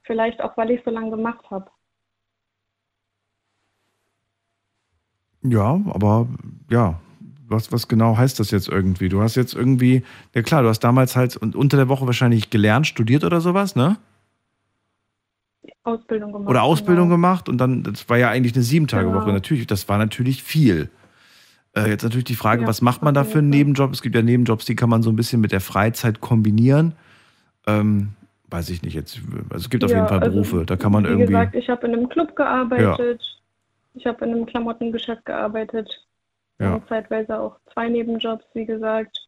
[0.04, 1.70] Vielleicht auch, weil ich so lange gemacht habe.
[5.42, 6.30] Ja, aber
[6.70, 6.98] ja,
[7.48, 9.10] was, was genau heißt das jetzt irgendwie?
[9.10, 10.04] Du hast jetzt irgendwie,
[10.34, 13.76] ja klar, du hast damals halt und unter der Woche wahrscheinlich gelernt, studiert oder sowas,
[13.76, 13.98] ne?
[15.84, 16.50] Ausbildung gemacht.
[16.50, 17.16] Oder Ausbildung genau.
[17.16, 19.26] gemacht und dann, das war ja eigentlich eine Sieben-Tage-Woche.
[19.26, 19.34] Genau.
[19.34, 20.90] Natürlich, das war natürlich viel.
[21.76, 23.50] Äh, jetzt natürlich die Frage, Ja, was macht man da auf für einen.
[23.50, 23.92] Nebenjob?
[23.92, 26.94] Es gibt ja Nebenjobs, die kann man so ein bisschen mit der Freizeit kombinieren.
[27.68, 28.10] Ähm,
[28.50, 29.20] weiß ich nicht jetzt.
[29.50, 31.28] Also es gibt auf Ja, jeden Fall also, Berufe, da kann man Wie irgendwie.
[31.28, 33.22] gesagt, ich habe in einem Club gearbeitet.
[33.94, 35.90] Ich habe in einem Klamottengeschäft gearbeitet.
[36.60, 36.82] Ja.
[36.88, 39.28] Zeitweise auch zwei Nebenjobs, wie gesagt.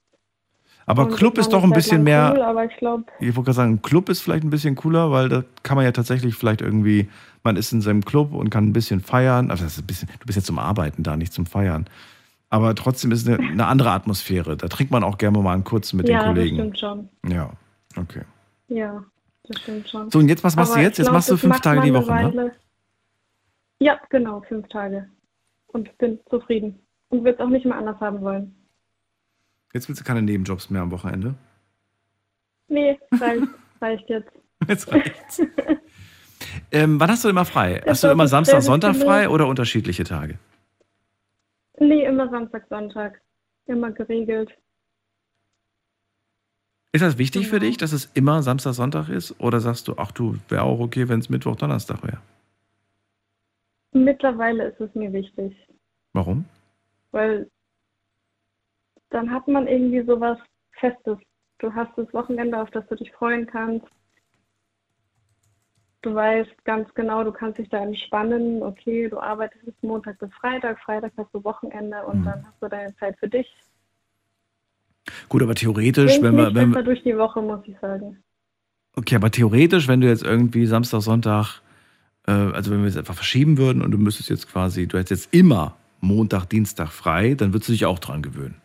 [0.85, 2.33] aber Und Club ist doch ein bisschen mehr.
[2.33, 5.27] Cool, aber ich glaube, Ich wollte gerade sagen, Club ist vielleicht ein bisschen cooler, weil
[5.27, 7.09] da kann man ja tatsächlich vielleicht irgendwie,
[7.43, 9.51] man ist in seinem Club und kann ein bisschen feiern.
[9.51, 11.89] Also das ist ein bisschen, du bist ja zum Arbeiten da, nicht zum Feiern.
[12.49, 14.55] Aber trotzdem ist eine, eine andere Atmosphäre.
[14.55, 16.57] Da trinkt man auch gerne mal einen kurzen mit ja, den Kollegen.
[16.57, 17.09] das stimmt schon.
[17.29, 17.51] Ja,
[17.97, 18.21] okay.
[18.69, 19.03] Ja,
[19.43, 20.09] das stimmt schon.
[20.09, 20.97] So, und jetzt, was machst Aber du jetzt?
[20.97, 22.51] Jetzt glaub, machst du fünf Tage die Woche, ne?
[23.79, 25.09] Ja, genau, fünf Tage.
[25.67, 26.79] Und bin zufrieden.
[27.09, 28.55] Und will es auch nicht mehr anders haben wollen.
[29.73, 31.35] Jetzt willst du keine Nebenjobs mehr am Wochenende?
[32.67, 33.47] Nee, reicht,
[33.81, 34.31] reicht jetzt.
[34.67, 35.41] Jetzt reicht's.
[36.71, 37.79] ähm, wann hast du immer frei?
[37.85, 40.38] Das Hast du immer Samstag, Sonntag frei oder unterschiedliche Tage?
[41.79, 43.21] Nee, immer Samstag, Sonntag.
[43.67, 44.49] Immer geregelt.
[46.93, 47.67] Ist das wichtig für Genau.
[47.69, 49.39] dich, dass es immer Samstag, Sonntag ist?
[49.39, 52.21] Oder sagst du, ach du, wäre auch okay, wenn es Mittwoch, Donnerstag wäre?
[53.91, 55.55] Mittlerweile ist es mir wichtig.
[56.13, 56.45] Warum?
[57.11, 57.49] Weil
[59.09, 60.38] dann hat man irgendwie sowas
[60.73, 61.17] Festes.
[61.59, 63.88] Du hast das Wochenende, auf das du dich freuen kannst.
[66.03, 68.61] Du weißt ganz genau, du kannst dich da entspannen.
[68.61, 72.25] Okay, du arbeitest bis Montag bis Freitag, Freitag hast du Wochenende und Mhm.
[72.25, 73.47] dann hast du deine Zeit für dich.
[75.29, 78.23] Gut, aber theoretisch, wenn wir, wenn wir, durch die Woche, muss ich sagen.
[78.95, 81.61] okay, aber theoretisch, wenn du jetzt irgendwie Samstag, Sonntag,
[82.27, 85.25] äh, also wenn wir es einfach verschieben würden und du müsstest jetzt quasi, du hättest
[85.25, 88.61] jetzt immer Montag, Dienstag frei, dann würdest du dich auch dran gewöhnen.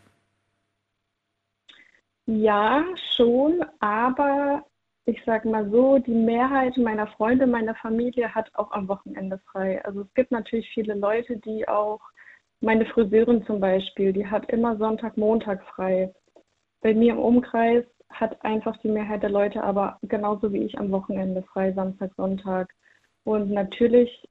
[2.27, 2.85] Ja,
[3.17, 4.65] schon, aber
[5.05, 9.85] ich sag mal so, die Mehrheit meiner Freunde, meiner Familie hat auch am Wochenende frei.
[9.85, 12.01] Also es gibt natürlich viele Leute, die auch,
[12.61, 16.15] meine Friseurin zum Beispiel, die hat immer Sonntag, Montag frei.
[16.81, 20.93] Bei mir im Umkreis hat einfach die Mehrheit der Leute aber genauso wie ich am
[20.93, 22.73] Wochenende frei, Samstag, Sonntag.
[23.25, 24.29] Und natürlich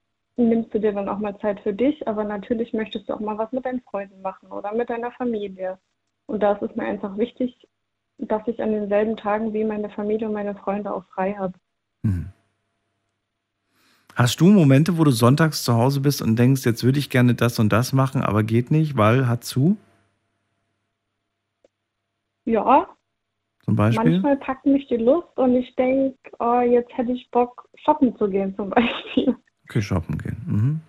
[0.50, 3.38] nimmst du dir dann auch mal Zeit für dich, aber natürlich möchtest du auch mal
[3.38, 5.80] was mit deinen Freunden machen oder mit deiner Familie.
[6.28, 7.68] Und da ist es mir einfach wichtig,
[8.18, 11.54] dass ich an denselben Tagen wie meine Familie und meine Freunde auch frei habe.
[14.16, 17.34] Hast du Momente, wo du sonntags zu Hause bist und denkst, jetzt würde ich gerne
[17.34, 19.78] das und das machen, aber geht nicht, weil hat zu,
[22.46, 22.88] Ja,
[23.64, 24.12] zum Beispiel?
[24.12, 28.30] manchmal packt mich die Lust und ich denke, oh, jetzt hätte ich Bock, shoppen zu
[28.30, 29.36] gehen zum Beispiel.
[29.70, 30.31] Okay, shoppen gehen.
[30.46, 30.82] Mhm.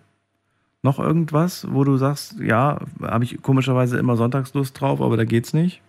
[0.81, 5.53] Noch irgendwas, wo du sagst, ja, habe ich komischerweise immer Sonntagslust drauf, aber da geht's
[5.53, 5.81] nicht?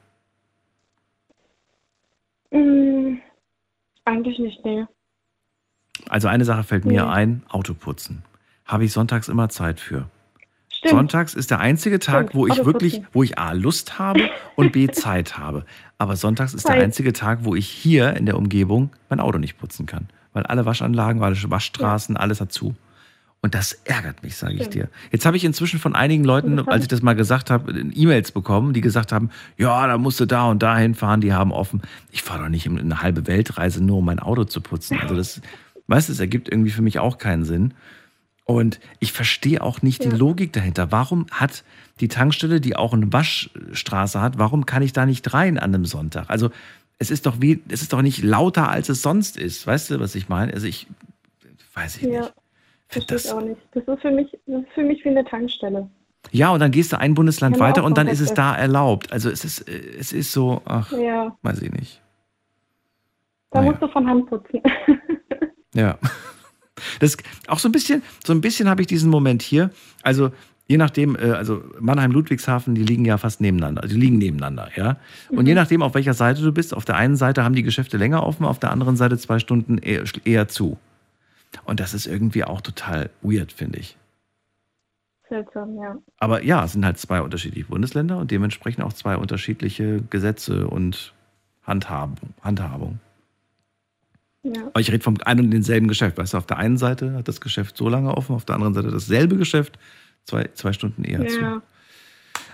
[2.52, 3.18] Hm,
[4.04, 4.84] eigentlich nicht, nee.
[6.08, 7.10] Also eine Sache fällt mir Nee.
[7.10, 8.22] ein, Autoputzen.
[8.64, 10.08] Habe ich sonntags immer Zeit für.
[10.68, 10.90] Stimmt.
[10.92, 13.08] Sonntags ist der einzige Tag, Stimmt, wo ich Auto wirklich, putzen.
[13.12, 15.64] wo ich A, Lust habe und B, Zeit habe.
[15.98, 16.82] Aber sonntags ist der Zeit.
[16.82, 20.08] einzige Tag, wo ich hier in der Umgebung mein Auto nicht putzen kann.
[20.32, 22.74] Weil alle Waschanlagen, alle Waschstraßen, alles hat zu.
[23.44, 24.88] Und das ärgert mich, sage ich dir.
[25.12, 28.32] Jetzt habe ich inzwischen von einigen Leuten, Das als ich das mal gesagt habe, E-Mails
[28.32, 31.82] bekommen, die gesagt haben, ja, da musst du da und da hinfahren, die haben offen.
[32.10, 34.98] Ich fahre doch nicht in eine halbe Weltreise nur, um mein Auto zu putzen.
[34.98, 35.42] Also das,
[35.88, 37.74] weißt du, es ergibt irgendwie für mich auch keinen Sinn.
[38.46, 40.16] Und ich verstehe auch nicht die Ja.
[40.16, 40.90] Logik dahinter.
[40.90, 41.64] Warum hat
[42.00, 45.84] die Tankstelle, die auch eine Waschstraße hat, warum kann ich da nicht rein an einem
[45.84, 46.30] Sonntag?
[46.30, 46.50] Also
[46.98, 49.66] es ist doch wie, es ist doch nicht lauter, als es sonst ist.
[49.66, 50.54] Weißt du, was ich meine?
[50.54, 50.86] Also ich
[51.74, 52.32] weiß ich Ja, nicht.
[52.88, 53.60] Verstehe ich auch nicht.
[53.72, 55.88] Das ist für mich, das ist für mich wie eine Tankstelle.
[56.32, 59.12] Ja, und dann gehst du ein Bundesland weiter und dann ist es da erlaubt.
[59.12, 62.00] Also es ist, es ist so, ach, Ja, weiß ich nicht.
[63.50, 63.70] da Naja.
[63.72, 64.60] musst du von Hand putzen.
[65.74, 65.98] Ja.
[67.00, 67.16] Das
[67.48, 69.70] auch so ein bisschen, so ein bisschen habe ich diesen Moment hier.
[70.04, 70.30] Also
[70.68, 73.82] je nachdem, äh, also Mannheim, Ludwigshafen, die liegen ja fast nebeneinander.
[73.88, 74.98] Die liegen nebeneinander, ja.
[75.30, 75.46] Und Mhm.
[75.46, 78.24] je nachdem, auf welcher Seite du bist, auf der einen Seite haben die Geschäfte länger
[78.24, 80.78] offen, auf der anderen Seite zwei Stunden eher, eher zu.
[81.64, 83.96] Und das ist irgendwie auch total weird, finde ich.
[85.28, 85.96] Seltsam, ja.
[86.18, 91.14] Aber ja, es sind halt zwei unterschiedliche Bundesländer und dementsprechend auch zwei unterschiedliche Gesetze und
[91.62, 92.34] Handhabung.
[92.42, 93.00] Handhabung.
[94.42, 94.66] Ja.
[94.66, 96.18] Aber ich rede vom einen und denselben Geschäft.
[96.18, 98.74] Weißt du, auf der einen Seite hat das Geschäft so lange offen, auf der anderen
[98.74, 99.78] Seite dasselbe Geschäft,
[100.24, 101.40] zwei, zwei Stunden eher zu.
[101.40, 101.62] Ja.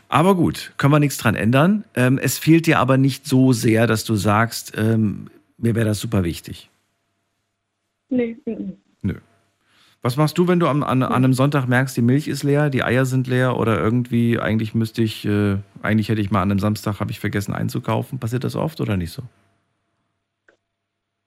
[0.09, 1.85] Aber gut, können wir nichts dran ändern.
[1.95, 5.29] Ähm, es fehlt dir aber nicht so sehr, dass du sagst, ähm,
[5.59, 6.71] mir wäre das super wichtig.
[8.09, 8.55] Nee, mhm.
[8.55, 8.73] Nö.
[10.03, 12.71] Was machst du, wenn du am, an, an einem Sonntag merkst, die Milch ist leer,
[12.71, 16.51] die Eier sind leer oder irgendwie, eigentlich müsste ich, äh, eigentlich hätte ich mal an
[16.51, 18.19] einem Samstag, habe ich vergessen einzukaufen.
[18.19, 19.23] Passiert das oft oder nicht so?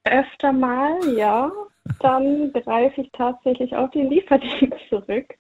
[0.06, 1.52] öfter mal, ja.
[2.00, 5.34] Dann greife ich tatsächlich auf den Lieferdienst zurück.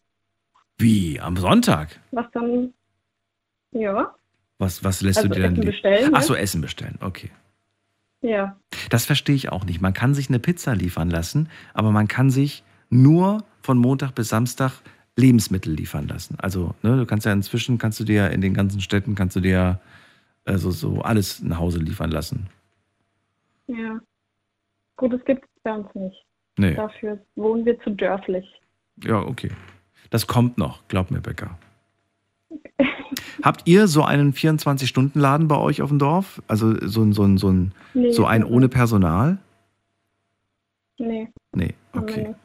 [0.78, 1.20] Wie?
[1.20, 2.00] Am Sonntag?
[2.12, 2.74] Was dann,
[3.72, 4.14] ja,
[4.58, 6.26] Was, was lässt Also du dir dann Essen bestellen, Ach ne?
[6.26, 7.32] so, Essen bestellen, okay.
[8.22, 8.58] ja.
[8.90, 9.82] Das verstehe ich auch nicht.
[9.82, 12.64] Man kann sich eine Pizza liefern lassen, aber man kann sich
[12.94, 14.72] nur von Montag bis Samstag
[15.16, 16.38] Lebensmittel liefern lassen.
[16.40, 19.42] Also, ne, du kannst ja inzwischen, kannst du dir in den ganzen Städten, kannst du
[19.42, 19.80] dir
[20.46, 22.48] also so alles nach Hause liefern lassen.
[23.68, 24.00] Ja.
[24.98, 26.26] Gut, es gibt es bei uns nicht.
[26.58, 26.76] Nee.
[26.76, 28.46] Dafür wohnen wir zu dörflich.
[29.04, 29.52] Ja, okay.
[30.10, 31.58] Das kommt noch, glaub mir, Becker.
[33.44, 36.42] Habt ihr so einen 24-Stunden-Laden bei euch auf dem Dorf?
[36.48, 38.48] Also so ein, so ein, so ein, Nee, so ein mhm.
[38.48, 39.38] ohne Personal?
[41.00, 42.36] Nee, Nee, okay.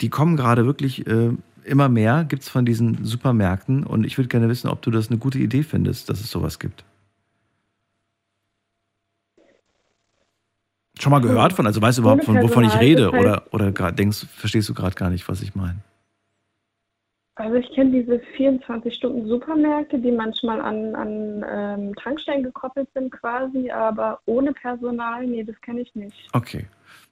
[0.00, 1.30] Die kommen gerade wirklich äh,
[1.64, 3.84] immer mehr, gibt es von diesen Supermärkten.
[3.84, 6.58] Und ich würde gerne wissen, ob du das eine gute Idee findest, dass es sowas
[6.58, 6.84] gibt.
[10.98, 13.10] Schon mal gehört von, also weißt du überhaupt, von wovon ich rede?
[13.10, 15.78] heißt- Oder, oder denkst, verstehst du gerade gar nicht, was ich meine?
[17.38, 24.20] Also ich kenne diese 24-Stunden-Supermärkte, die manchmal an, an ähm, Tankstellen gekoppelt sind quasi, aber
[24.24, 26.16] ohne Personal, nee, das kenne ich nicht.
[26.32, 26.64] Okay.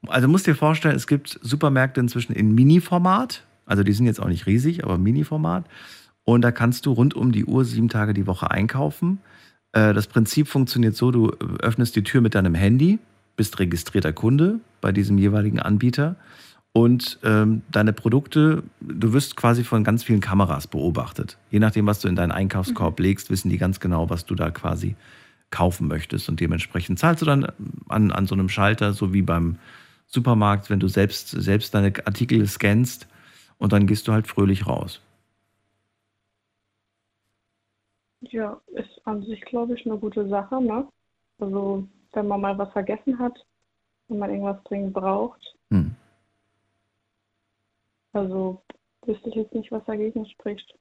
[0.07, 3.45] Also musst dir vorstellen, es gibt Supermärkte inzwischen in Mini-Format.
[3.67, 5.65] Also die sind jetzt auch nicht riesig, aber Mini-Format.
[6.25, 9.19] Und da kannst du rund um die Uhr sieben Tage die Woche einkaufen.
[9.73, 11.31] Äh, Das Prinzip funktioniert so, du
[11.61, 12.99] öffnest die Tür mit deinem Handy,
[13.37, 16.17] bist registrierter Kunde bei diesem jeweiligen Anbieter
[16.73, 21.39] und ähm, deine Produkte, du wirst quasi von ganz vielen Kameras beobachtet.
[21.51, 24.51] Je nachdem, was du in deinen Einkaufskorb legst, wissen die ganz genau, was du da
[24.51, 24.97] quasi
[25.51, 26.29] kaufen möchtest.
[26.29, 27.47] Und dementsprechend zahlst du dann
[27.89, 29.59] an, an so einem Schalter, so wie beim
[30.07, 33.09] Supermarkt, wenn du selbst, selbst deine Artikel scannst
[33.59, 35.01] und dann gehst du halt fröhlich raus.
[38.21, 40.89] Ja, ist an sich, glaube ich, eine gute Sache, ne?
[41.39, 43.37] Also, wenn man mal was vergessen hat,
[44.09, 45.41] wenn man irgendwas dringend braucht.
[45.71, 45.95] Hm.
[48.13, 48.63] Also,
[49.05, 50.75] wüsste ich jetzt nicht, was dagegen spricht.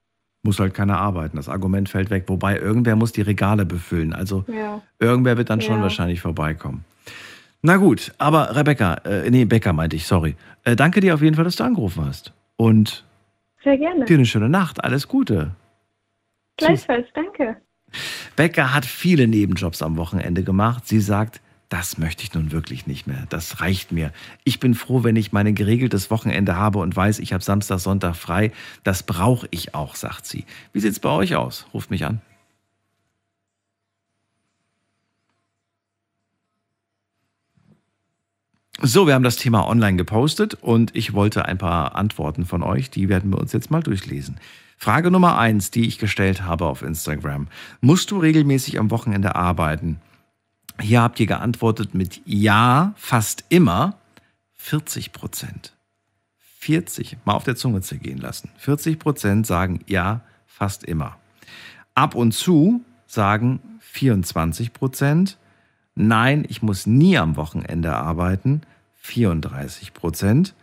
[0.45, 1.37] Muss halt keiner arbeiten.
[1.37, 2.25] Das Argument fällt weg.
[2.27, 4.11] Wobei irgendwer muss die Regale befüllen.
[4.13, 4.81] Also Ja.
[4.99, 5.81] irgendwer wird dann schon Ja.
[5.83, 6.83] wahrscheinlich vorbeikommen.
[7.61, 10.35] Na gut, aber Rebecca, äh, nee, Becker meinte ich, sorry.
[10.65, 12.33] Äh, danke dir auf jeden Fall, dass du angerufen hast.
[12.57, 13.05] Und
[13.63, 14.03] Sehr gerne.
[14.03, 14.83] dir eine schöne Nacht.
[14.83, 15.51] Alles Gute.
[16.57, 17.55] Gleichfalls, danke.
[18.35, 20.85] Becker hat viele Nebenjobs am Wochenende gemacht.
[20.87, 23.25] Sie sagt, das möchte ich nun wirklich nicht mehr.
[23.29, 24.11] Das reicht mir.
[24.43, 28.15] Ich bin froh, wenn ich mein geregeltes Wochenende habe und weiß, ich habe Samstag, Sonntag
[28.15, 28.51] frei.
[28.83, 30.45] Das brauche ich auch, sagt sie.
[30.71, 31.65] Wie sieht's bei euch aus?
[31.73, 32.21] Ruft mich an.
[38.81, 42.89] So, wir haben das Thema online gepostet und ich wollte ein paar Antworten von euch,
[42.89, 44.39] die werden wir uns jetzt mal durchlesen.
[44.77, 47.47] Frage Nummer eins, die ich gestellt habe auf Instagram.
[47.79, 50.01] Musst du regelmäßig am Wochenende arbeiten?
[50.79, 53.97] Hier habt ihr geantwortet mit Ja, fast immer
[54.55, 55.73] 40 Prozent.
[56.59, 58.49] 40, mal auf der Zunge zergehen lassen.
[58.57, 61.17] 40 Prozent sagen Ja, fast immer.
[61.93, 65.37] Ab und zu sagen 24 Prozent.
[65.95, 68.61] Nein, ich muss nie am Wochenende arbeiten,
[68.95, 70.55] 34 Prozent.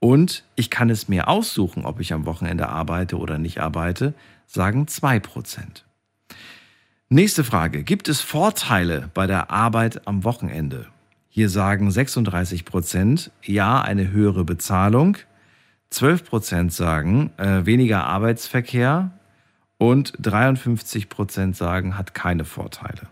[0.00, 4.14] Und ich kann es mir aussuchen, ob ich am Wochenende arbeite oder nicht arbeite,
[4.46, 5.84] sagen 2 Prozent.
[7.12, 7.82] Nächste Frage.
[7.82, 10.86] Gibt es Vorteile bei der Arbeit am Wochenende?
[11.28, 15.18] Hier sagen 36 Prozent ja, eine höhere Bezahlung.
[15.90, 19.10] 12 Prozent sagen äh, weniger Arbeitsverkehr.
[19.76, 23.02] Und 53 Prozent sagen, hat keine Vorteile.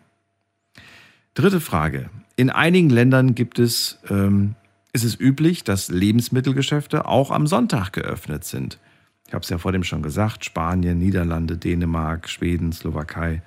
[1.34, 2.08] Dritte Frage.
[2.36, 4.54] In einigen Ländern gibt es, ähm,
[4.94, 8.78] ist es üblich, dass Lebensmittelgeschäfte auch am Sonntag geöffnet sind.
[9.28, 13.42] Ich habe es ja vor dem schon gesagt, Spanien, Niederlande, Dänemark, Schweden, Slowakei.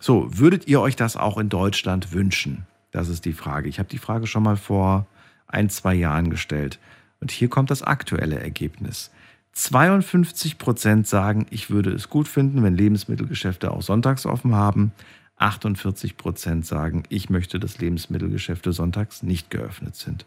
[0.00, 2.66] So, würdet ihr euch das auch in Deutschland wünschen?
[2.90, 3.68] Das ist die Frage.
[3.68, 5.06] Ich habe die Frage schon mal vor
[5.46, 6.78] ein, zwei Jahren gestellt.
[7.20, 9.10] Und hier kommt das aktuelle Ergebnis.
[9.52, 14.92] 52 Prozent sagen, ich würde es gut finden, wenn Lebensmittelgeschäfte auch sonntags offen haben.
[15.36, 20.26] 48 Prozent sagen, ich möchte, dass Lebensmittelgeschäfte sonntags nicht geöffnet sind.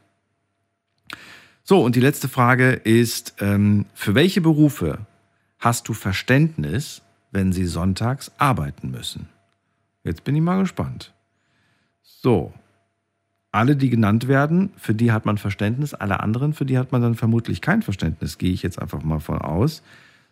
[1.64, 5.00] So, und die letzte Frage ist, ähm, für welche Berufe
[5.60, 9.30] hast du Verständnis, wenn sie sonntags arbeiten müssen?
[10.04, 11.14] Jetzt bin ich mal gespannt.
[12.02, 12.54] So,
[13.52, 17.02] alle, die genannt werden, für die hat man Verständnis, alle anderen, für die hat man
[17.02, 19.84] dann vermutlich kein Verständnis, gehe ich jetzt einfach mal von aus.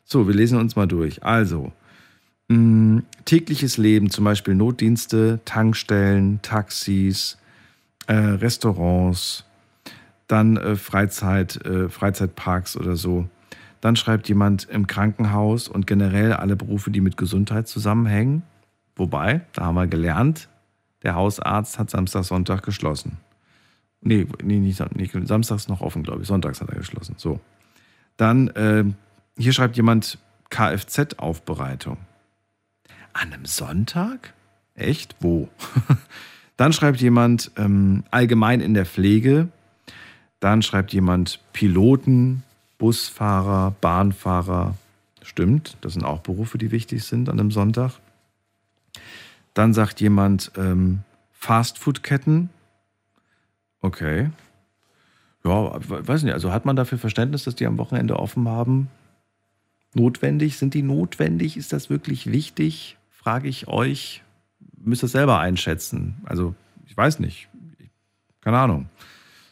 [0.05, 1.23] So, wir lesen uns mal durch.
[1.23, 1.73] Also,
[2.47, 7.37] mh, tägliches Leben, zum Beispiel Notdienste, Tankstellen, Taxis,
[8.07, 9.43] äh, Restaurants,
[10.27, 13.27] dann äh, Freizeit, äh, Freizeitparks oder so.
[13.81, 18.43] Dann schreibt jemand im Krankenhaus und generell alle Berufe, die mit Gesundheit zusammenhängen.
[18.99, 20.49] Wobei, da haben wir gelernt,
[21.03, 23.17] der Hausarzt hat Samstag, Sonntag geschlossen.
[24.01, 26.27] Nee, nee nicht, nicht Samstags noch offen, glaube ich.
[26.27, 27.15] Sonntags hat er geschlossen.
[27.17, 27.39] So.
[28.17, 28.83] Dann, äh,
[29.37, 30.17] hier schreibt jemand
[30.49, 31.97] Kfz-Aufbereitung.
[33.13, 34.33] An einem Sonntag?
[34.75, 35.15] Echt?
[35.21, 35.47] Wo?
[36.57, 39.47] Dann schreibt jemand ähm, allgemein in der Pflege.
[40.41, 42.43] Dann schreibt jemand Piloten,
[42.77, 44.75] Busfahrer, Bahnfahrer.
[45.21, 47.93] Stimmt, das sind auch Berufe, die wichtig sind an einem Sonntag.
[49.53, 51.01] Dann sagt jemand ähm,
[51.33, 52.49] Fastfood-Ketten.
[53.81, 54.29] Okay.
[55.43, 58.89] Ja, weiß nicht, also hat man dafür Verständnis, dass die am Wochenende offen haben?
[59.93, 60.57] Notwendig?
[60.57, 61.57] Sind die notwendig?
[61.57, 62.97] Ist das wirklich wichtig?
[63.09, 64.23] Frage ich euch.
[64.77, 66.15] Müsst ihr selber einschätzen.
[66.25, 66.55] Also,
[66.85, 67.49] ich weiß nicht.
[68.41, 68.89] Keine Ahnung.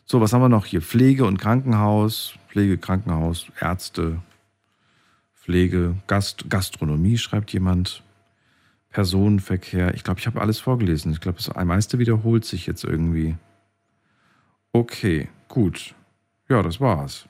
[0.05, 0.81] So, was haben wir noch hier?
[0.81, 2.37] Pflege und Krankenhaus.
[2.57, 4.19] Pflege, Krankenhaus, Ärzte,
[5.35, 8.01] Pflege, Gast, Gastronomie, schreibt jemand.
[8.89, 9.93] Personenverkehr.
[9.93, 11.11] Ich glaube, ich habe alles vorgelesen.
[11.11, 13.35] Ich glaube, das meiste wiederholt sich jetzt irgendwie.
[14.71, 15.93] Okay, gut.
[16.49, 17.27] Ja, das war's.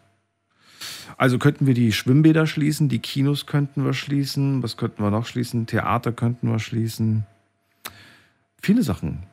[1.18, 5.26] Also könnten wir die Schwimmbäder schließen, die Kinos könnten wir schließen, was könnten wir noch
[5.26, 5.66] schließen?
[5.66, 7.26] Theater könnten wir schließen.
[8.62, 9.24] Viele Sachen.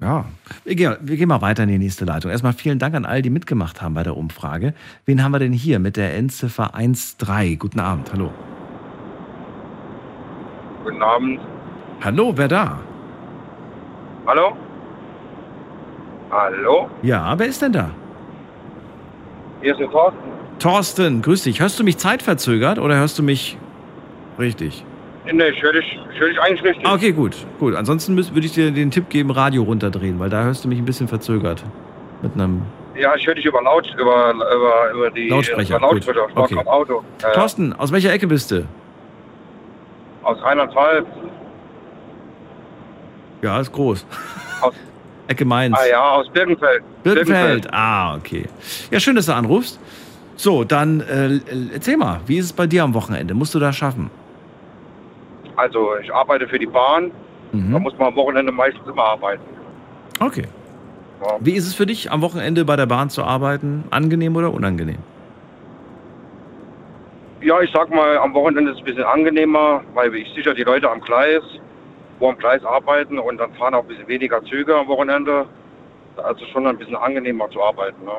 [0.00, 0.24] Ja,
[0.64, 2.30] wir gehen, wir gehen mal weiter in die nächste Leitung.
[2.30, 4.72] Erstmal vielen Dank an all, die mitgemacht haben bei der Umfrage.
[5.04, 7.58] Wen haben wir denn hier mit der Endziffer 13?
[7.58, 8.32] Guten Abend, hallo.
[10.84, 11.40] Guten Abend.
[12.02, 12.78] Hallo, wer da?
[14.26, 14.56] Hallo?
[16.30, 16.88] Hallo?
[17.02, 17.90] Ja, wer ist denn da?
[19.60, 20.18] Hier ist der Thorsten.
[20.58, 21.60] Thorsten, grüß dich.
[21.60, 23.58] Hörst du mich zeitverzögert oder hörst du mich
[24.38, 24.84] richtig?
[25.30, 26.86] Nee, ich höre dich, ich hör dich eigentlich richtig.
[26.86, 27.36] Ah, okay, gut.
[27.58, 27.74] Gut.
[27.74, 30.84] Ansonsten würde ich dir den Tipp geben, Radio runterdrehen, weil da hörst du mich ein
[30.84, 31.62] bisschen verzögert.
[32.22, 32.62] Mit einem
[32.94, 35.76] Ja, ich höre dich über Laut, über, über, über die Lautsprecher.
[35.76, 36.26] Über Lautsprecher.
[36.30, 36.56] Ich Okay.
[36.66, 37.02] Auto.
[37.22, 38.66] Äh, Thorsten, aus welcher Ecke bist du?
[40.22, 41.06] Aus Rheinland-Pfalz.
[43.42, 44.06] Ja, ist groß.
[44.60, 44.74] Aus,
[45.28, 45.76] Ecke Mainz.
[45.78, 46.82] ah ja, aus Birkenfeld.
[47.02, 47.68] Birkenfeld.
[47.72, 48.46] Ah, okay.
[48.90, 49.80] Ja, schön, dass du anrufst.
[50.36, 51.40] So, dann äh,
[51.72, 53.34] erzähl mal, wie ist es bei dir am Wochenende?
[53.34, 54.10] Musst du das schaffen?
[55.56, 57.10] Also ich arbeite für die Bahn.
[57.52, 57.72] Mhm.
[57.72, 59.42] Da muss man am Wochenende meistens immer arbeiten.
[60.18, 60.44] Okay.
[61.40, 63.84] Wie ist es für dich, am Wochenende bei der Bahn zu arbeiten?
[63.90, 64.98] Angenehm oder unangenehm?
[67.42, 70.62] Ja, ich sag mal, am Wochenende ist es ein bisschen angenehmer, weil ich sicher die
[70.62, 71.42] Leute am Gleis,
[72.18, 75.46] wo am Gleis arbeiten und dann fahren auch ein bisschen weniger Züge am Wochenende.
[76.16, 78.04] Also schon ein bisschen angenehmer zu arbeiten.
[78.04, 78.12] Ne?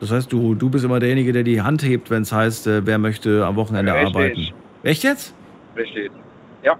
[0.00, 2.84] Das heißt, du, du bist immer derjenige, der die Hand hebt, wenn es heißt, äh,
[2.86, 4.14] wer möchte am Wochenende Richtig.
[4.14, 4.48] arbeiten.
[4.82, 5.34] Echt jetzt?
[5.76, 6.10] Richtig.
[6.62, 6.74] Ja.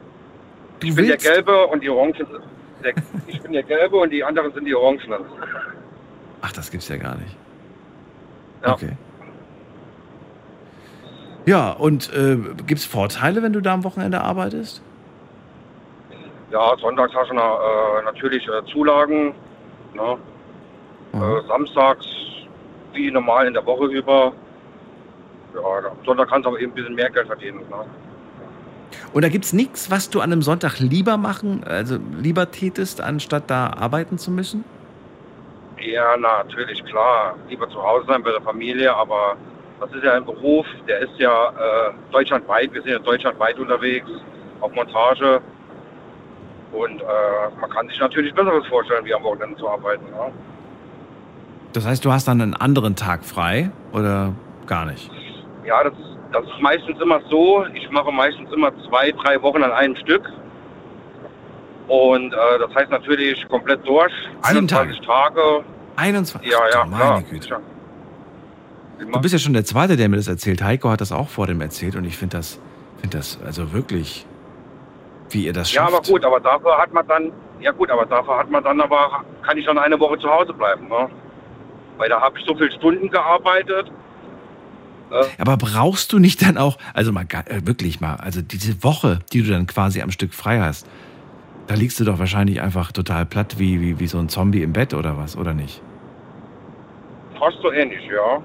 [0.81, 2.27] Du ich bin der willst- Gelbe und die Orangen.
[2.85, 2.93] Der,
[3.29, 5.21] ich bin der Gelbe und die anderen sind die Orangenen.
[6.43, 7.37] Ach, das gibt's ja gar nicht.
[8.67, 8.73] Ja.
[8.75, 8.91] Okay.
[11.47, 12.37] Ja, und äh,
[12.67, 14.83] gibt es Vorteile, wenn du da am Wochenende arbeitest?
[16.51, 19.35] Ja, sonntags hast du na, äh, natürlich äh, Zulagen.
[19.95, 20.17] Ne?
[21.15, 22.07] Äh, samstags
[22.93, 24.33] wie normal in der Woche über.
[25.55, 27.59] Ja, am Sonntag kannst du aber eben ein bisschen mehr Geld verdienen.
[27.71, 27.85] Ne?
[29.13, 33.01] Und da gibt es nichts, was du an einem Sonntag lieber machen, also lieber tätest,
[33.01, 34.65] anstatt da arbeiten zu müssen?
[35.79, 37.35] Ja, natürlich, klar.
[37.49, 39.37] Lieber zu Hause sein bei der Familie, aber
[39.83, 42.73] das ist ja ein Beruf, der ist ja äh, deutschlandweit.
[42.73, 44.09] Wir sind ja deutschlandweit unterwegs
[44.61, 45.41] auf Montage.
[46.73, 47.05] Und äh,
[47.61, 50.05] man kann sich natürlich Besseres vorstellen, wie am Wochenende zu arbeiten.
[50.17, 50.31] Ja.
[51.73, 54.33] Das heißt, du hast dann einen anderen Tag frei oder
[54.67, 55.11] gar nicht?
[55.65, 57.67] Ja, das ist, das ist meistens immer so.
[57.75, 60.31] Ich mache meistens immer zwei, drei Wochen an einem Stück.
[61.89, 64.13] Und äh, das heißt natürlich komplett durch.
[64.43, 65.65] Sieben 21 Tage.
[65.97, 66.51] 21?
[66.51, 67.23] Ja, ja, meine klar.
[67.23, 67.61] Güte.
[69.11, 70.63] Du bist ja schon der Zweite, der mir das erzählt.
[70.63, 72.59] Heiko hat das auch vor dem erzählt und ich finde das,
[73.01, 74.27] finde das also wirklich,
[75.31, 75.95] wie ihr das Ja, schafft.
[75.95, 79.25] aber gut, aber dafür hat man dann, ja gut, aber dafür hat man dann aber,
[79.43, 81.09] kann ich dann eine Woche zu Hause bleiben, ne?
[81.99, 83.91] Weil da habe ich so viele Stunden gearbeitet.
[85.11, 89.19] Äh, Aber brauchst du nicht dann auch, also mal äh, wirklich mal, also diese Woche,
[89.33, 90.87] die du dann quasi am Stück frei hast,
[91.67, 94.73] da liegst du doch wahrscheinlich einfach total platt wie, wie, wie so ein Zombie im
[94.73, 95.83] Bett oder was, oder nicht?
[97.39, 98.41] fast so ähnlich, ja.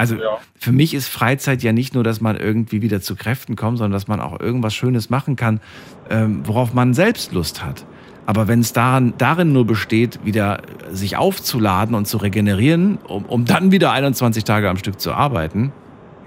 [0.00, 0.38] Also Ja.
[0.58, 3.92] für mich ist Freizeit ja nicht nur, dass man irgendwie wieder zu Kräften kommt, sondern
[3.92, 5.60] dass man auch irgendwas Schönes machen kann,
[6.08, 7.84] ähm, worauf man selbst Lust hat.
[8.24, 13.44] Aber wenn es daran, darin nur besteht, wieder sich aufzuladen und zu regenerieren, um, um
[13.44, 15.70] dann wieder 21 Tage am Stück zu arbeiten,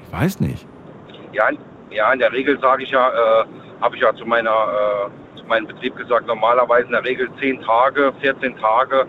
[0.06, 0.68] ich weiß nicht.
[1.32, 1.58] Ja, in-
[1.90, 3.46] ja, in der Regel sage ich ja, äh,
[3.82, 7.60] habe ich ja zu meiner, äh, zu meinem Betrieb gesagt, normalerweise in der Regel 10
[7.62, 9.08] Tage, 14 Tage.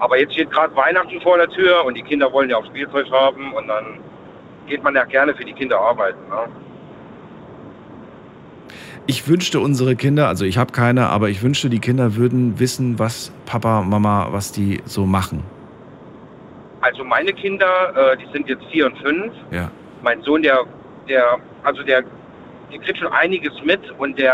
[0.00, 3.06] Aber jetzt steht gerade Weihnachten vor der Tür und die Kinder wollen ja auch Spielzeug
[3.10, 3.98] haben und dann
[4.66, 6.18] geht man ja gerne für die Kinder arbeiten.
[6.28, 6.48] Ne?
[9.06, 12.98] Ich wünschte, unsere Kinder, also ich habe keine, aber ich wünschte, die Kinder würden wissen,
[12.98, 15.42] was Papa, Mama, was die so machen.
[16.80, 19.32] Also meine Kinder, äh, die sind jetzt vier und fünf.
[19.50, 19.70] Ja.
[20.02, 20.64] Mein Sohn, der,
[21.08, 22.04] der, also der,
[22.72, 24.32] der kriegt schon einiges mit und der,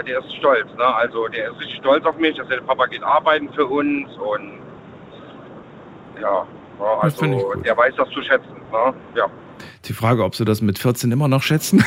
[0.00, 0.66] äh, der ist stolz.
[0.76, 0.84] Ne?
[0.84, 4.67] Also der ist richtig stolz auf mich, dass der Papa geht arbeiten für uns und
[6.20, 6.46] ja,
[6.80, 8.54] ja also der weiß das zu schätzen.
[8.72, 8.94] Ne?
[9.14, 9.26] Ja.
[9.84, 11.84] Die Frage, ob sie das mit 14 immer noch schätzen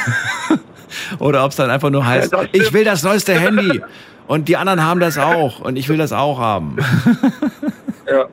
[1.20, 3.82] oder ob es dann einfach nur heißt, Ja, ich will das neueste Handy
[4.28, 6.78] und die anderen haben das auch und ich will das auch haben.
[8.12, 8.28] Ja,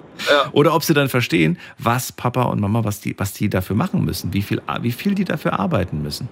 [0.52, 4.04] Oder ob sie dann verstehen, was Papa und Mama, was die, was die dafür machen
[4.04, 6.28] müssen, wie viel, wie viel die dafür arbeiten müssen.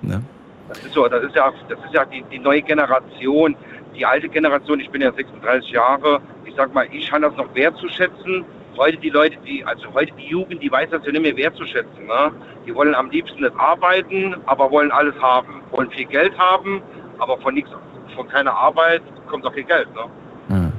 [0.00, 0.22] Ne?
[0.68, 3.54] Das ist so, das ist ja, das ist ja die, die neue Generation,
[3.94, 7.54] die alte Generation, ich bin ja 36 Jahre, ich sag mal, ich kann das noch
[7.54, 8.44] wertzuschätzen.
[8.76, 12.06] Heute die Leute, die, also heute die Jugend, die weiß das ja nicht mehr wertzuschätzen.
[12.06, 12.32] Ne?
[12.66, 15.60] Die wollen am liebsten nicht arbeiten, aber wollen alles haben.
[15.70, 16.82] Wollen viel Geld haben,
[17.18, 17.70] aber von nichts,
[18.16, 19.88] von keiner Arbeit kommt auch kein Geld.
[19.94, 20.02] Ne?
[20.48, 20.72] Ja.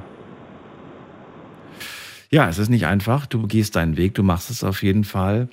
[2.30, 3.26] Ja, es ist nicht einfach.
[3.26, 5.48] Du gehst deinen Weg, du machst es auf jeden Fall.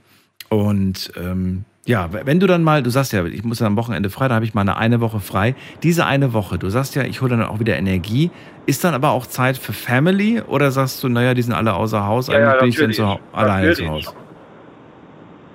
[0.49, 4.11] Und ähm, ja, wenn du dann mal, du sagst ja, ich muss dann am Wochenende
[4.11, 5.55] frei, da habe ich mal eine, eine Woche frei.
[5.81, 8.29] Diese eine Woche, du sagst ja, ich hole dann auch wieder Energie.
[8.67, 12.05] Ist dann aber auch Zeit für Family oder sagst du, naja, die sind alle außer
[12.05, 14.05] Haus, Ja, eigentlich ja, bin ich dann zu, alleine Natürlich.
[14.05, 14.17] zu Hause?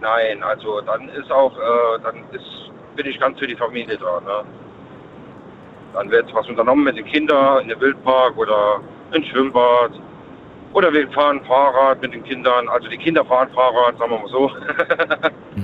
[0.01, 4.20] Nein, also dann ist auch, äh, dann ist, bin ich ganz für die Familie da.
[4.20, 4.48] Ne?
[5.94, 8.81] Dann wird was unternommen mit den Kindern in den Wildpark oder
[9.12, 9.93] ins Schwimmbad.
[10.73, 12.69] Oder wir fahren Fahrrad mit den Kindern.
[12.69, 14.51] Also die Kinder fahren Fahrrad, sagen wir mal so.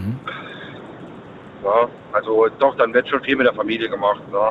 [1.64, 4.22] ja, also doch, dann wird schon viel mit der Familie gemacht.
[4.30, 4.50] Ne?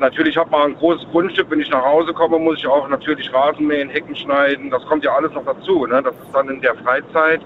[0.00, 1.50] Natürlich hat man ein großes Grundstück.
[1.50, 4.70] Wenn ich nach Hause komme, muss ich auch natürlich Rasen mähen, Hecken schneiden.
[4.70, 5.86] Das kommt ja alles noch dazu.
[5.86, 6.02] Ne?
[6.02, 7.40] Das ist dann in der Freizeit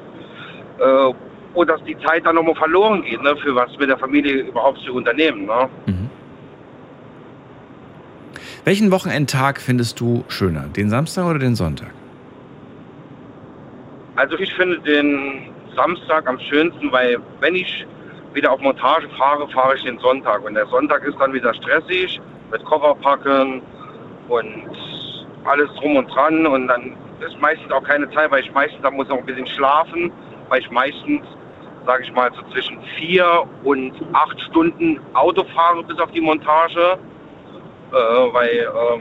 [0.79, 1.15] äh,
[1.55, 4.79] wo dass die Zeit dann nochmal verloren geht, ne, für was mit der Familie überhaupt
[4.81, 5.47] zu unternehmen.
[5.47, 5.69] Ne?
[8.65, 10.67] Welchen Wochenendtag findest du schöner?
[10.69, 11.91] Den Samstag oder den Sonntag?
[14.17, 17.87] Also ich finde den Samstag am schönsten, weil wenn ich
[18.37, 20.45] wieder auf Montage fahre, fahre ich den Sonntag.
[20.45, 22.21] Und der Sonntag ist dann wieder stressig
[22.53, 23.63] mit Koffer packen
[24.29, 24.71] und
[25.45, 26.47] alles drum und dran.
[26.47, 26.95] Und dann
[27.27, 30.13] ist meistens auch keine Zeit, weil ich meistens, da muss noch ein bisschen schlafen,
[30.51, 31.23] weil ich meistens,
[31.87, 36.99] sage ich mal, so zwischen vier und acht Stunden Auto fahre bis auf die Montage.
[37.93, 39.01] Äh, weil ähm,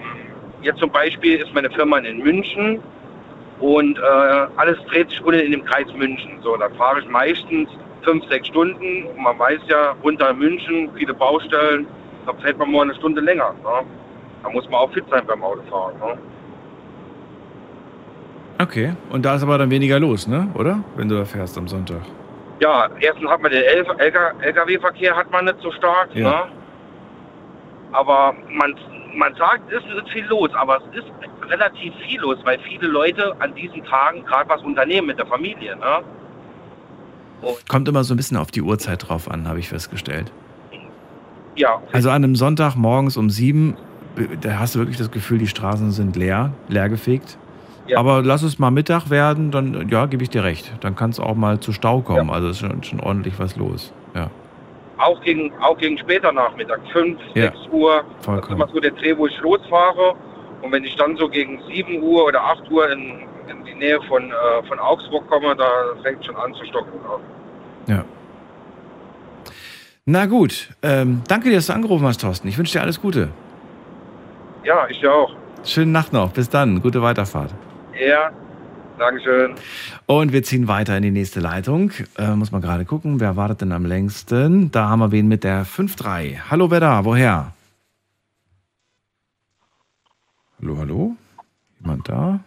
[0.62, 2.82] jetzt zum Beispiel ist meine Firma in München
[3.60, 6.40] und äh, alles dreht sich unten in dem Kreis München.
[6.41, 7.70] So, dann fahre ich meistens
[8.06, 9.07] fünf, sechs Stunden.
[9.07, 11.88] Und man weiß ja, runter in München, viele Baustellen,
[12.26, 13.53] da fährt man mal eine Stunde länger.
[13.64, 13.86] Ne?
[14.44, 15.98] Da muss man auch fit sein beim Autofahren.
[15.99, 16.18] Ne?
[18.61, 20.48] Okay, und da ist aber dann weniger los, ne?
[20.53, 20.80] Oder?
[20.95, 22.02] Wenn du da fährst am Sonntag.
[22.61, 26.15] Ja, erstens hat man den LKW-Verkehr hat man nicht so stark.
[26.15, 26.30] Ja.
[26.30, 26.52] Ne?
[27.91, 28.76] Aber man,
[29.15, 31.11] man sagt, es ist viel los, aber es ist
[31.49, 35.76] relativ viel los, weil viele Leute an diesen Tagen gerade was unternehmen mit der Familie.
[35.76, 36.03] Ne?
[37.68, 40.32] Kommt immer so ein bisschen auf die Uhrzeit drauf an, habe ich festgestellt.
[41.56, 43.78] Ja, Also an einem Sonntag morgens um sieben,
[44.41, 47.38] da hast du wirklich das Gefühl, die Straßen sind leer, leergefegt.
[47.88, 47.99] Ja.
[47.99, 50.74] Aber lass es mal Mittag werden, dann ja, gebe ich dir recht.
[50.82, 52.30] Dann kann es auch mal zu Stau kommen.
[52.32, 53.94] Also ist schon, schon ordentlich was los.
[54.16, 54.30] Ja.
[54.98, 57.44] auch gegen, auch gegen später Nachmittag, 5, Ja.
[57.52, 57.98] 6 Uhr.
[57.98, 58.62] Das ist Vollkommen.
[58.62, 60.16] immer so der Dreh, wo ich losfahre.
[60.61, 64.02] Und wenn ich dann so gegen 7 Uhr oder 8 Uhr in, in die Nähe
[64.03, 65.69] von, äh, von Augsburg komme, da
[66.03, 66.91] fängt schon an zu stocken.
[67.88, 68.03] Ja.
[70.06, 72.48] Na gut, ähm, danke dir, dass du angerufen hast, Thorsten.
[72.48, 73.30] Ich wünsche dir alles Gute.
[74.64, 75.36] Ja, ich ja auch.
[75.64, 76.32] Schöne Nacht noch.
[76.32, 76.82] Bis dann.
[76.82, 77.52] Gute Weiterfahrt.
[77.99, 78.32] Ja,
[78.98, 79.56] Dankeschön.
[80.06, 81.91] Und wir ziehen weiter in die nächste Leitung.
[82.18, 84.72] Äh, muss man gerade gucken, wer wartet denn am längsten?
[84.72, 86.49] Da haben wir wen mit der 5-3.
[86.49, 87.03] Hallo, wer da?
[87.03, 87.52] Woher?
[90.61, 91.15] Hallo, hallo?
[91.82, 92.40] Jemand da?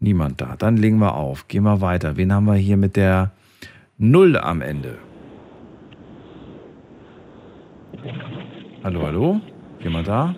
[0.00, 0.56] Niemand da.
[0.56, 1.46] Dann legen wir auf.
[1.46, 2.16] Gehen wir weiter.
[2.16, 3.30] Wen haben wir hier mit der
[3.98, 4.98] 0 am Ende?
[8.82, 9.40] Hallo, hallo?
[9.80, 10.34] Jemand da?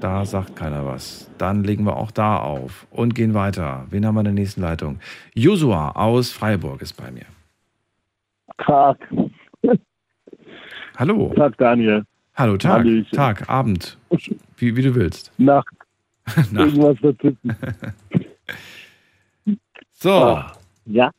[0.00, 1.30] Da sagt keiner was.
[1.38, 3.86] Dann legen wir auch da auf und gehen weiter.
[3.88, 4.98] Wen haben wir in der nächsten Leitung?
[5.34, 7.26] Josua aus Freiburg ist bei mir.
[8.58, 8.98] Tag.
[10.98, 11.32] Hallo.
[11.34, 12.04] Tag, Daniel.
[12.34, 12.84] Hallo, Tag.
[12.84, 13.16] Hallöchen.
[13.16, 13.98] Tag, Abend.
[14.56, 15.32] Wie, wie du willst.
[15.38, 15.74] Nacht.
[16.52, 16.74] Nacht.
[16.74, 17.56] Irgendwas dazwischen.
[19.92, 20.10] So.
[20.10, 20.52] Ah,
[20.86, 21.10] Ja.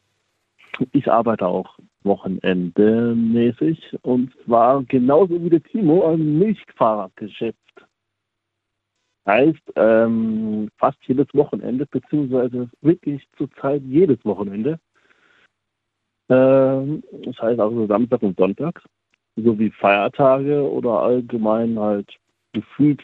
[0.91, 7.57] Ich arbeite auch wochenendemäßig und zwar genauso wie der Timo ein Milchfahrergeschäft.
[9.27, 14.79] Heißt, ähm, fast jedes Wochenende, beziehungsweise wirklich zurzeit jedes Wochenende.
[16.29, 18.81] Ähm, das heißt also Samstag und Sonntag,
[19.35, 22.09] sowie Feiertage oder allgemein halt
[22.53, 23.03] gefühlt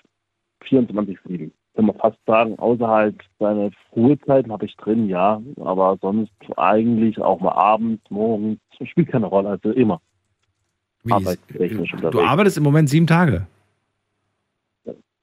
[0.66, 1.52] 24-7.
[1.76, 7.18] Kann man fast sagen, außer halt seine Ruhezeiten habe ich drin, ja, aber sonst eigentlich
[7.20, 10.02] auch mal abends, morgens, spielt keine Rolle, also immer.
[11.04, 11.40] Wie ist-
[12.12, 13.48] Du arbeitest im Moment sieben Tage.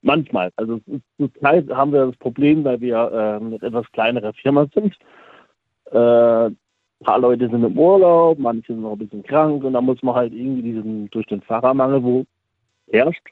[0.03, 0.53] Manchmal.
[0.57, 0.81] Also
[1.19, 4.97] zurzeit haben wir das Problem, weil wir äh, eine etwas kleinere Firma sind.
[5.91, 6.51] Äh,
[7.01, 10.03] ein paar Leute sind im Urlaub, manche sind noch ein bisschen krank und da muss
[10.03, 12.25] man halt irgendwie diesen, durch den Fahrermangel, wo
[12.91, 13.27] herrscht,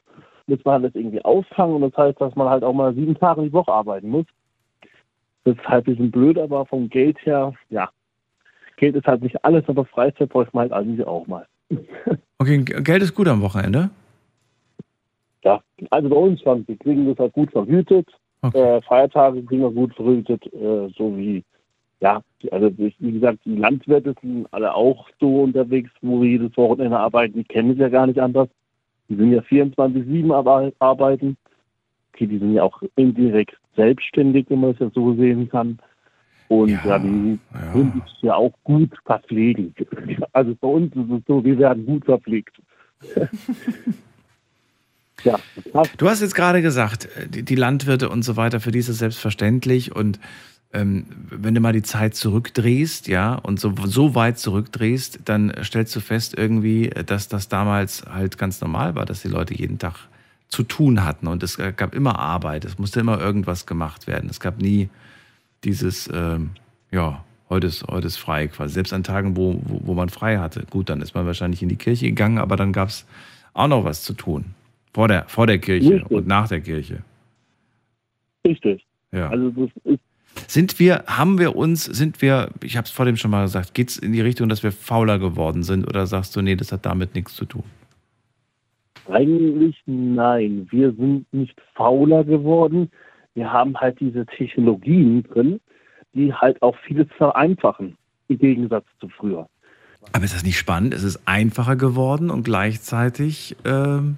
[0.47, 3.15] muss man halt das irgendwie auffangen und das heißt, dass man halt auch mal sieben
[3.15, 4.25] Tage die Woche arbeiten muss.
[5.43, 7.89] Das ist halt ein bisschen blöd, aber vom Geld her, ja,
[8.77, 11.47] Geld ist halt nicht alles, aber Freizeit bräuchte man halt eigentlich auch mal.
[12.37, 13.89] Okay, Geld ist gut am Wochenende.
[15.45, 16.67] Ja, also bei uns schon.
[16.67, 18.09] Wir kriegen das halt gut vergütet.
[18.41, 21.43] Äh, Feiertage kriegen wir gut vergütet, äh, so wie,
[22.05, 26.55] ja, die- also wie gesagt, die Landwirte sind alle auch so unterwegs, wo wir jedes
[26.55, 27.33] Wochenende arbeiten.
[27.39, 28.47] Die kennen es ja gar nicht anders.
[29.09, 31.35] Die sind ja 24-7 arbe- arbeiten.
[32.13, 35.79] Okay, die sind ja auch indirekt selbstständig, wenn man es ja so sehen kann.
[36.47, 37.39] Und ja, die
[37.73, 39.73] sind sich ja auch gut verpflegen.
[40.33, 42.55] Also bei uns ist es so, wir werden gut verpflegt.
[45.23, 45.39] ja.
[45.97, 48.99] Du hast jetzt gerade gesagt, die, die Landwirte und so weiter, für die ist es
[48.99, 49.95] selbstverständlich.
[49.95, 50.19] Und
[50.75, 56.01] wenn du mal die Zeit zurückdrehst, ja, und so, so weit zurückdrehst, dann stellst du
[56.01, 60.09] fest irgendwie, dass das damals halt ganz normal war, dass die Leute jeden Tag
[60.49, 61.27] zu tun hatten.
[61.27, 64.29] Und es gab immer Arbeit, es musste immer irgendwas gemacht werden.
[64.29, 64.89] Es gab nie
[65.63, 66.51] dieses, ähm,
[66.91, 68.73] ja, heute ist, heute ist frei quasi.
[68.73, 70.65] Selbst an Tagen, wo, wo, wo man frei hatte.
[70.69, 73.05] Gut, dann ist man wahrscheinlich in die Kirche gegangen, aber dann gab es
[73.53, 74.45] auch noch was zu tun.
[74.93, 76.11] Vor der, vor der Kirche Richtig.
[76.11, 77.03] und nach der Kirche.
[78.45, 78.85] Richtig.
[79.11, 79.29] Ja.
[79.29, 79.99] Also das ist
[80.47, 83.73] Sind wir, haben wir uns, sind wir, ich habe es vor dem schon mal gesagt,
[83.73, 86.71] geht es in die Richtung, dass wir fauler geworden sind oder sagst du, nee, das
[86.71, 87.63] hat damit nichts zu tun?
[89.09, 90.67] Eigentlich nein.
[90.71, 92.89] Wir sind nicht fauler geworden.
[93.33, 95.59] Wir haben halt diese Technologien drin,
[96.13, 97.97] die halt auch vieles vereinfachen,
[98.27, 99.47] im Gegensatz zu früher.
[100.13, 100.93] Aber ist das nicht spannend?
[100.93, 104.17] Es ist einfacher geworden und gleichzeitig ähm,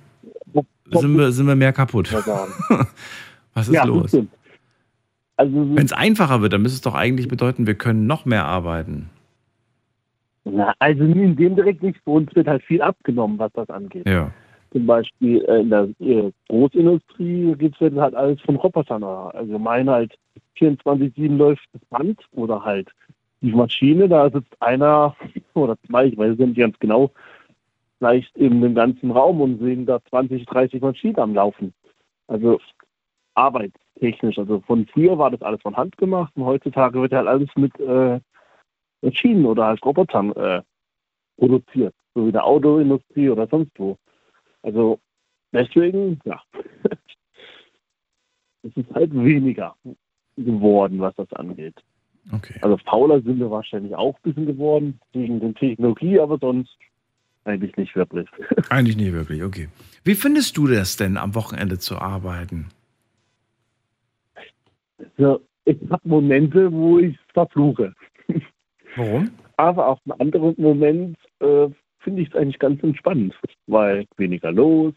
[0.91, 2.13] sind, wir, sind wir mehr kaputt.
[3.53, 4.09] Was ist Ja, los?
[4.09, 4.31] stimmt.
[5.37, 8.45] Also, Wenn es einfacher wird, dann müsste es doch eigentlich bedeuten, wir können noch mehr
[8.45, 9.09] arbeiten.
[10.43, 12.03] Na, also in dem direkt nicht.
[12.05, 14.07] Bei uns wird halt viel abgenommen, was das angeht.
[14.07, 14.31] Ja.
[14.71, 19.03] Zum Beispiel äh, in der äh, Großindustrie gibt es halt alles von Robotern.
[19.03, 20.17] Allgemein halt
[20.59, 22.89] 24-7 läuft das Band oder halt
[23.41, 25.15] die Maschine, da sitzt einer
[25.53, 27.11] oder zwei, ich weiß es nicht ganz genau,
[27.99, 31.73] vielleicht in dem ganzen Raum und sehen da 20, 30 Maschinen am Laufen.
[32.27, 32.59] Also
[33.97, 34.37] arbeitstechnisch.
[34.37, 37.77] Also von früher war das alles von Hand gemacht und heutzutage wird halt alles mit
[37.79, 38.19] äh,
[39.01, 40.61] Maschinen oder halt Robotern äh,
[41.37, 41.93] produziert.
[42.15, 43.97] So wie der Autoindustrie oder sonst wo.
[44.63, 44.99] Also
[45.51, 46.41] deswegen, ja.
[48.63, 49.75] es ist halt weniger
[50.35, 51.75] geworden, was das angeht.
[52.33, 52.59] Okay.
[52.61, 56.75] Also fauler sind wir wahrscheinlich auch ein bisschen geworden, wegen der Technologie, aber sonst
[57.45, 58.27] eigentlich nicht wirklich.
[58.69, 59.69] Eigentlich nicht wirklich, okay.
[60.03, 62.67] Wie findest du das denn, am Wochenende zu arbeiten?
[65.17, 67.93] Ja, ich habe Momente, wo ich verfluche.
[68.95, 69.31] Warum?
[69.57, 71.67] Aber auf einen anderen Moment äh,
[71.99, 73.35] finde ich es eigentlich ganz entspannt,
[73.67, 74.93] weil weniger los.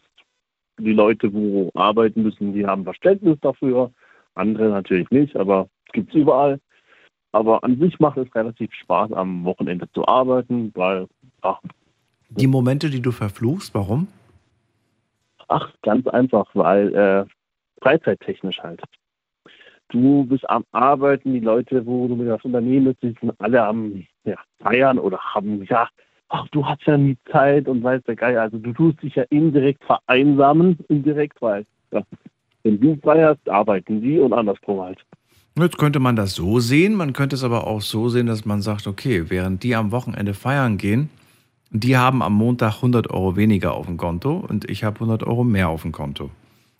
[0.79, 3.91] Die Leute, wo arbeiten müssen, die haben Verständnis dafür.
[4.35, 6.59] Andere natürlich nicht, aber es gibt es überall.
[7.33, 11.07] Aber an sich macht es relativ Spaß, am Wochenende zu arbeiten, weil,
[11.41, 11.59] ach,
[12.29, 14.07] Die Momente, die du verfluchst, warum?
[15.51, 17.25] ach ganz einfach, weil äh,
[17.81, 18.81] freizeittechnisch halt.
[19.91, 23.63] Du bist am Arbeiten, die Leute, wo du mit das Unternehmen bist, die sind alle
[23.63, 25.87] am ja, Feiern oder haben, ja,
[26.29, 28.41] ach, du hast ja nie Zeit und weißt der Geier.
[28.41, 32.03] Also du tust dich ja indirekt vereinsamen, indirekt, weil ja,
[32.63, 34.99] wenn du feierst, arbeiten die und andersrum halt.
[35.57, 38.61] Jetzt könnte man das so sehen, man könnte es aber auch so sehen, dass man
[38.61, 41.09] sagt, okay, während die am Wochenende feiern gehen,
[41.69, 45.43] die haben am Montag 100 Euro weniger auf dem Konto und ich habe 100 Euro
[45.43, 46.29] mehr auf dem Konto.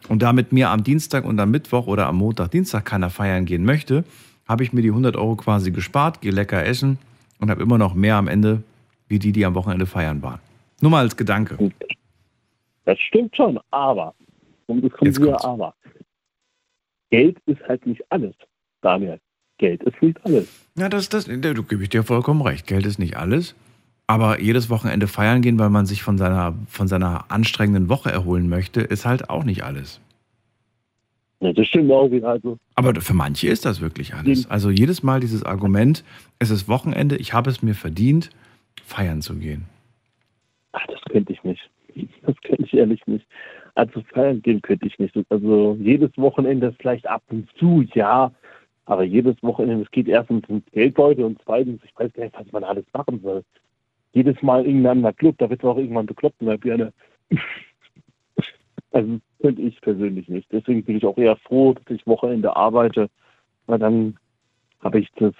[0.07, 3.63] Und damit mir am Dienstag und am Mittwoch oder am Montag, Dienstag keiner feiern gehen
[3.63, 4.03] möchte,
[4.47, 6.97] habe ich mir die 100 Euro quasi gespart, gehe lecker essen
[7.39, 8.63] und habe immer noch mehr am Ende,
[9.07, 10.39] wie die, die am Wochenende feiern waren.
[10.81, 11.71] Nur mal als Gedanke.
[12.85, 14.13] Das stimmt schon, aber,
[14.67, 15.73] und es kommt wieder aber.
[17.11, 18.33] Geld ist halt nicht alles,
[18.81, 19.19] Daniel.
[19.57, 20.47] Geld ist nicht alles.
[20.75, 22.65] Ja, das, das, da gebe ich dir vollkommen recht.
[22.65, 23.53] Geld ist nicht alles.
[24.11, 28.49] Aber jedes Wochenende feiern gehen, weil man sich von seiner, von seiner anstrengenden Woche erholen
[28.49, 30.01] möchte, ist halt auch nicht alles.
[31.39, 32.27] Ja, das stimmt auch wieder.
[32.27, 34.51] Also, Aber für manche ist das wirklich alles.
[34.51, 36.03] Also jedes Mal dieses Argument,
[36.39, 38.31] es ist Wochenende, ich habe es mir verdient,
[38.83, 39.63] feiern zu gehen.
[40.73, 41.69] ach, das könnte ich nicht.
[42.23, 43.25] Das könnte ich ehrlich nicht.
[43.75, 45.15] Also feiern gehen könnte ich nicht.
[45.29, 48.33] Also jedes Wochenende vielleicht ab und zu, ja.
[48.85, 52.51] Aber jedes Wochenende, es geht erstens ums Geldbeutel und zweitens, ich weiß gar nicht, was
[52.51, 53.43] man alles machen soll.
[54.13, 56.93] Jedes Mal irgendein anderer Club, da wird es auch irgendwann bekloppt in der Birne.
[58.91, 60.51] Also könnte ich persönlich nicht.
[60.51, 63.09] Deswegen bin ich auch eher froh, dass ich Wochenende arbeite,
[63.65, 64.17] weil dann
[64.81, 65.33] habe ich das,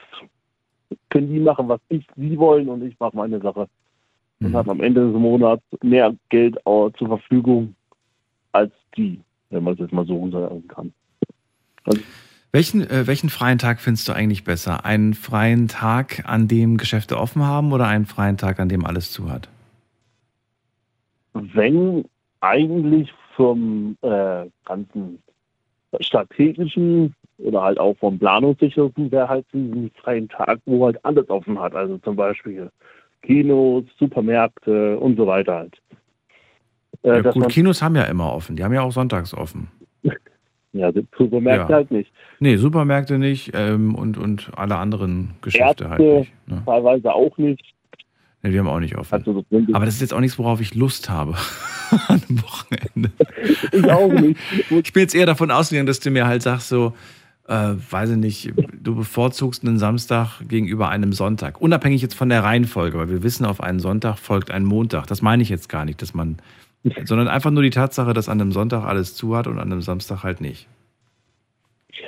[1.10, 3.68] können die machen, was ich, sie wollen und ich mache meine Sache.
[4.40, 7.76] Und habe am Ende des Monats mehr Geld zur Verfügung
[8.54, 9.22] als die,
[9.52, 10.94] wenn man es jetzt mal so sagen kann.
[11.84, 12.02] Also,
[12.52, 14.84] Welchen, äh, welchen freien Tag findest du eigentlich besser?
[14.86, 19.12] Einen freien Tag, an dem Geschäfte offen haben oder einen freien Tag, an dem alles
[19.12, 19.50] zu hat?
[21.34, 22.06] wenn
[22.42, 25.22] eigentlich vom äh, ganzen
[26.00, 31.60] strategischen oder halt auch vom planungssichersten wäre halt diesen freien Tag, wo halt alles offen
[31.60, 31.74] hat.
[31.74, 32.70] Also zum Beispiel
[33.24, 35.82] Kinos, Supermärkte und so weiter halt.
[37.04, 38.56] Äh, Ja, gut, Kinos haben ja immer offen.
[38.56, 39.70] Die haben ja auch sonntags offen.
[40.74, 41.78] Ja, Supermärkte Ja.
[41.78, 42.12] halt nicht.
[42.40, 46.32] Nee, Supermärkte nicht ähm, und, und alle anderen Geschäfte Ärzte halt nicht.
[46.48, 46.62] Ne?
[46.66, 47.64] teilweise auch nicht.
[48.44, 49.14] Nee, die haben auch nicht offen.
[49.14, 51.36] Also Aber das ist jetzt auch nichts, worauf ich Lust habe
[52.08, 53.12] an einem Wochenende.
[53.74, 54.40] Ich auch nicht.
[54.70, 56.94] Ich bin jetzt eher davon ausgegangen, dass du mir halt sagst, so,
[57.48, 61.60] äh, weiß ich nicht, du bevorzugst einen Samstag gegenüber einem Sonntag.
[61.62, 65.08] Unabhängig jetzt von der Reihenfolge, weil wir wissen, auf einen Sonntag folgt ein Montag.
[65.08, 66.38] Das meine ich jetzt gar nicht, dass man,
[67.06, 69.82] sondern einfach nur die Tatsache, dass an einem Sonntag alles zu hat und an einem
[69.82, 70.68] Samstag halt nicht.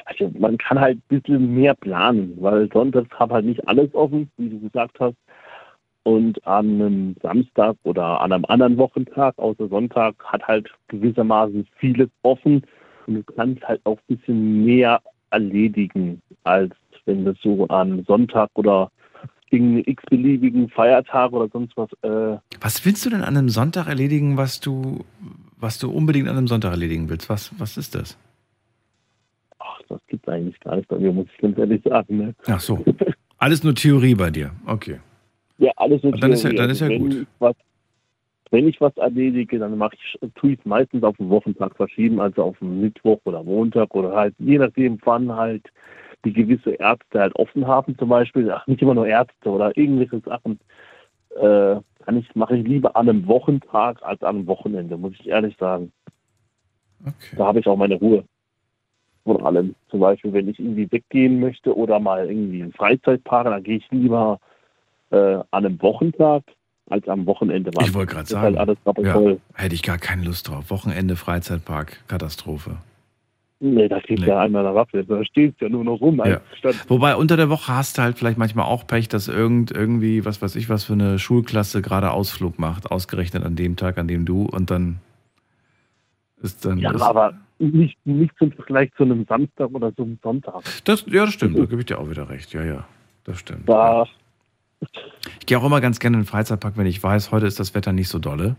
[0.06, 4.30] Also man kann halt ein bisschen mehr planen, weil sonntags hat halt nicht alles offen,
[4.38, 5.16] wie du gesagt hast.
[6.04, 12.10] Und an einem Samstag oder an einem anderen Wochentag, außer Sonntag, hat halt gewissermaßen vieles
[12.24, 12.64] offen.
[13.08, 16.74] Und du kannst halt auch ein bisschen mehr erledigen, als
[17.06, 18.92] wenn du so an Sonntag oder
[19.54, 24.36] irgendeinen x-beliebigen Feiertag oder sonst was äh, Was willst du denn an einem Sonntag erledigen,
[24.38, 25.06] was du,
[25.58, 27.30] was du unbedingt an einem Sonntag erledigen willst?
[27.30, 28.18] Was, was ist das?
[29.60, 32.18] Ach, das gibt es eigentlich gar nicht bei mir, muss ich ganz ehrlich sagen.
[32.18, 32.36] Ne?
[32.48, 32.84] Ach so.
[33.38, 34.52] Alles nur Theorie bei dir.
[34.66, 35.00] Okay.
[35.58, 36.58] Ja, alles so Dann ist ja- Theorie.
[36.62, 37.22] dann ist ja Also wenn gut.
[37.22, 37.56] Ich was,
[38.52, 42.20] wenn ich was erledige, dann mache ich, tue ich es meistens auf den Wochentag verschieben,
[42.20, 45.64] also auf den Mittwoch oder Montag oder halt, je nachdem, wann halt
[46.26, 50.20] die gewisse Ärzte halt offen haben, zum Beispiel, ach, nicht immer nur Ärzte oder irgendwelche
[50.20, 50.60] Sachen,
[51.40, 51.76] äh,
[52.18, 55.92] ich, mache ich lieber an einem Wochentag als an einem Wochenende, muss ich ehrlich sagen.
[57.38, 58.24] Da habe ich auch meine Ruhe.
[59.26, 59.76] Von allem.
[59.90, 63.90] Zum Beispiel, wenn ich irgendwie weggehen möchte oder mal irgendwie in Freizeitpark, dann gehe ich
[63.92, 64.40] lieber
[65.12, 66.44] äh, an einem Wochentag
[66.90, 67.72] als am Wochenende.
[67.82, 70.70] Ich wollte gerade Halt sagen, alles ja, hätte ich gar keine Lust drauf.
[70.70, 72.78] Wochenende, Freizeitpark, Katastrophe.
[73.66, 74.28] Nee, da kriegt Nee.
[74.28, 75.06] ja einmal eine Waffe.
[75.06, 76.22] Da steht ja nur noch rum.
[76.26, 76.42] Ja.
[76.90, 80.42] Wobei unter der Woche hast du halt vielleicht manchmal auch Pech, dass irgend irgendwie, was
[80.42, 84.26] weiß ich, was für eine Schulklasse gerade Ausflug macht, ausgerechnet an dem Tag, an dem
[84.26, 85.00] du und dann
[86.42, 86.78] ist dann.
[86.80, 90.62] ja, ist, aber nicht, nicht zum Vergleich zu einem Samstag oder so einem Sonntag.
[90.84, 92.52] das, ja, das stimmt, da gebe ich dir auch wieder recht.
[92.52, 92.86] Ja, ja,
[93.24, 93.70] das stimmt.
[93.70, 94.06] Da,
[95.40, 97.74] Ich gehe auch immer ganz gerne in den Freizeitpark, wenn ich weiß, heute ist das
[97.74, 98.58] Wetter nicht so dolle.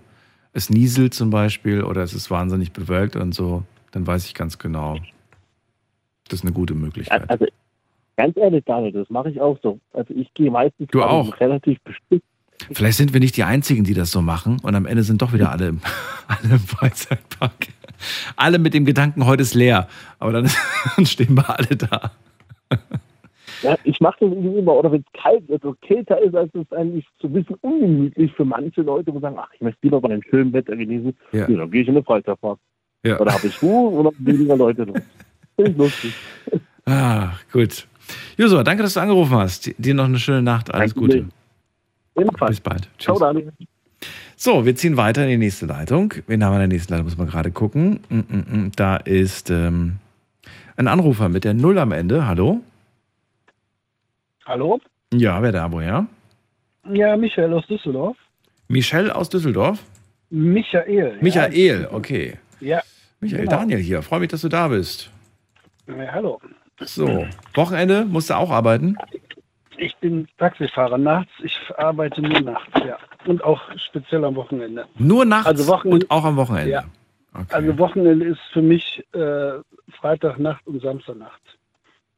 [0.54, 3.64] Es nieselt zum Beispiel oder es ist wahnsinnig bewölkt und so,
[3.94, 4.96] dann weiß ich ganz genau,
[6.28, 7.28] das ist eine gute Möglichkeit.
[7.30, 7.46] Also,
[8.16, 9.78] ganz ehrlich, Daniel, das mache ich auch so.
[9.92, 11.38] Also ich gehe meistens Du auch?
[11.40, 12.22] relativ bestimmt.
[12.72, 15.32] Vielleicht sind wir nicht die Einzigen, die das so machen und am Ende sind doch
[15.32, 15.80] wieder alle im,
[16.28, 17.68] alle im Freizeitpark.
[18.36, 19.88] Alle mit dem Gedanken, heute ist leer.
[20.18, 20.50] Aber dann,
[20.96, 22.12] dann stehen wir alle da.
[23.62, 26.52] Ja, ich mache das irgendwie immer, oder wenn es kalt wird, so kälter ist, als
[26.54, 30.00] es eigentlich so ein bisschen ungemütlich für manche Leute, die sagen, ach, ich möchte lieber
[30.00, 31.48] bei dem schönen Wetter genießen, Ja.
[31.48, 31.56] ja.
[31.56, 32.58] dann gehe ich in den Freizeitpark.
[33.04, 33.20] Ja.
[33.20, 35.02] Oder habe ich Ruhe und habe weniger Leute drin.
[35.56, 36.14] Finde ich lustig.
[36.86, 37.86] Ah, gut.
[38.36, 39.70] Josua, danke, dass du angerufen hast.
[39.78, 40.72] Dir noch eine schöne Nacht.
[40.72, 41.24] Alles Kein Gute.
[42.16, 42.50] Ebenfalls.
[42.50, 42.88] Bis bald.
[42.98, 43.04] Tschüss.
[43.04, 43.52] Ciao, Daniel.
[44.36, 46.12] So, wir ziehen weiter in die nächste Leitung.
[46.26, 47.06] Wen haben wir in der nächsten Leitung?
[47.06, 48.00] Muss man gerade gucken.
[48.08, 48.72] Mm, mm, mm.
[48.76, 49.96] Da ist ähm,
[50.76, 52.26] ein Anrufer mit der Null am Ende.
[52.26, 52.60] Hallo?
[54.44, 54.80] Hallo?
[55.12, 56.06] Ja, wer da woher?
[56.90, 58.16] Ja, Michael aus Düsseldorf.
[58.68, 59.78] Michelle aus Düsseldorf?
[60.30, 61.18] Michael.
[61.20, 62.34] Michael, okay.
[62.60, 62.82] Ja.
[63.24, 63.56] Michael, genau.
[63.58, 64.02] Daniel hier.
[64.02, 65.10] Freue mich, dass du da bist.
[65.86, 66.40] Ja, hallo.
[66.80, 68.96] So, Wochenende musst du auch arbeiten?
[69.76, 71.30] Ich bin Taxifahrer nachts.
[71.42, 72.98] Ich arbeite nur nachts, ja.
[73.26, 74.86] Und auch speziell am Wochenende.
[74.96, 76.70] Nur nachts Also Wochenende- und auch am Wochenende?
[76.70, 76.84] Ja.
[77.50, 79.54] Also Wochenende ist für mich äh,
[79.98, 81.40] Freitagnacht und Samstagnacht.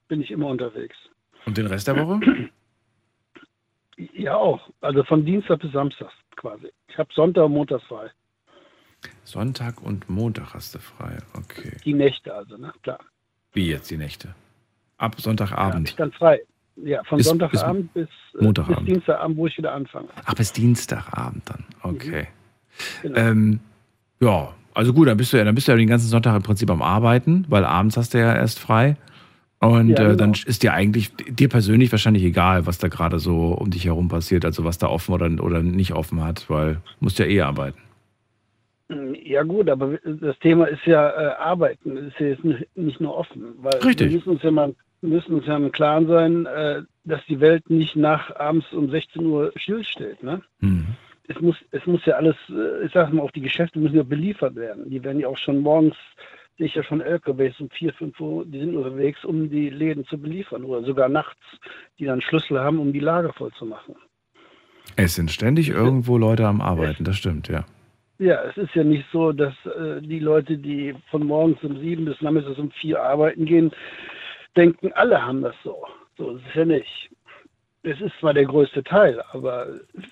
[0.08, 0.96] Bin ich immer unterwegs.
[1.46, 2.20] Und den Rest der Woche?
[4.12, 4.60] Ja auch.
[4.82, 6.70] Also von Dienstag bis Samstag quasi.
[6.88, 8.10] Ich habe Sonntag und Montag frei.
[9.24, 11.18] Sonntag und Montag hast du frei.
[11.34, 11.76] Okay.
[11.84, 12.72] Die Nächte also, ne?
[12.82, 12.98] Klar.
[13.52, 14.34] Wie jetzt die Nächte?
[14.98, 15.90] Ab Sonntagabend.
[15.90, 16.40] ich dann frei.
[16.76, 18.08] Ja, von Bis- Sonntagabend bis,
[18.38, 18.84] äh, Montagabend.
[18.86, 20.08] bis Dienstagabend, wo ich wieder anfange.
[20.24, 21.64] Ach, bis Dienstagabend dann.
[21.82, 22.28] Okay.
[23.02, 23.18] Genau.
[23.18, 23.60] Ähm,
[24.20, 26.42] ja, also gut, dann bist du ja, dann bist du ja den ganzen Sonntag im
[26.42, 28.96] Prinzip am Arbeiten, weil abends hast du ja erst frei.
[29.58, 30.46] Und Ja, äh, dann genau.
[30.48, 34.44] ist dir eigentlich, dir persönlich wahrscheinlich egal, was da gerade so um dich herum passiert,
[34.44, 37.78] also was da offen oder, oder nicht offen hat, weil du musst ja eh arbeiten.
[38.88, 43.54] Ja gut, aber das Thema ist ja äh, Arbeiten, ist ja jetzt nicht, nur offen.
[43.58, 44.08] Weil Richtig.
[44.08, 47.68] Wir müssen uns ja mal müssen uns ja im Klaren sein, äh, dass die Welt
[47.70, 50.22] nicht nach abends um 16 Uhr stillsteht.
[50.22, 50.42] Ne?
[50.60, 50.86] Mhm.
[51.28, 54.02] Es, muss, es muss ja alles, äh, ich sag mal, auch die Geschäfte müssen ja
[54.02, 54.88] beliefert werden.
[54.90, 55.96] Die werden ja auch schon morgens,
[56.58, 60.04] sehe ich ja schon LKWs um 4, 5 Uhr, die sind unterwegs, um die Läden
[60.06, 60.64] zu beliefern.
[60.64, 61.40] Oder sogar nachts,
[61.98, 63.94] die dann Schlüssel haben, um die Lager voll zu machen.
[64.96, 67.66] Es sind ständig irgendwo Leute am Arbeiten, das stimmt, ja.
[68.18, 72.06] Ja, es ist ja nicht so, dass äh, die Leute, die von morgens um sieben
[72.06, 73.72] bis nachmittags um vier arbeiten gehen,
[74.56, 75.86] denken, alle haben das so.
[76.16, 77.10] So ist es ja nicht.
[77.82, 79.68] Es ist zwar der größte Teil, aber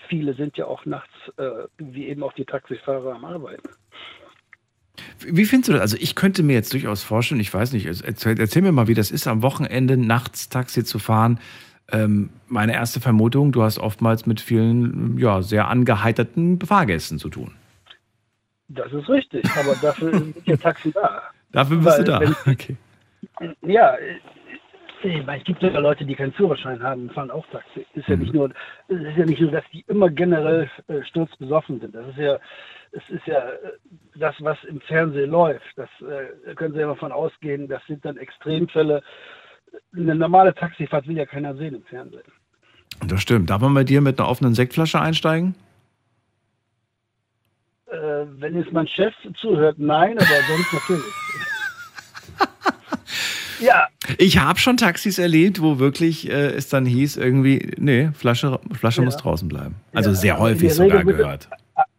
[0.08, 3.68] viele sind ja auch nachts, äh, wie eben auch die Taxifahrer am Arbeiten.
[5.18, 5.80] Wie findest du das?
[5.80, 8.94] Also ich könnte mir jetzt durchaus vorstellen, ich weiß nicht, erzähl, erzähl mir mal, wie
[8.94, 11.40] das ist, am Wochenende nachts Taxi zu fahren.
[11.90, 17.52] Ähm, meine erste Vermutung, du hast oftmals mit vielen, ja, sehr angeheiterten Fahrgästen zu tun.
[18.74, 21.22] Das ist richtig, aber dafür sind ja Taxen da.
[21.52, 22.20] Dafür bist du Weil da.
[22.20, 22.76] wenn- Okay.
[23.62, 24.18] Ja, äh,
[25.26, 27.86] weil es gibt ja Leute, die keinen Führerschein haben und fahren auch Taxi.
[27.94, 28.50] Ist ja nicht nur,
[28.88, 31.94] es ist ja nicht so, dass die immer generell äh, sturzbesoffen sind.
[31.94, 32.38] Das ist ja,
[32.92, 33.72] es ist ja äh,
[34.16, 35.66] das, was im Fernsehen läuft.
[35.76, 37.68] Das äh, können Sie ja davon ausgehen.
[37.68, 39.02] Das sind dann Extremfälle.
[39.94, 42.22] Eine normale Taxifahrt will ja keiner sehen im Fernsehen.
[43.06, 43.50] Das stimmt.
[43.50, 45.54] Darf man bei dir mit einer offenen Sektflasche einsteigen?
[47.94, 51.04] Äh, wenn jetzt mein Chef zuhört, nein, aber sonst natürlich.
[53.60, 53.86] ja,
[54.18, 59.00] Ich habe schon Taxis erlebt, wo wirklich äh, es dann hieß, irgendwie, nee, Flasche, Flasche
[59.02, 59.04] Ja.
[59.04, 59.76] muss draußen bleiben.
[59.94, 61.48] Also Ja, sehr häufig sogar Regel wird- gehört.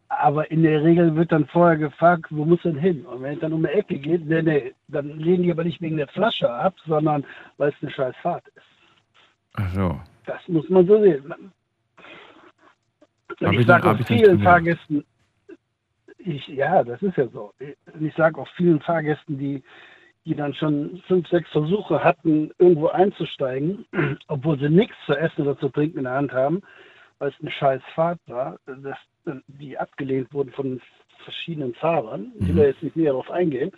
[0.09, 3.05] Aber in der Regel wird dann vorher gefragt, wo muss denn hin?
[3.05, 5.81] Und wenn es dann um die Ecke geht, nee, nee, dann lehnen die aber nicht
[5.81, 7.23] wegen der Flasche ab, sondern
[7.57, 8.63] weil es eine scheiß Fahrt ist.
[9.53, 9.99] Ach so.
[10.26, 11.31] Das muss man so sehen.
[13.39, 15.03] Und ich ich sage vielen Fahrgästen,
[16.26, 17.53] ich, ja, das ist ja so.
[17.99, 19.64] Ich sage auch vielen Fahrgästen, die,
[20.26, 23.85] die dann schon fünf, sechs Versuche hatten, irgendwo einzusteigen,
[24.27, 26.61] obwohl sie nichts zu essen oder zu trinken in der Hand haben,
[27.19, 28.97] weil es eine scheiß Fahrt war, dass
[29.47, 30.81] die abgelehnt wurden von
[31.23, 32.31] verschiedenen Fahrern.
[32.39, 33.72] Ich will da jetzt nicht näher darauf eingehen.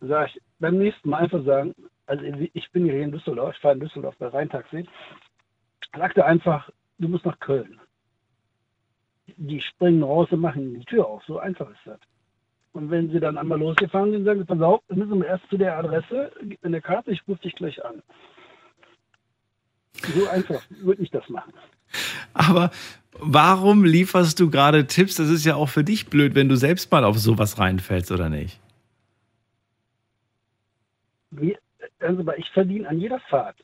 [0.00, 1.74] Dann sage ich beim nächsten Mal einfach sagen,
[2.06, 4.86] also ich bin hier in Düsseldorf, ich fahre in Düsseldorf bei Rheintaxi,
[5.94, 7.80] sagte einfach, du musst nach Köln.
[9.36, 11.22] Die springen raus und machen die Tür auf.
[11.26, 11.98] So einfach ist das.
[12.72, 15.56] Und wenn sie dann einmal losgefahren sind, sagen sie, pass auf, wir müssen erst zu
[15.56, 18.02] der Adresse, gib mir eine Karte, ich rufe dich gleich an.
[20.14, 21.52] So einfach würde ich das machen.
[22.34, 22.70] Aber
[23.18, 25.16] warum lieferst du gerade Tipps?
[25.16, 28.28] Das ist ja auch für dich blöd, wenn du selbst mal auf sowas reinfällst, oder
[28.28, 28.60] nicht?
[32.00, 33.56] Also ich verdiene an jeder Fahrt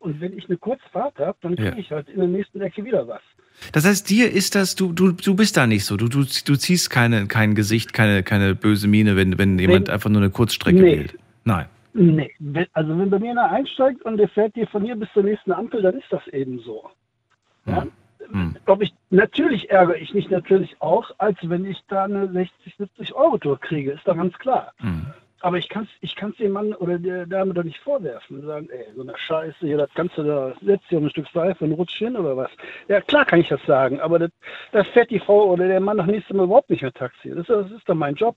[0.00, 1.76] Und wenn ich eine Kurzfahrt habe, dann kriege Ja.
[1.76, 3.22] ich halt in der nächsten Ecke wieder was.
[3.72, 5.96] Das heißt, dir ist das, du, du, du bist da nicht so.
[5.96, 10.10] Du, du, du ziehst keine, kein Gesicht, keine, keine böse Miene, wenn, wenn jemand einfach
[10.10, 10.98] nur eine Kurzstrecke Nee.
[10.98, 11.18] wählt.
[11.44, 11.66] Nein.
[11.94, 12.30] Nee,
[12.74, 15.52] also wenn bei mir einer einsteigt und der fährt dir von hier bis zur nächsten
[15.52, 16.90] Ampel, dann ist das eben so.
[17.66, 17.86] Ja?
[18.30, 18.56] Hm.
[18.66, 23.14] Ob ich, natürlich ärgere ich mich natürlich auch, als wenn ich da eine 60, 70
[23.14, 24.72] Euro Tour kriege, ist doch ganz klar.
[24.78, 25.06] Hm.
[25.40, 28.46] Aber ich kann es ich kann's dem Mann oder der Dame doch nicht vorwerfen und
[28.46, 31.72] sagen, ey, so eine Scheiße, hier das Ganze da, setzt hier ein Stück Seife und
[31.72, 32.50] rutscht hin oder was.
[32.88, 34.30] Ja, klar kann ich das sagen, aber das,
[34.72, 37.30] das fährt die Frau oder der Mann nach nächstem Mal überhaupt nicht mehr Taxi.
[37.34, 38.36] Das, das ist doch mein Job.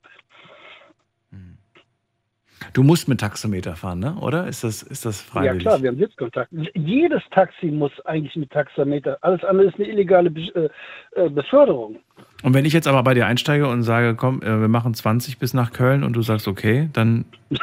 [2.72, 4.14] Du musst mit Taxometer fahren, ne?
[4.20, 4.46] oder?
[4.46, 5.62] Ist das, ist das Ja freiwillig?
[5.62, 6.50] klar, wir haben Sitzkontakt.
[6.74, 9.18] Jedes Taxi muss eigentlich mit Taxameter.
[9.20, 10.40] Alles andere ist eine illegale Be
[11.16, 11.96] äh, äh, Beförderung.
[12.42, 15.38] Und wenn ich jetzt aber bei dir einsteige und sage, komm, äh, wir machen 20
[15.38, 17.24] bis nach Köln und du sagst, okay, dann.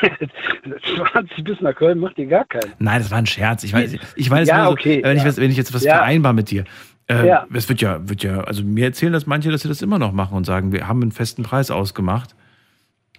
[1.14, 2.74] 20 bis nach Köln macht ihr gar keinen.
[2.80, 3.64] Nein, das war ein Scherz.
[3.64, 5.30] Ich weiß, ich weiß Ja, so, okay, wenn, ich, ja.
[5.30, 5.96] was- wenn ich jetzt was Ja.
[5.96, 6.64] vereinbar mit dir.
[7.08, 7.48] Äh, Ja.
[7.54, 10.12] Es wird ja, wird ja, also mir erzählen das manche, dass sie das immer noch
[10.12, 12.36] machen und sagen, wir haben einen festen Preis ausgemacht.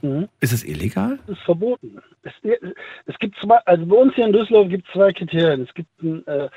[0.03, 0.29] Mhm.
[0.41, 1.19] Ist es illegal?
[1.27, 2.01] Das ist verboten.
[2.23, 2.33] Es,
[3.07, 5.63] es gibt zwei, also bei uns hier in Düsseldorf gibt es zwei Kriterien.
[5.63, 6.49] Es gibt einen, äh,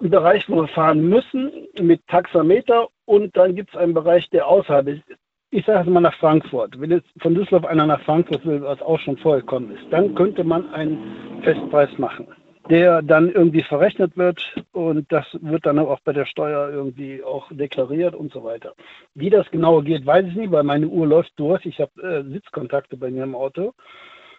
[0.00, 4.46] einen Bereich, wo wir fahren müssen mit Taxameter und dann gibt es einen Bereich, der
[4.46, 5.02] außerhalb ist.
[5.50, 6.80] Ich sage jetzt mal nach Frankfurt.
[6.80, 10.44] Wenn jetzt von Düsseldorf einer nach Frankfurt will, was auch schon vorgekommen ist, dann könnte
[10.44, 12.28] man einen Festpreis machen,
[12.68, 17.48] der dann irgendwie verrechnet wird und das wird dann auch bei der Steuer irgendwie auch
[17.50, 18.74] deklariert und so weiter.
[19.14, 21.64] Wie das genau geht, weiß ich nicht, weil meine Uhr läuft durch.
[21.64, 23.72] Ich habe äh, Sitzkontakte bei mir im Auto.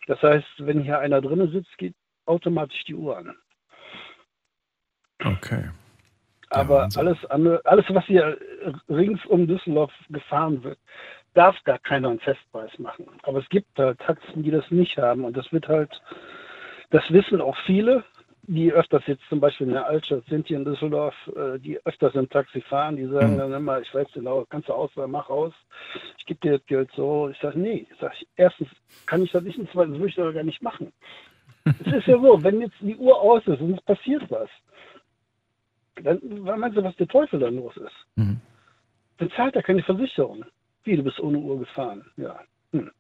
[0.08, 1.96] Das heißt, wenn hier einer drinnen sitzt, geht
[2.26, 3.36] automatisch die Uhr an.
[5.24, 5.70] Okay.
[6.50, 8.38] Aber alles andere, alles, was hier
[8.90, 10.78] rings um Düsseldorf gefahren wird,
[11.34, 13.08] darf gar keiner einen Festpreis machen.
[13.24, 15.24] Aber es gibt halt Taxen, die das nicht haben.
[15.24, 15.90] Und das wird halt,
[16.90, 18.04] das wissen auch viele,
[18.54, 22.14] die öfters jetzt zum Beispiel in der Altstadt sind hier in Düsseldorf, äh, die öfters
[22.16, 25.54] im Taxi fahren, die sagen dann immer, ich weiß genau, kannst du auswählen, mach aus,
[26.18, 27.30] ich gebe dir das Geld so.
[27.30, 28.68] Ich sage, nee, ich sag, erstens
[29.06, 30.92] kann ich das nicht, und zweitens würde ich das gar nicht machen.
[31.64, 34.50] es ist ja so, wenn jetzt die Uhr aus ist und es passiert was,
[36.04, 38.06] dann was meinst du, was der Teufel dann los ist?
[39.20, 40.44] Dann zahlt er keine Versicherung.
[40.84, 42.04] Wie, du bist ohne Uhr gefahren.
[42.18, 42.42] Ja.
[42.72, 42.92] Hm.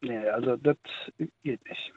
[0.00, 0.76] Nee, also das
[1.44, 1.92] geht nicht.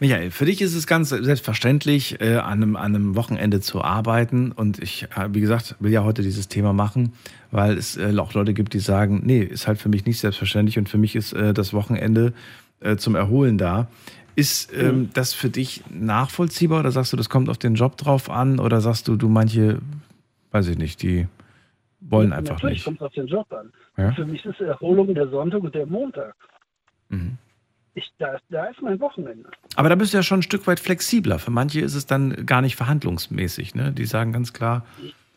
[0.00, 4.52] Michael, für dich ist es ganz selbstverständlich, äh, an, einem, an einem Wochenende zu arbeiten.
[4.52, 7.12] Und ich, äh, wie gesagt, will ja heute dieses Thema machen,
[7.50, 10.78] weil es äh, auch Leute gibt, die sagen, nee, ist halt für mich nicht selbstverständlich
[10.78, 12.32] und für mich ist äh, das Wochenende
[12.80, 13.88] äh, zum Erholen da.
[14.34, 18.30] Ist ähm, das für dich nachvollziehbar oder sagst du, das kommt auf den Job drauf
[18.30, 19.78] an oder sagst du, du manche,
[20.52, 21.26] weiß ich nicht, die
[22.00, 22.84] wollen einfach Natürlich nicht?
[22.84, 23.70] kommt es auf den Job an.
[23.98, 24.12] Ja?
[24.12, 26.34] Für mich ist Erholung der Sonntag und der Montag.
[27.10, 27.36] Mhm.
[27.94, 29.50] Ich, da, da ist mein Wochenende.
[29.76, 31.38] Aber da bist du ja schon ein Stück weit flexibler.
[31.38, 33.74] Für manche ist es dann gar nicht verhandlungsmäßig.
[33.74, 33.92] Ne?
[33.92, 34.86] Die sagen ganz klar,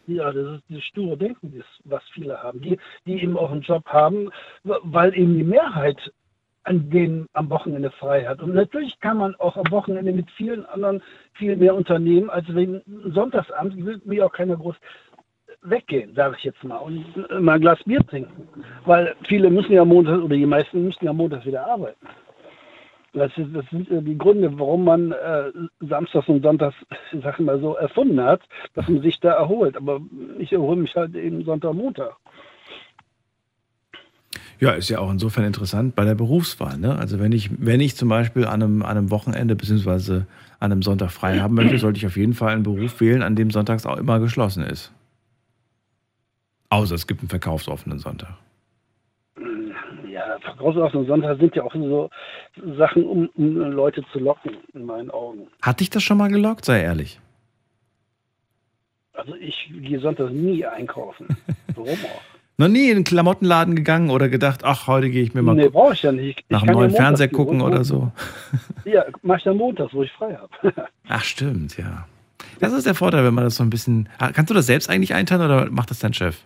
[0.07, 3.85] Ja, das ist das sture Denken, was viele haben, die, die eben auch einen Job
[3.87, 4.29] haben,
[4.63, 5.97] weil eben die Mehrheit
[6.63, 8.41] an dem am Wochenende frei hat.
[8.41, 11.01] Und natürlich kann man auch am Wochenende mit vielen anderen
[11.33, 12.81] viel mehr unternehmen, als wenn
[13.13, 14.75] Sonntagsabend will mir auch keiner groß
[15.61, 17.05] weggehen, sage ich jetzt mal, und
[17.41, 18.47] mal ein Glas Bier trinken.
[18.85, 22.07] Weil viele müssen ja montags, oder die meisten müssen ja montags wieder arbeiten.
[23.15, 26.75] Das, ist, das sind die Gründe, warum man äh, Samstags und Sonntags,
[27.11, 28.41] ich mal so, erfunden hat,
[28.73, 29.77] dass man sich da erholt.
[29.77, 30.01] Aber
[30.37, 32.17] ich erhole mich halt eben Sonntag, Montag.
[34.59, 36.77] Ja, ist ja auch insofern interessant bei der Berufswahl.
[36.77, 36.95] Ne?
[36.97, 40.27] Also wenn ich, wenn ich zum Beispiel an einem, an einem Wochenende beziehungsweise
[40.59, 43.35] an einem Sonntag frei haben möchte, sollte ich auf jeden Fall einen Beruf wählen, an
[43.35, 44.91] dem sonntags auch immer geschlossen ist.
[46.69, 48.37] Außer es gibt einen verkaufsoffenen Sonntag.
[50.45, 52.09] Ja, Verkaufsoffene Sonntag sind ja auch so
[52.77, 55.47] Sachen, um, um Leute zu locken, in meinen Augen.
[55.61, 57.19] Hat dich das schon mal gelockt, sei ehrlich?
[59.13, 61.27] Also ich gehe sonntags nie einkaufen.
[61.75, 62.21] Warum auch?
[62.57, 65.67] Noch nie in einen Klamottenladen gegangen oder gedacht, ach, heute gehe ich mir mal Nee,
[65.67, 66.39] brauche ich ja nicht.
[66.39, 68.11] Ich nach einem neuen Fernseher gucken oder so.
[68.85, 70.73] Ja, mach ich dann montags, wo ich frei habe.
[71.07, 72.07] Ach, stimmt, ja.
[72.59, 74.07] Das ist der Vorteil, wenn man das so ein bisschen.
[74.19, 76.43] Kannst du das selbst eigentlich einteilen oder macht das dein Chef?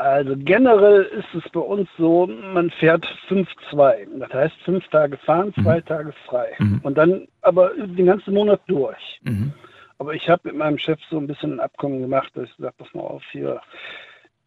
[0.00, 4.18] Also generell ist es bei uns so, man fährt 5-2.
[4.18, 6.56] Das heißt, fünf Tage fahren, zwei Tage frei.
[6.82, 9.20] Und dann aber den ganzen Monat durch.
[9.24, 9.52] Mhm.
[9.98, 12.72] Aber ich habe mit meinem Chef so ein bisschen ein Abkommen gemacht, dass ich sage,
[12.78, 13.60] pass mal auf hier,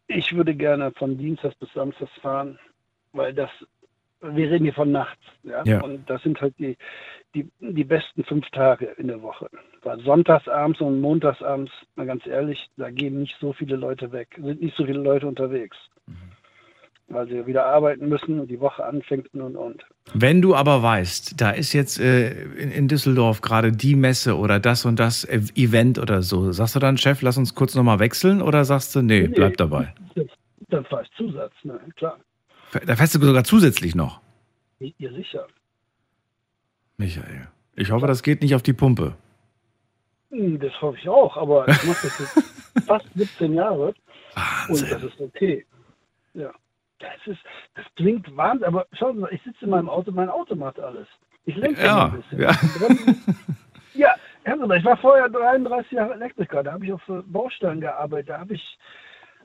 [0.08, 2.58] ich würde gerne von Dienstags bis Samstags fahren,
[3.12, 3.50] weil das,
[4.32, 5.22] wir reden hier von nachts.
[5.42, 5.62] Ja?
[5.64, 5.80] Ja.
[5.82, 6.76] Und das sind halt die,
[7.34, 9.48] die, die besten fünf Tage in der Woche.
[9.82, 14.60] Weil sonntagsabends und montagsabends, mal ganz ehrlich, da gehen nicht so viele Leute weg, sind
[14.60, 15.76] nicht so viele Leute unterwegs.
[17.08, 19.84] weil sie wieder arbeiten müssen und die Woche anfängt und und.
[20.14, 24.58] Wenn du aber weißt, da ist jetzt äh, in, in Düsseldorf gerade die Messe oder
[24.58, 27.98] das und das E- Event oder so, sagst du dann, Chef, lass uns kurz nochmal
[27.98, 29.94] wechseln oder sagst du, nee, bleib dabei?
[30.14, 30.26] Das,
[30.70, 32.18] dann fahre ich Zusatz, ne, klar.
[32.86, 34.20] Da fährst du sogar zusätzlich noch.
[34.80, 35.46] Ja, sicher.
[36.96, 39.16] Michael, ich hoffe, das geht nicht auf die Pumpe.
[40.30, 43.94] Hm, Das hoffe ich auch, aber ich mache das jetzt fast 17 Jahre
[44.68, 45.64] und das ist okay.
[46.34, 46.52] Ja.
[46.98, 47.40] Das ist,
[47.74, 50.78] das klingt Wahnsinn, aber schauen Sie mal, ich sitze in meinem Auto, mein Auto macht
[50.80, 51.06] alles.
[51.44, 52.40] Ich lenke Ja, ein bisschen.
[52.40, 52.52] ja.
[53.96, 54.14] Ja,
[54.76, 58.78] ich war vorher 33 Jahre Elektriker, da habe ich auf Baustellen gearbeitet, da habe ich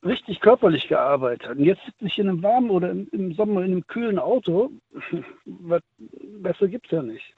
[0.04, 1.50] richtig körperlich gearbeitet.
[1.50, 4.72] Und jetzt sitze ich in einem warmen oder im, im Sommer in einem kühlen Auto.
[5.46, 5.82] Was
[6.42, 7.36] besser gibt es ja nicht.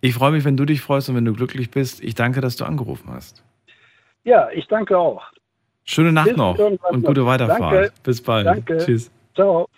[0.00, 2.02] Ich freue mich, wenn du dich freust und wenn du glücklich bist.
[2.02, 3.42] Ich danke, dass du angerufen hast.
[4.24, 5.22] Ja, ich danke auch.
[5.84, 7.60] Schöne Nacht Bis noch und gute Weiterfahrt.
[7.60, 7.92] Danke.
[8.02, 8.46] Bis bald.
[8.46, 8.78] Danke.
[8.78, 9.10] Tschüss.
[9.34, 9.68] Ciao.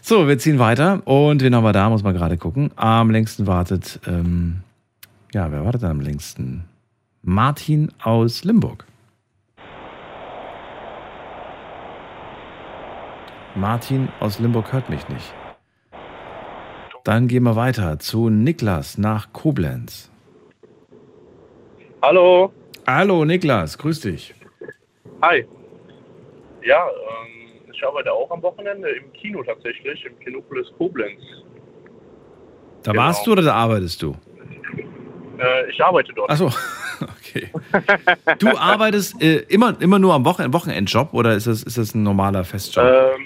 [0.00, 1.90] So, wir ziehen weiter und wen haben wir da?
[1.90, 2.70] Muss man gerade gucken.
[2.76, 4.62] Am längsten wartet, ähm,
[5.32, 6.64] ja, wer wartet am längsten?
[7.22, 8.86] Martin aus Limburg.
[13.58, 15.34] Martin aus Limburg hört mich nicht.
[17.04, 20.10] Dann gehen wir weiter zu Niklas nach Koblenz.
[22.02, 22.52] Hallo.
[22.86, 24.34] Hallo Niklas, grüß dich.
[25.22, 25.44] Hi.
[26.62, 31.20] Ja, ähm, ich arbeite auch am Wochenende im Kino tatsächlich, im Kinopolis Koblenz.
[32.84, 33.02] Da Genau.
[33.04, 34.14] warst du oder da arbeitest du?
[35.38, 36.30] Äh, ich arbeite dort.
[36.30, 36.46] Achso,
[37.00, 37.48] okay.
[38.38, 42.02] Du arbeitest äh, immer, immer nur am Wochen Wochenendjob oder ist das, ist das ein
[42.04, 42.84] normaler Festjob?
[42.84, 43.24] Ähm,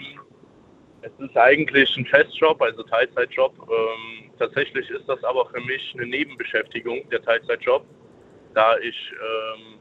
[1.23, 3.55] ist eigentlich ein Festjob, also Teilzeitjob.
[3.71, 7.85] Ähm, tatsächlich ist das aber für mich eine Nebenbeschäftigung, der Teilzeitjob,
[8.55, 9.79] da ich ähm,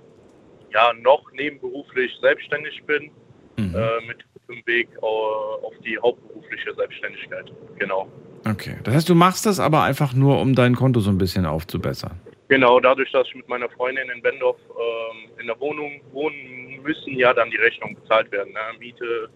[0.74, 3.12] ja noch nebenberuflich selbstständig bin,
[3.58, 4.18] äh, mit
[4.50, 7.52] dem Weg au- auf die hauptberufliche Selbstständigkeit.
[7.78, 8.08] Genau.
[8.50, 8.76] Okay.
[8.84, 12.20] Das heißt, du machst das aber einfach nur, um dein Konto so ein bisschen aufzubessern.
[12.48, 17.14] Genau, dadurch, dass ich mit meiner Freundin in Bendorf ähm, in der Wohnung wohnen, müssen
[17.16, 18.52] ja dann die Rechnungen bezahlt werden.
[18.52, 18.60] Ne?
[18.80, 19.30] Miete,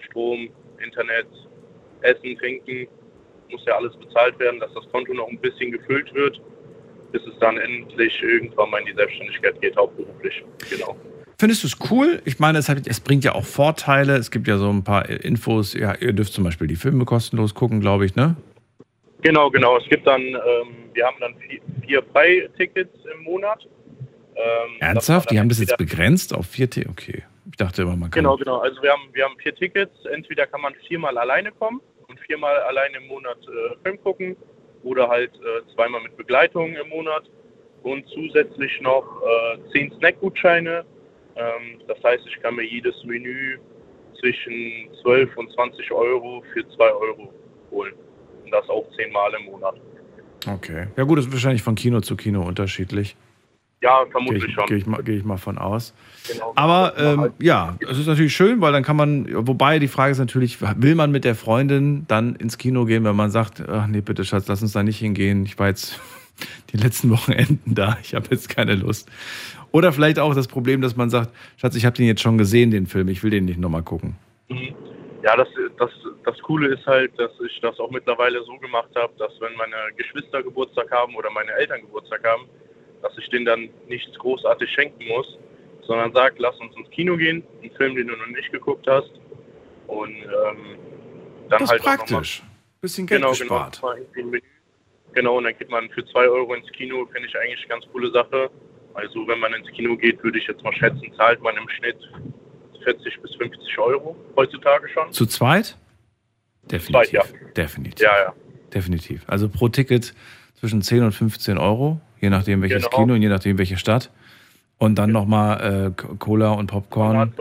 [0.00, 0.48] Strom,
[0.82, 1.26] Internet,
[2.02, 2.86] Essen, Trinken,
[3.50, 6.40] muss ja alles bezahlt werden, dass das Konto noch ein bisschen gefüllt wird,
[7.12, 10.44] bis es dann endlich irgendwann mal in die Selbstständigkeit geht, hauptberuflich.
[10.70, 10.96] Genau.
[11.40, 12.20] Findest du es cool?
[12.24, 14.16] Ich meine, es, hat, es bringt ja auch Vorteile.
[14.16, 15.72] Es gibt ja so ein paar Infos.
[15.72, 18.36] Ja, ihr dürft zum Beispiel die Filme kostenlos gucken, glaube ich, ne?
[19.22, 19.78] Genau, genau.
[19.78, 20.34] Es gibt dann, ähm,
[20.94, 23.66] wir haben dann vier, vier Freitickets im Monat.
[24.34, 25.30] Ähm, Ernsthaft?
[25.30, 26.86] Die haben das jetzt begrenzt auf vier T?
[26.88, 27.22] Okay.
[27.58, 28.22] Ich dachte immer, man kann.
[28.22, 28.58] Genau, genau.
[28.58, 30.04] Also wir haben, wir haben vier Tickets.
[30.04, 34.36] Entweder kann man viermal alleine kommen und viermal alleine im Monat äh, Film gucken
[34.84, 37.24] oder halt äh, zweimal mit Begleitung im Monat
[37.82, 40.84] und zusätzlich noch äh, zehn Snackgutscheine.
[41.34, 43.58] Ähm, das heißt, ich kann mir jedes Menü
[44.20, 47.32] zwischen 12 und 20 Euro für 2 Euro
[47.72, 47.94] holen.
[48.44, 49.74] Und das auch zehnmal im Monat.
[50.46, 50.86] Okay.
[50.96, 53.16] Ja, gut, das ist wahrscheinlich von Kino zu Kino unterschiedlich.
[53.80, 54.66] Ja, Gehe vermutlich ich, schon.
[54.66, 55.94] geh ich, mal- geh ich mal von aus.
[56.30, 56.52] Genau.
[56.56, 60.18] Aber ähm, ja, es ist natürlich schön, weil dann kann man, wobei die Frage ist
[60.18, 64.00] natürlich, will man mit der Freundin dann ins Kino gehen, wenn man sagt, ach nee,
[64.00, 65.44] bitte Schatz, lass uns da nicht hingehen.
[65.46, 66.00] Ich war jetzt
[66.72, 69.08] die letzten Wochenenden da, ich habe jetzt keine Lust.
[69.70, 72.70] Oder vielleicht auch das Problem, dass man sagt, Schatz, ich habe den jetzt schon gesehen,
[72.70, 74.16] den Film, ich will den nicht nochmal gucken.
[74.48, 74.74] Mhm.
[75.22, 75.48] Ja, das,
[75.78, 75.90] das,
[76.24, 79.74] das Coole ist halt, dass ich das auch mittlerweile so gemacht habe, dass wenn meine
[79.96, 82.44] Geschwister Geburtstag haben oder meine Eltern Geburtstag haben,
[83.02, 85.38] dass ich denen dann nichts großartig schenken muss,
[85.82, 89.10] sondern sage, lass uns ins Kino gehen, einen Film, den du noch nicht geguckt hast.
[89.86, 90.78] Und ähm,
[91.48, 92.42] dann Das halt auch praktisch.
[92.42, 92.48] Noch
[92.80, 93.80] Bisschen Geld genau, gespart.
[93.80, 94.40] Genau, ein Menü.
[95.12, 97.84] genau, und dann geht man für zwei Euro ins Kino, finde ich eigentlich eine ganz
[97.92, 98.50] coole Sache.
[98.94, 101.96] Also wenn man ins Kino geht, würde ich jetzt mal schätzen, zahlt man im Schnitt
[102.84, 105.12] 40 bis 50 Euro heutzutage schon.
[105.12, 105.76] Zu zweit?
[106.70, 107.10] Definitiv.
[107.10, 107.52] Zweit, ja.
[107.56, 108.00] Definitiv.
[108.04, 108.34] Ja, ja.
[108.72, 109.24] Definitiv.
[109.26, 110.14] Also pro Ticket
[110.54, 112.96] zwischen 10 und 15 Euro, je nachdem welches Genau.
[112.96, 114.10] Kino und je nachdem welche Stadt.
[114.78, 117.32] Und dann nochmal äh, Cola und Popcorn.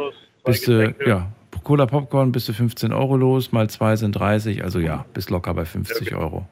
[0.45, 1.31] Bist du, ja,
[1.63, 5.53] Cola, Popcorn bis zu 15 Euro los, mal zwei sind 30, also ja, bist locker
[5.53, 6.47] bei 50 Euro.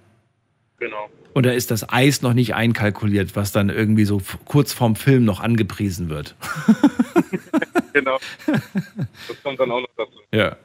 [0.78, 1.10] Genau.
[1.34, 5.26] Und da ist das Eis noch nicht einkalkuliert, was dann irgendwie so kurz vorm Film
[5.26, 6.36] noch angepriesen wird.
[7.94, 8.18] genau.
[8.46, 10.20] Das kommt dann auch noch dazu.
[10.34, 10.56] Ja.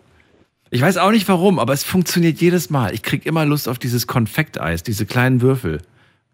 [0.70, 2.94] Ich weiß auch nicht warum, aber es funktioniert jedes Mal.
[2.94, 5.82] Ich krieg immer Lust auf dieses Konfekteis, diese kleinen Würfel.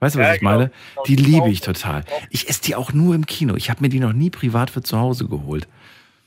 [0.01, 0.51] Weißt du, was Ja, ich genau.
[0.53, 0.69] meine?
[0.95, 1.49] Genau, Die liebe auch.
[1.49, 2.05] ich total.
[2.31, 3.55] Ich esse die auch nur im Kino.
[3.57, 5.67] Ich habe mir die noch nie privat für zu Hause geholt.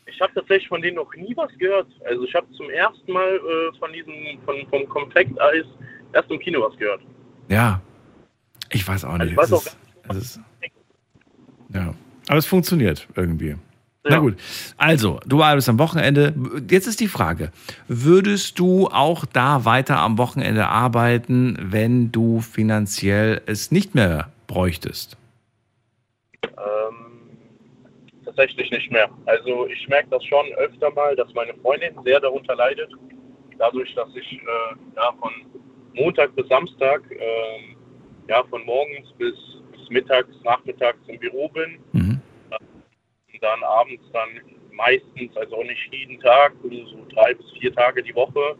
[0.08, 1.88] Ich habe tatsächlich von denen noch nie was gehört.
[2.06, 4.14] Also ich habe zum ersten Mal äh, von diesem,
[4.44, 5.66] von, vom Konfekteis
[6.14, 7.02] erst im Kino was gehört.
[7.48, 7.82] Ja.
[8.72, 9.32] Ich weiß auch Also nicht.
[9.34, 9.78] ich weiß es ist,
[10.10, 10.40] es ist,
[11.74, 11.94] ja.
[12.28, 13.56] Aber es funktioniert irgendwie.
[14.04, 14.38] Na gut.
[14.78, 16.34] Also, du arbeitest am Wochenende.
[16.70, 17.52] Jetzt ist die Frage:
[17.88, 25.18] Würdest du auch da weiter am Wochenende arbeiten, wenn du finanziell es nicht mehr bräuchtest?
[26.44, 27.30] Ähm,
[28.24, 29.10] tatsächlich nicht mehr.
[29.26, 32.92] Also ich merke das schon öfter mal, dass meine Freundin sehr darunter leidet.
[33.58, 35.32] Dadurch, dass ich äh, ja, von
[35.94, 37.76] Montag bis Samstag, ähm,
[38.30, 39.36] ja, von morgens bis,
[39.74, 41.80] bis mittags, nachmittags im Büro bin.
[43.31, 44.30] Und dann abends dann
[44.72, 48.56] meistens, also auch nicht jeden Tag, so drei bis vier Tage die Woche,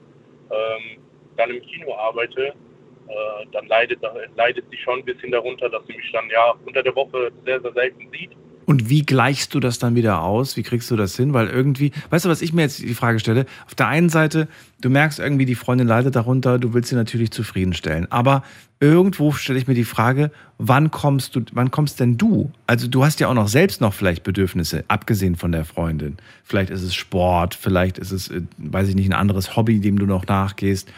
[0.52, 1.02] ähm,
[1.38, 4.00] dann im Kino arbeite, äh, dann leidet,
[4.36, 7.62] leidet sie schon ein bisschen darunter, dass sie mich dann ja unter der Woche sehr,
[7.62, 8.32] sehr selten sieht.
[8.70, 10.56] Und wie gleichst du das dann wieder aus?
[10.56, 11.34] Wie kriegst du das hin?
[11.34, 13.48] Weil irgendwie, weißt du, was ich mir jetzt die Frage stelle?
[13.66, 14.48] Auf der einen Seite,
[14.80, 18.06] du merkst irgendwie, die Freundin leidet darunter, du willst sie natürlich zufriedenstellen.
[18.12, 18.44] Aber
[18.80, 20.30] irgendwo stelle ich mir die Frage,
[20.60, 22.52] wann kommst du, wann kommst denn du?
[22.68, 26.18] Also du hast ja auch noch selbst noch vielleicht Bedürfnisse, abgesehen von der Freundin.
[26.44, 29.98] Vielleicht ist es Sport, vielleicht ist es, äh, weiß ich nicht, ein anderes Hobby, dem
[29.98, 30.94] du noch nachgehst.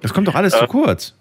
[0.00, 1.14] Das kommt doch alles zu Äh, kurz.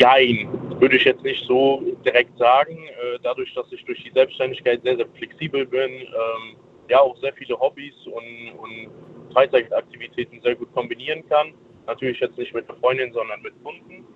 [0.00, 0.48] Jein,
[0.80, 2.74] würde ich jetzt nicht so direkt sagen.
[2.74, 6.56] Äh, dadurch, dass ich durch die Selbstständigkeit sehr, sehr flexibel bin, ähm,
[6.88, 11.52] ja auch sehr viele Hobbys und, und Freizeitaktivitäten sehr gut kombinieren kann.
[11.86, 14.06] Natürlich jetzt nicht mit der Freundin, sondern mit Kunden.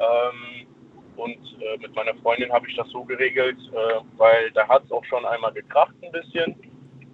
[0.00, 0.66] Ähm,
[1.14, 4.90] und äh, mit meiner Freundin habe ich das so geregelt, äh, weil da hat es
[4.90, 6.56] auch schon einmal gekracht ein bisschen,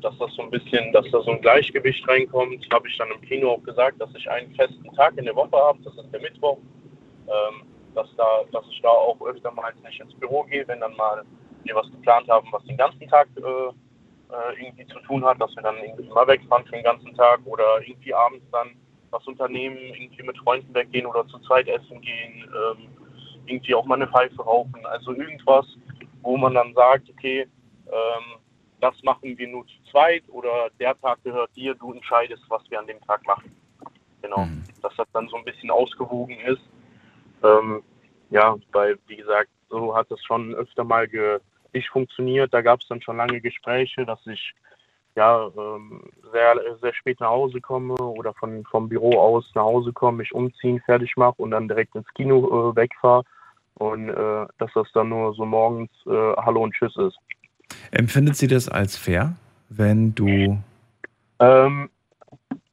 [0.00, 2.66] dass das so ein bisschen, dass da so ein Gleichgewicht reinkommt.
[2.72, 5.56] Habe ich dann im Kino auch gesagt, dass ich einen festen Tag in der Woche
[5.56, 6.56] habe, das ist der Mittwoch.
[7.26, 10.94] Ähm, dass, da, dass ich da auch öfter mal nicht ins Büro gehe, wenn dann
[10.96, 11.24] mal
[11.64, 15.54] wir was geplant haben, was den ganzen Tag äh, äh, irgendwie zu tun hat, dass
[15.56, 18.76] wir dann irgendwie mal wegfahren für den ganzen Tag oder irgendwie abends dann
[19.10, 22.88] was unternehmen, irgendwie mit Freunden weggehen oder zu zweit essen gehen, ähm,
[23.46, 24.84] irgendwie auch mal eine Pfeife rauchen.
[24.86, 25.66] Also irgendwas,
[26.22, 27.46] wo man dann sagt, okay,
[27.86, 28.38] ähm,
[28.80, 32.78] das machen wir nur zu zweit oder der Tag gehört dir, du entscheidest, was wir
[32.78, 33.54] an dem Tag machen.
[34.22, 34.46] Genau,
[34.82, 36.62] dass das dann so ein bisschen ausgewogen ist.
[37.42, 37.82] Ähm,
[38.30, 41.38] ja, weil, wie gesagt, so hat es schon öfter mal ge
[41.72, 42.54] nicht funktioniert.
[42.54, 44.54] Da gab es dann schon lange Gespräche, dass ich
[45.14, 46.02] ja ähm,
[46.32, 50.32] sehr, sehr spät nach Hause komme oder von, vom Büro aus nach Hause komme, mich
[50.32, 53.24] umziehen, fertig mache und dann direkt ins Kino äh, wegfahre.
[53.74, 57.18] Und äh, dass das dann nur so morgens äh, Hallo und Tschüss ist.
[57.90, 59.36] Empfindet sie das als fair,
[59.68, 60.58] wenn du
[61.38, 61.90] Ähm,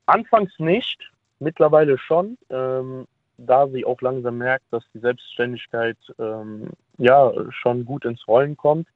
[0.05, 3.05] anfangs nicht, mittlerweile schon, ähm,
[3.37, 8.87] da sie auch langsam merkt, dass die Selbstständigkeit ähm, ja schon gut ins Rollen kommt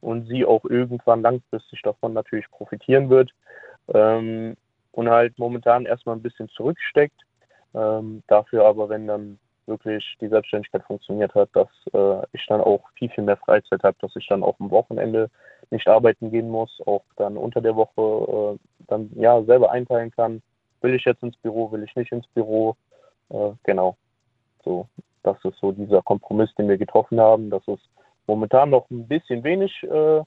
[0.00, 3.30] und sie auch irgendwann langfristig davon natürlich profitieren wird
[3.94, 4.56] ähm,
[4.92, 7.20] und halt momentan erstmal ein bisschen zurücksteckt.
[7.74, 12.88] Ähm, dafür aber, wenn dann wirklich die Selbstständigkeit funktioniert hat, dass äh, ich dann auch
[12.94, 15.28] viel, viel mehr Freizeit habe, dass ich dann auch am Wochenende
[15.70, 20.42] nicht arbeiten gehen muss, auch dann unter der Woche äh, dann ja selber einteilen kann,
[20.80, 22.76] will ich jetzt ins Büro, will ich nicht ins Büro.
[23.30, 23.96] Äh, genau.
[24.64, 24.88] So,
[25.22, 27.80] das ist so dieser Kompromiss, den wir getroffen haben, dass es
[28.26, 30.22] momentan noch ein bisschen wenig, äh,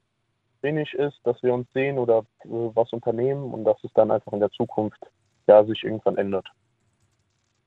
[0.61, 4.33] wenig ist, dass wir uns sehen oder äh, was unternehmen und dass es dann einfach
[4.33, 4.99] in der Zukunft
[5.47, 6.47] ja sich irgendwann ändert.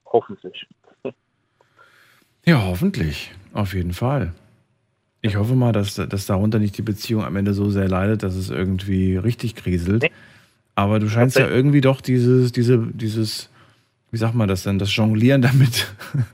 [0.07, 0.67] Hoffentlich.
[2.45, 3.31] Ja, hoffentlich.
[3.53, 4.33] Auf jeden Fall.
[5.21, 8.35] Ich hoffe mal, dass, dass darunter nicht die Beziehung am Ende so sehr leidet, dass
[8.35, 10.11] es irgendwie richtig kriselt.
[10.75, 13.52] Aber du scheinst ja irgendwie doch dieses, diese, dieses,
[14.13, 15.93] wie sagt man das denn, das Jonglieren damit.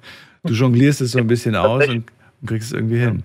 [0.44, 2.10] Du jonglierst es so ein bisschen aus und
[2.46, 3.24] kriegst es irgendwie hin.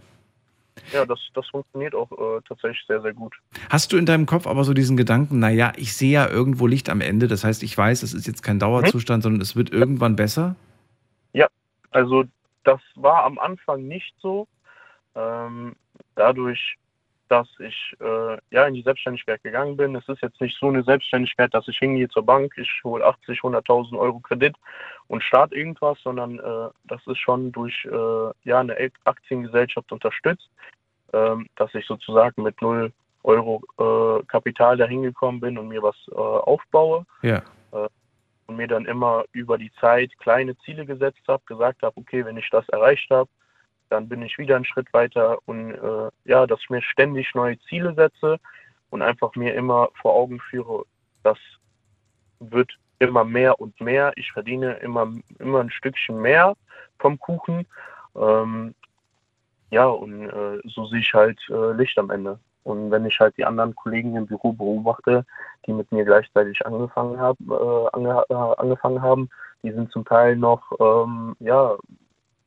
[0.91, 3.35] Ja, das, das funktioniert auch äh, tatsächlich sehr, sehr gut.
[3.69, 6.89] Hast du in deinem Kopf aber so diesen Gedanken, naja, ich sehe ja irgendwo Licht
[6.89, 10.15] am Ende, das heißt, ich weiß, es ist jetzt kein Dauerzustand, sondern es wird irgendwann
[10.15, 10.55] besser?
[11.33, 11.47] Ja,
[11.91, 12.25] also
[12.63, 14.47] das war am Anfang nicht so.
[15.15, 15.75] Ähm,
[16.15, 16.77] dadurch,
[17.33, 19.95] dass ich äh, ja in die Selbstständigkeit gegangen bin.
[19.95, 23.39] Es ist jetzt nicht so eine Selbstständigkeit, dass ich hingehe zur Bank, ich hole 80,
[23.39, 24.55] 100.000 Euro Kredit
[25.07, 30.47] und starte irgendwas, sondern äh, das ist schon durch äh, ja eine Aktiengesellschaft unterstützt,
[31.11, 32.91] ähm, dass ich sozusagen mit 0
[33.23, 37.41] Euro äh, Kapital dahin gekommen bin und mir was äh, aufbaue Ja.
[37.71, 37.89] äh,
[38.45, 42.37] und mir dann immer über die Zeit kleine Ziele gesetzt habe, gesagt habe, okay, wenn
[42.37, 43.29] ich das erreicht habe,
[43.93, 47.59] dann bin ich wieder einen Schritt weiter und äh, ja, dass ich mir ständig neue
[47.59, 48.39] Ziele setze
[48.89, 50.83] und einfach mir immer vor Augen führe,
[51.21, 51.37] das
[52.39, 54.11] wird immer mehr und mehr.
[54.15, 56.55] Ich verdiene immer, immer ein Stückchen mehr
[56.97, 57.67] vom Kuchen.
[58.15, 58.73] Ähm,
[59.69, 62.39] ja, und äh, so sehe ich halt äh, Licht am Ende.
[62.63, 65.25] Und wenn ich halt die anderen Kollegen im Büro beobachte,
[65.67, 69.29] die mit mir gleichzeitig angefangen haben, äh, ange äh, angefangen haben,
[69.63, 71.75] die sind zum Teil noch, ähm, ja,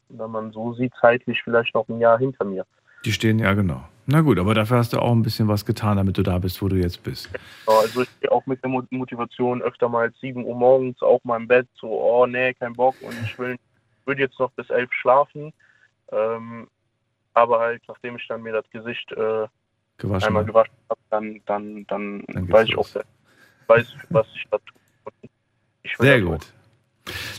[0.08, 2.64] wenn man so sieht, zeitlich vielleicht noch ein Jahr hinter mir.
[3.04, 3.84] Die stehen, ja genau.
[4.06, 6.62] Na gut, aber dafür hast du auch ein bisschen was getan, damit du da bist,
[6.62, 7.28] wo du jetzt bist.
[7.66, 11.36] Also ich gehe auch mit der Mo- Motivation öfter mal 7 Uhr morgens auch mal
[11.36, 13.56] im Bett, so, oh nee, kein Bock und ich will,
[14.04, 15.52] würde jetzt noch bis 11 schlafen.
[16.12, 16.68] Ähm,
[17.34, 19.46] aber halt, nachdem ich dann mir das Gesicht äh,
[19.98, 20.26] Gewaschen.
[20.26, 22.88] einmal gewaschen habe, dann, dann, dann, weiß ich auch,
[23.66, 24.80] weiß, was ich da tue.
[25.82, 26.38] Ich Sehr das auch.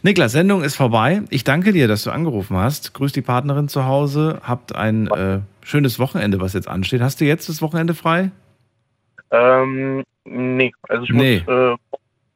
[0.08, 1.22] Niklas, Sendung ist vorbei.
[1.30, 2.94] Ich danke dir, dass du angerufen hast.
[2.94, 4.40] Grüß die Partnerin zu Hause.
[4.42, 7.02] Habt ein äh, schönes Wochenende, was jetzt ansteht.
[7.02, 8.32] Hast du jetzt das Wochenende frei?
[9.32, 11.44] Ähm, nee, also ich Nee.
[11.46, 11.76] muss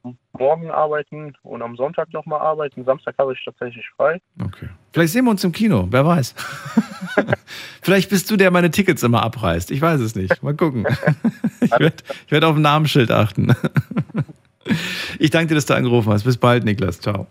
[0.03, 2.83] äh, morgen arbeiten und am Sonntag nochmal arbeiten.
[2.83, 4.19] Samstag habe ich tatsächlich frei.
[4.91, 6.35] Vielleicht sehen wir uns im Kino, wer weiß.
[7.81, 9.71] Vielleicht bist du, der meine Tickets immer abreißt.
[9.71, 10.43] Ich weiß es nicht.
[10.43, 10.85] Mal gucken.
[11.61, 11.95] Ich werde
[12.27, 13.55] werd auf ein Namensschild achten.
[15.19, 16.23] Ich danke dir, dass du angerufen hast.
[16.23, 16.99] Bis bald, Niklas.
[16.99, 17.27] Ciao.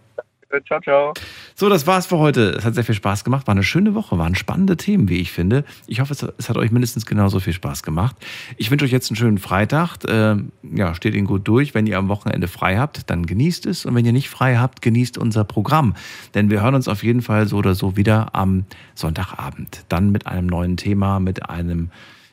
[0.67, 1.13] Ciao, ciao.
[1.55, 2.51] So, das war's für heute.
[2.51, 3.47] Es hat sehr viel Spaß gemacht.
[3.47, 5.65] War eine schöne Woche, waren spannende Themen, wie ich finde.
[5.87, 8.17] Ich hoffe, es, es hat euch mindestens genauso viel Spaß gemacht.
[8.57, 9.99] Ich wünsche euch jetzt einen schönen Freitag.
[10.09, 11.75] Ähm, ja, steht ihn gut durch.
[11.75, 13.87] Wenn ihr am Wochenende frei habt, dann genießt es.
[13.87, 15.95] Und wenn ihr nicht frei habt, genießt unser Programm.
[16.35, 18.65] Denn wir hören uns auf jeden Fall so oder so wieder am
[18.97, 19.85] Sonntagabend.
[19.89, 21.91] Dann mit einem neuen Thema, mit einem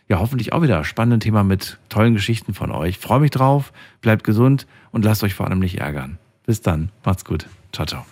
[0.09, 2.97] ja, hoffentlich auch wieder spannenden Thema mit tollen Geschichten von euch.
[2.97, 6.17] Freue mich drauf, bleibt gesund und lasst euch vor allem nicht ärgern.
[6.47, 7.45] Bis dann, macht's gut.
[7.73, 8.05] Ciao, ciao.